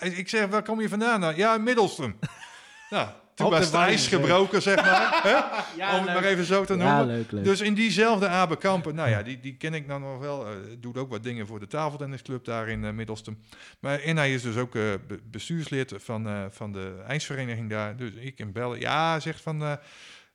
[0.00, 1.20] Ik zeg, waar kom je vandaan?
[1.20, 2.18] Nou, ja, in Middelstum.
[2.90, 5.20] nou, toen Op de was het ijs gebroken, zeg maar.
[5.22, 5.30] hè?
[5.76, 6.14] Ja, Om het leuk.
[6.14, 7.16] maar even zo te Ja, noemen.
[7.16, 7.44] leuk, leuk.
[7.44, 10.46] Dus in diezelfde Abe Kampen, nou ja, die, die ken ik dan nog wel.
[10.46, 13.38] eh, doet ook wat dingen voor de tafeltennisclub daar in eh, Middelstum.
[13.80, 17.96] Maar, en hij is dus ook eh, be- bestuurslid van, eh, van de ijsvereniging daar.
[17.96, 18.80] Dus ik hem bellen.
[18.80, 19.62] Ja, hij zegt van...
[19.62, 19.72] eh,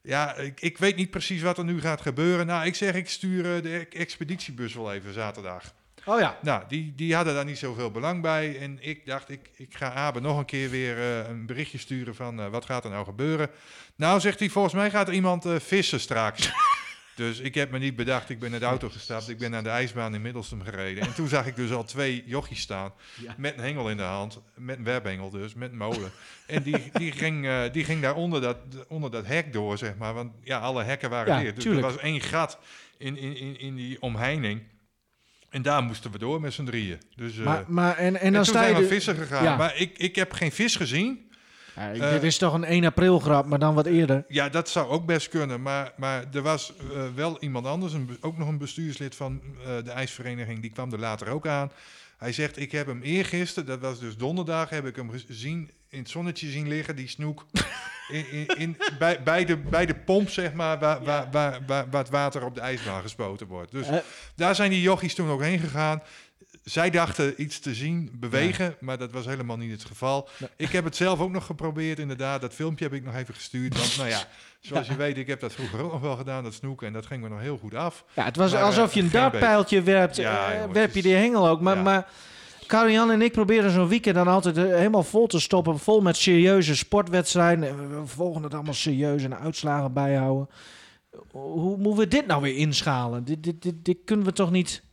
[0.03, 2.45] ja, ik, ik weet niet precies wat er nu gaat gebeuren.
[2.45, 5.73] Nou, ik zeg, ik stuur de expeditiebus wel even zaterdag.
[6.05, 6.37] Oh ja.
[6.41, 8.59] Nou, die, die hadden daar niet zoveel belang bij.
[8.59, 12.15] En ik dacht, ik, ik ga Abe nog een keer weer eh, een berichtje sturen
[12.15, 13.49] van eh, wat gaat er nou gebeuren.
[13.95, 16.51] Nou, zegt hij, volgens mij gaat er iemand eh, vissen straks.
[17.15, 19.29] dus ik heb me niet bedacht, ik ben in de auto gestapt.
[19.29, 21.03] Ik ben naar de ijsbaan in Middelstum gereden.
[21.03, 23.35] En toen zag ik dus al twee jochies staan Ja.
[23.37, 24.41] met een hengel in de hand.
[24.55, 26.11] Met een webbengel dus, met een molen.
[26.47, 30.13] En die, die, ging, die ging daar onder dat, onder dat hek door, zeg maar.
[30.13, 31.55] Want ja, alle hekken waren Ja, dicht.
[31.55, 31.85] Dus tuurlijk.
[31.85, 32.59] er was één gat
[32.97, 34.61] in, in, in, in die omheining.
[35.51, 36.97] En daar moesten we door met z'n drieën.
[37.15, 39.43] Dus, eh, Maar, maar en, en en dan toen zijn we de- vissen gegaan.
[39.43, 39.55] Ja.
[39.57, 41.29] Maar ik, ik heb geen vis gezien.
[41.75, 44.25] Ja, Eh, dit is toch een 1 april grap, maar dan wat eerder.
[44.27, 45.61] Ja, dat zou ook best kunnen.
[45.61, 46.85] Maar, maar er was eh,
[47.15, 50.99] wel iemand anders, een, ook nog een bestuurslid van eh, de ijsvereniging, die kwam er
[50.99, 51.71] later ook aan.
[52.17, 55.99] Hij zegt, ik heb hem eergisteren, dat was dus donderdag, heb ik hem gezien, in
[55.99, 57.45] het zonnetje zien liggen, die snoek.
[58.11, 61.85] In, in, in, bij, bij, de, bij de pomp, zeg maar, waar, waar, waar, waar,
[61.89, 63.71] waar het water op de ijsbaan gespoten wordt.
[63.71, 63.97] Dus Eh.
[64.35, 66.01] daar zijn die jochies toen ook heen gegaan.
[66.63, 70.29] Zij dachten iets te zien bewegen, maar dat was helemaal niet het geval.
[70.55, 72.41] Ik heb het zelf ook nog geprobeerd, inderdaad.
[72.41, 73.77] Dat filmpje heb ik nog even gestuurd.
[73.77, 74.23] Want nou ja,
[74.61, 76.87] zoals je weet, ik heb dat vroeger ook nog wel gedaan, dat snoeken.
[76.87, 78.03] En dat ging me nog heel goed af.
[78.13, 80.15] Ja, het was Maar, alsof eh, je een dartpijltje werpt.
[80.15, 81.61] Ja, eh, werp je die hengel ook.
[81.61, 82.07] Maar, maar
[82.71, 85.79] Karian en ik proberen zo'n weekend dan altijd eh, helemaal vol te stoppen.
[85.79, 87.67] Vol met serieuze sportwedstrijden.
[87.69, 90.49] En we- we volgen het allemaal serieus en uitslagen bijhouden.
[91.31, 93.23] Hoe moeten we dit nou weer inschalen?
[93.23, 94.83] Dit, dit, dit, dit kunnen we toch niet...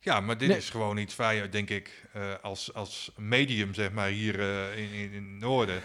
[0.00, 0.56] Ja, maar dit Nee.
[0.56, 4.78] is gewoon iets waar je, denk ik, eh, als, als medium, zeg maar, hier eh,
[4.78, 5.80] in, in, in het noorden...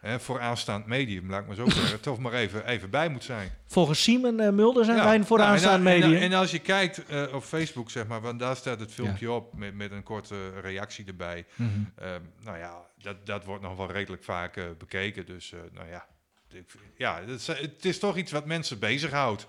[0.00, 3.24] Hè, voor aanstaand medium, laat ik maar zo zeggen, toch maar even, even bij moet
[3.24, 3.50] zijn.
[3.66, 6.22] Volgens Simon eh, Mulder zijn Ja, wij een nou, en- vooraanstaand en, medium.
[6.22, 9.54] En, als je kijkt eh, op Facebook, zeg maar, want daar staat het filmpje op
[9.54, 11.46] met, met een korte reactie erbij.
[11.54, 11.68] Mhm.
[11.96, 15.26] Ehm, nou ja, dat, dat wordt nog wel redelijk vaak eh, bekeken.
[15.26, 16.06] Dus, nou ja,
[16.52, 19.46] ik- ja, is, het is toch iets wat mensen bezighoudt.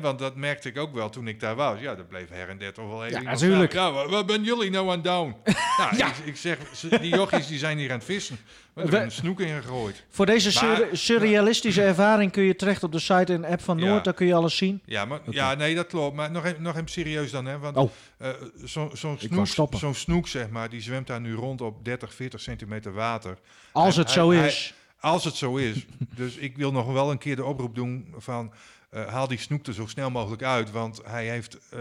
[0.00, 1.80] Want dat merkte ik ook wel toen ik daar was.
[1.80, 3.22] Ja, dat bleef her en der toch wel even.
[3.22, 3.72] Ja, natuurlijk.
[3.72, 5.36] Ja, waar, waar ben jullie nou aan down?
[5.78, 6.08] nou, Ja.
[6.08, 8.38] ik, ik zeg, ze- die jochies die zijn hier aan het vissen.
[8.72, 10.04] We hebben een snoek in gegooid.
[10.08, 13.78] Voor deze Maar- sur- surrealistische ervaring kun je terecht op de site en app van
[13.78, 13.84] Ja.
[13.86, 14.04] Noord.
[14.04, 14.82] Daar kun je alles zien.
[14.84, 16.16] Ja, maar, ja, nee, dat klopt.
[16.16, 17.46] Maar nog even, nog even serieus dan.
[17.46, 17.90] Hè, want Oh.
[18.18, 18.28] eh,
[18.64, 22.14] zo- zo'n wou snoek, zo'n snoek, zeg maar, die zwemt daar nu rond op 30,
[22.14, 23.38] 40 centimeter water.
[23.72, 24.74] Als het zo is.
[25.00, 25.86] hij- als het zo is.
[26.14, 28.52] dus ik wil nog wel een keer de oproep doen van...
[28.90, 30.70] eh, haal die snoek er zo snel mogelijk uit.
[30.70, 31.80] Want hij heeft eh,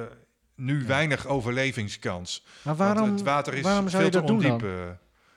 [0.55, 2.43] nu weinig overlevingskans.
[2.61, 4.51] Maar Want waarom, het water is waarom zou veel je te dat doen dan?
[4.51, 4.67] ondiep.
[4.69, 4.75] eh.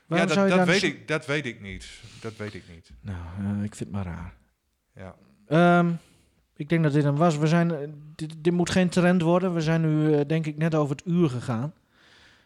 [0.06, 1.86] Waarom ja, dat, dat, weet een ik, dat weet ik niet.
[2.20, 2.90] Dat weet ik niet.
[3.00, 3.18] Nou,
[3.58, 4.34] eh, ik vind het maar raar.
[4.94, 5.14] Ja.
[5.46, 5.90] Ehm,
[6.56, 7.36] ik denk dat dit hem was.
[7.36, 9.54] We zijn, eh, dit, dit moet geen trend worden.
[9.54, 11.72] We zijn nu, eh, denk ik, net over het uur gegaan.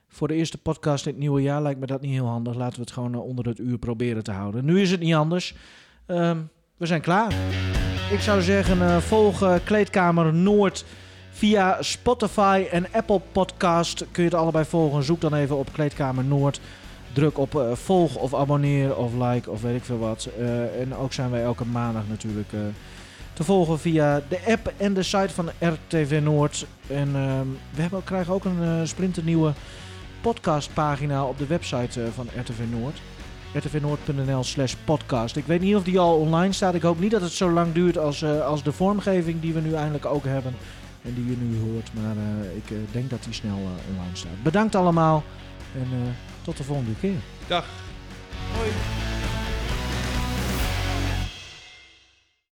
[0.09, 2.55] Voor de eerste podcast in het nieuwe jaar lijkt me dat niet heel handig.
[2.55, 4.65] Laten we het gewoon eh, onder het uur proberen te houden.
[4.65, 5.55] Nu is het niet anders.
[6.07, 6.39] Ehm,
[6.77, 7.33] we zijn klaar.
[8.13, 10.85] Ik zou zeggen, eh, volg eh, Kleedkamer Noord
[11.31, 14.05] via Spotify en Apple Podcast.
[14.11, 15.03] Kun je het allebei volgen.
[15.03, 16.61] Zoek dan even op Kleedkamer Noord.
[17.13, 20.29] Druk op eh, volg of abonneer of like of weet ik veel wat.
[20.81, 22.49] En ook zijn wij elke maandag natuurlijk
[23.33, 26.67] te volgen via de app en de site van RTV Noord.
[26.87, 29.53] En ehm, we hebben, krijgen ook een splinternieuwe
[30.21, 33.01] podcastpagina op de website van RTV Noord.
[33.55, 35.37] rtvnoord.nl slash podcast.
[35.37, 36.75] Ik weet niet of die al online staat.
[36.75, 39.61] Ik hoop niet dat het zo lang duurt als, eh, als de vormgeving die we
[39.61, 40.55] nu eindelijk ook hebben.
[41.03, 41.91] En die je nu hoort.
[41.95, 44.43] Maar eh, ik eh, denk dat die snel online staat.
[44.43, 45.25] Bedankt allemaal.
[45.75, 46.09] En eh,
[46.43, 47.19] tot de volgende keer.
[47.47, 47.65] Dag.
[48.57, 48.71] Hoi.